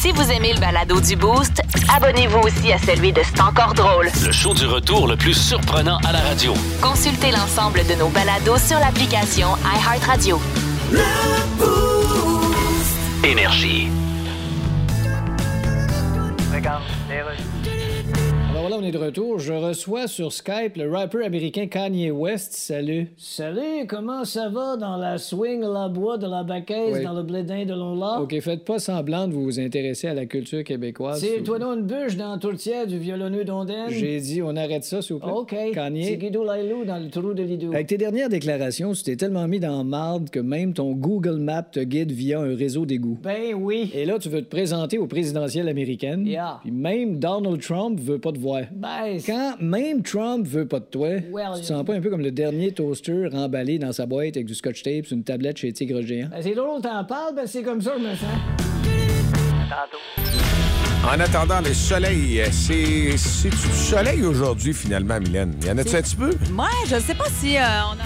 Si 0.01 0.13
vous 0.13 0.31
aimez 0.31 0.55
le 0.55 0.61
balado 0.61 0.99
du 0.99 1.15
Boost, 1.15 1.61
abonnez-vous 1.95 2.39
aussi 2.39 2.73
à 2.73 2.79
celui 2.79 3.13
de 3.13 3.21
C'est 3.23 3.41
encore 3.43 3.75
drôle. 3.75 4.09
Le 4.25 4.33
show 4.33 4.55
du 4.55 4.65
retour 4.65 5.07
le 5.07 5.17
plus 5.17 5.35
surprenant 5.35 5.99
à 6.07 6.13
la 6.13 6.21
radio. 6.21 6.55
Consultez 6.81 7.31
l'ensemble 7.33 7.87
de 7.87 7.95
nos 7.97 8.09
balados 8.09 8.57
sur 8.59 8.79
l'application 8.79 9.49
iHeartRadio. 9.65 10.41
Énergie. 13.25 13.89
Alors 16.53 16.83
voilà, 18.71 18.85
on 18.85 18.89
est 18.89 18.93
de 18.93 18.99
retour. 18.99 19.39
Je 19.41 19.53
reçois 19.53 20.07
sur 20.07 20.33
Skype 20.33 20.77
le 20.77 20.89
rappeur 20.91 21.25
américain 21.25 21.67
Kanye 21.67 22.13
West. 22.13 22.53
Salut. 22.53 23.09
Salut, 23.17 23.85
comment 23.89 24.25
ça 24.25 24.49
va 24.49 24.77
dans 24.77 24.97
la 24.97 25.19
swing, 25.19 25.63
la 25.63 25.89
bois, 25.89 26.19
de 26.19 26.29
la 26.29 26.45
baquaise, 26.45 26.99
Oui. 26.99 27.05
dans 27.05 27.15
le 27.15 27.25
blédin 27.25 27.65
de 27.65 27.75
Lola? 27.75 28.21
OK, 28.23 28.39
faites 28.41 28.65
pas 28.65 28.79
semblant 28.79 29.27
de 29.27 29.33
vous 29.33 29.59
intéresser 29.59 30.07
à 30.07 30.15
la 30.15 30.25
culture 30.27 30.63
québécoise. 30.63 31.21
C'est 31.21 31.43
toi 31.43 31.59
donc 31.59 31.79
une 31.79 31.87
bûche 31.87 32.17
dans 32.17 32.31
la 32.33 32.39
tourtière 32.39 32.87
du 32.87 32.99
violonneux 32.99 33.45
d'Ondaine? 33.45 33.89
J'ai 33.89 34.21
dit, 34.21 34.41
on 34.41 34.55
arrête 34.55 34.85
ça, 34.85 35.03
s'il 35.03 35.15
vous 35.15 35.21
plaît. 35.21 35.33
OK. 35.33 35.57
Kanye. 35.75 36.05
C'est 36.05 36.17
Guido 36.17 36.45
Lailou 36.45 36.85
dans 36.85 36.99
le 36.99 37.11
trou 37.11 37.35
de 37.35 37.43
Lido. 37.43 37.73
Avec 37.73 37.89
tes 37.89 37.99
dernières 37.99 38.29
déclarations, 38.29 38.93
tu 38.93 39.03
t'es 39.03 39.17
tellement 39.17 39.49
mis 39.49 39.59
dans 39.59 39.83
marde 39.83 40.31
que 40.31 40.39
même 40.41 40.75
ton 40.75 40.93
Google 40.93 41.41
Maps 41.41 41.63
te 41.63 41.81
guide 41.81 42.13
via 42.13 42.39
un 42.39 42.55
réseau 42.55 42.87
d'égouts. 42.87 43.19
Ben 43.23 43.53
oui. 43.55 43.91
Et 43.95 44.05
là, 44.05 44.19
tu 44.21 44.29
veux 44.29 44.43
te 44.43 44.49
présenter 44.49 44.97
aux 44.99 45.09
présidentielles 45.09 45.69
américaines. 45.69 46.25
Yeah. 46.25 46.61
Puis 46.63 46.71
même 46.71 47.19
Donald 47.19 47.61
Trump 47.61 47.99
veut 47.99 48.19
pas 48.19 48.31
te 48.31 48.39
voir. 48.39 48.60
Ben, 48.73 49.19
Quand 49.27 49.57
même 49.61 50.03
Trump 50.03 50.47
veut 50.47 50.67
pas 50.67 50.81
de 50.81 50.85
toi, 50.87 51.09
Well, 51.31 51.49
tu 51.57 51.61
te 51.63 51.67
sens 51.67 51.85
pas 51.85 51.95
un 51.95 52.01
peu 52.01 52.11
comme 52.11 52.21
le 52.23 52.31
dernier 52.33 52.73
toaster 52.73 53.29
emballé 53.33 53.79
dans 53.79 53.93
sa 53.93 54.07
boîte 54.07 54.37
avec 54.37 54.47
du 54.47 54.55
scotch 54.55 54.83
tape 54.83 55.07
sur 55.07 55.17
une 55.17 55.25
tablette 55.25 55.57
chez 55.59 55.73
Tigre 55.73 56.01
Géant? 56.03 56.29
ben, 56.31 56.41
c'est 56.43 56.55
drôle, 56.55 56.81
t'en 56.83 57.05
parles, 57.05 57.35
ben 57.35 57.47
c'est 57.47 57.63
comme 57.63 57.81
ça 57.81 57.93
que 57.93 57.99
je 58.01 58.05
me 58.05 58.15
sens. 58.15 58.29
En 61.03 61.19
attendant 61.19 61.61
le 61.61 61.73
soleil, 61.73 62.41
euh, 62.41 62.47
c'est 62.51 63.17
c'est 63.17 63.49
du 63.49 63.57
soleil 63.57 64.23
aujourd'hui 64.23 64.75
finalement, 64.75 65.19
Mylène? 65.19 65.55
Y 65.65 65.71
en 65.71 65.79
a-tu 65.79 65.97
un 65.97 66.03
petit 66.03 66.17
peu? 66.17 66.31
Moi, 66.53 66.69
je 66.87 66.97
sais 67.01 67.15
pas 67.15 67.25
si 67.41 67.57
euh, 67.57 67.61
on 67.61 67.93
a. 67.93 68.05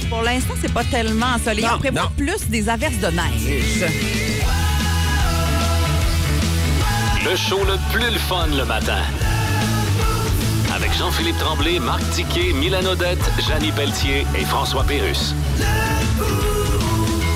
non, 0.00 0.08
pour 0.08 0.22
l'instant, 0.22 0.54
c'est 0.60 0.72
pas 0.72 0.84
tellement 0.84 1.26
ensoleillé. 1.36 1.68
On 1.74 1.78
prévoit 1.78 2.02
non. 2.02 2.08
plus 2.16 2.48
des 2.48 2.68
averses 2.70 2.98
de 3.00 3.08
neige. 3.08 3.84
Le 7.28 7.36
show 7.36 7.58
le 7.64 7.76
plus 7.92 8.10
le 8.12 8.18
fun 8.18 8.46
le 8.56 8.64
matin. 8.64 9.02
Avec 10.86 10.98
Jean-Philippe 10.98 11.38
Tremblay, 11.38 11.80
Marc 11.80 12.00
Tiquet, 12.10 12.52
Milan 12.52 12.84
Odette, 12.88 13.18
Janine 13.48 13.72
Pelletier 13.74 14.24
et 14.38 14.44
François 14.44 14.84
Pérus. 14.84 15.34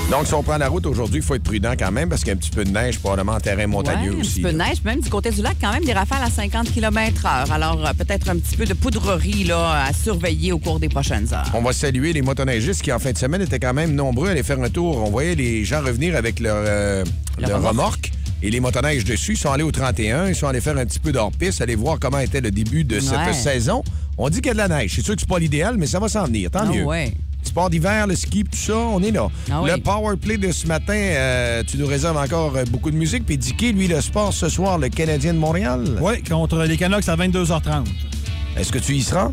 Donc, 0.08 0.26
si 0.26 0.34
on 0.34 0.42
prend 0.44 0.56
la 0.56 0.68
route 0.68 0.86
aujourd'hui, 0.86 1.18
il 1.20 1.22
faut 1.24 1.34
être 1.34 1.42
prudent 1.42 1.72
quand 1.78 1.90
même 1.90 2.08
parce 2.08 2.20
qu'il 2.22 2.28
y 2.28 2.30
a 2.30 2.34
un 2.34 2.38
petit 2.38 2.50
peu 2.50 2.64
de 2.64 2.70
neige, 2.70 2.98
probablement 3.00 3.32
en 3.32 3.40
terrain 3.40 3.66
montagneux 3.66 4.10
Ouais, 4.10 4.16
un 4.16 4.20
aussi. 4.20 4.34
petit 4.34 4.42
peu 4.42 4.52
de 4.52 4.58
neige, 4.58 4.78
même 4.84 5.00
du 5.00 5.08
côté 5.08 5.30
du 5.30 5.42
lac, 5.42 5.56
quand 5.60 5.72
même 5.72 5.84
des 5.84 5.92
rafales 5.92 6.22
à 6.22 6.30
50 6.30 6.72
km/h. 6.72 7.50
Alors, 7.50 7.84
euh, 7.84 7.92
peut-être 7.96 8.28
un 8.28 8.36
petit 8.36 8.56
peu 8.56 8.66
de 8.66 8.74
poudrerie 8.74 9.44
là, 9.44 9.84
à 9.86 9.92
surveiller 9.92 10.52
au 10.52 10.58
cours 10.58 10.78
des 10.78 10.88
prochaines 10.88 11.32
heures. 11.34 11.50
On 11.54 11.62
va 11.62 11.72
saluer 11.72 12.12
les 12.12 12.22
motoneigistes 12.22 12.82
qui, 12.82 12.92
en 12.92 12.98
fin 13.00 13.10
de 13.12 13.18
semaine, 13.18 13.42
étaient 13.42 13.58
quand 13.60 13.74
même 13.74 13.94
nombreux 13.94 14.28
à 14.28 14.30
aller 14.32 14.42
faire 14.44 14.60
un 14.60 14.68
tour. 14.70 14.96
On 14.98 15.10
voyait 15.10 15.34
les 15.34 15.64
gens 15.64 15.80
revenir 15.80 16.14
avec 16.16 16.38
leur, 16.40 16.56
euh, 16.56 17.04
Le 17.38 17.46
leur 17.48 17.56
remorque. 17.58 17.70
remorque 17.72 18.12
et 18.42 18.50
les 18.50 18.60
motoneiges 18.60 19.04
dessus. 19.04 19.32
Ils 19.32 19.38
sont 19.38 19.50
allés 19.52 19.62
au 19.62 19.70
31. 19.72 20.28
Ils 20.28 20.34
sont 20.34 20.46
allés 20.46 20.60
faire 20.60 20.76
un 20.76 20.84
petit 20.86 20.98
peu 21.00 21.12
d'hors-piste, 21.12 21.60
aller 21.60 21.74
voir 21.76 21.98
comment 22.00 22.18
était 22.18 22.40
le 22.40 22.50
début 22.50 22.84
de 22.84 23.00
cette 23.00 23.12
Ouais. 23.18 23.32
saison. 23.32 23.82
On 24.18 24.28
dit 24.28 24.38
qu'il 24.40 24.48
y 24.48 24.50
a 24.50 24.52
de 24.54 24.58
la 24.58 24.68
neige. 24.68 24.92
C'est 24.94 25.04
sûr 25.04 25.14
que 25.14 25.20
c'est 25.20 25.28
pas 25.28 25.38
l'idéal, 25.38 25.76
mais 25.78 25.86
ça 25.86 25.98
va 25.98 26.08
s'en 26.08 26.24
venir. 26.24 26.50
Tant 26.50 26.60
Ah 26.62 26.66
mieux. 26.72 26.84
ouais. 26.84 27.12
Sport 27.42 27.70
d'hiver, 27.70 28.06
le 28.06 28.14
ski, 28.16 28.44
tout 28.44 28.50
ça, 28.58 28.76
on 28.76 29.02
est 29.02 29.10
là. 29.12 29.28
Ah 29.50 29.62
le 29.66 29.78
power 29.80 30.16
play 30.16 30.36
de 30.36 30.52
ce 30.52 30.66
matin, 30.66 30.92
euh, 30.92 31.62
tu 31.66 31.78
nous 31.78 31.86
réserves 31.86 32.18
encore 32.18 32.54
euh, 32.56 32.64
beaucoup 32.70 32.90
de 32.90 32.96
musique. 32.96 33.24
Puis 33.24 33.38
Dicky, 33.38 33.72
lui, 33.72 33.88
le 33.88 34.00
sport 34.02 34.32
ce 34.34 34.50
soir, 34.50 34.76
le 34.78 34.90
Canadien 34.90 35.32
de 35.32 35.38
Montréal. 35.38 35.84
Oui, 36.02 36.22
contre 36.22 36.58
les 36.64 36.76
Canucks 36.76 37.08
à 37.08 37.16
22h30. 37.16 37.86
Est-ce 38.58 38.70
que 38.70 38.78
tu 38.78 38.94
y 38.94 39.02
seras? 39.02 39.30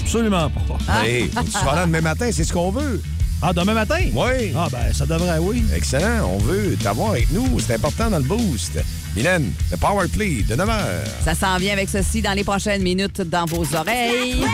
Absolument 0.00 0.50
pas. 0.50 1.04
Hey, 1.04 1.28
tu 1.30 1.50
seras 1.52 1.76
là 1.76 1.86
demain 1.86 2.00
matin, 2.00 2.28
c'est 2.32 2.44
ce 2.44 2.52
qu'on 2.52 2.70
veut. 2.72 3.00
Ah, 3.42 3.52
demain 3.52 3.74
matin? 3.74 4.00
Oui. 4.14 4.52
Ah, 4.56 4.68
ben, 4.70 4.92
ça 4.92 5.04
devrait, 5.04 5.38
oui. 5.38 5.64
Excellent, 5.74 6.26
on 6.26 6.38
veut 6.38 6.76
t'avoir 6.76 7.10
avec 7.10 7.30
nous. 7.30 7.60
C'est 7.60 7.74
important 7.74 8.10
dans 8.10 8.18
le 8.18 8.24
boost. 8.24 8.78
Mylène, 9.14 9.52
le 9.70 9.76
power 9.76 10.08
play 10.08 10.42
de 10.48 10.54
9 10.54 10.68
h. 10.68 11.24
Ça 11.24 11.34
s'en 11.34 11.58
vient 11.58 11.72
avec 11.74 11.88
ceci 11.88 12.22
dans 12.22 12.32
les 12.32 12.44
prochaines 12.44 12.82
minutes 12.82 13.20
dans 13.20 13.44
vos 13.44 13.64
oreilles. 13.74 14.44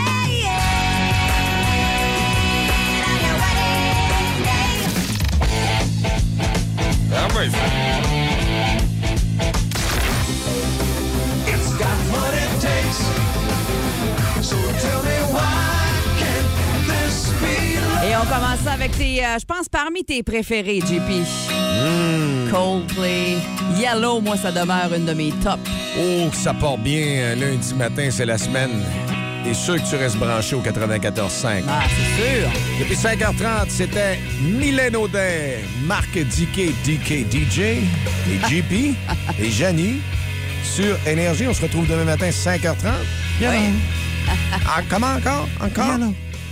On 18.21 18.25
commence 18.25 18.59
ça 18.63 18.73
avec 18.73 18.91
tes, 18.97 19.23
euh, 19.25 19.37
je 19.39 19.45
pense, 19.45 19.67
parmi 19.69 20.03
tes 20.03 20.21
préférés, 20.23 20.79
JP. 20.79 21.25
Coldplay. 22.51 23.37
Yellow, 23.77 24.19
moi, 24.21 24.35
ça 24.37 24.51
demeure 24.51 24.91
une 24.95 25.05
de 25.05 25.13
mes 25.13 25.31
tops. 25.43 25.59
Oh, 25.97 26.29
que 26.29 26.35
ça 26.35 26.53
part 26.53 26.77
bien. 26.77 27.01
euh, 27.05 27.35
Lundi 27.35 27.73
matin, 27.73 28.09
c'est 28.11 28.25
la 28.25 28.37
semaine. 28.37 28.71
T'es 29.43 29.53
sûr 29.55 29.75
que 29.81 29.89
tu 29.89 29.95
restes 29.95 30.17
branché 30.17 30.55
au 30.55 30.61
94.5. 30.61 31.63
Ah, 31.67 31.81
c'est 31.87 32.21
sûr. 32.21 32.49
Depuis 32.79 32.95
5h30, 32.95 33.69
c'était 33.69 34.19
Mylène 34.41 34.95
Audet, 34.95 35.59
Marc 35.85 36.15
Diquet, 36.15 36.73
DK 36.85 37.25
DJ, 37.31 37.59
et 37.59 38.39
JP, 38.49 38.95
et 39.39 39.49
Janie 39.49 39.99
sur 40.63 40.95
Énergie. 41.07 41.47
On 41.47 41.53
se 41.53 41.61
retrouve 41.63 41.87
demain 41.87 42.03
matin, 42.03 42.29
5h30. 42.29 42.91
Yellow. 43.39 43.53
Ah, 44.67 44.81
comment 44.89 45.13
encore? 45.13 45.47
Encore? 45.59 45.97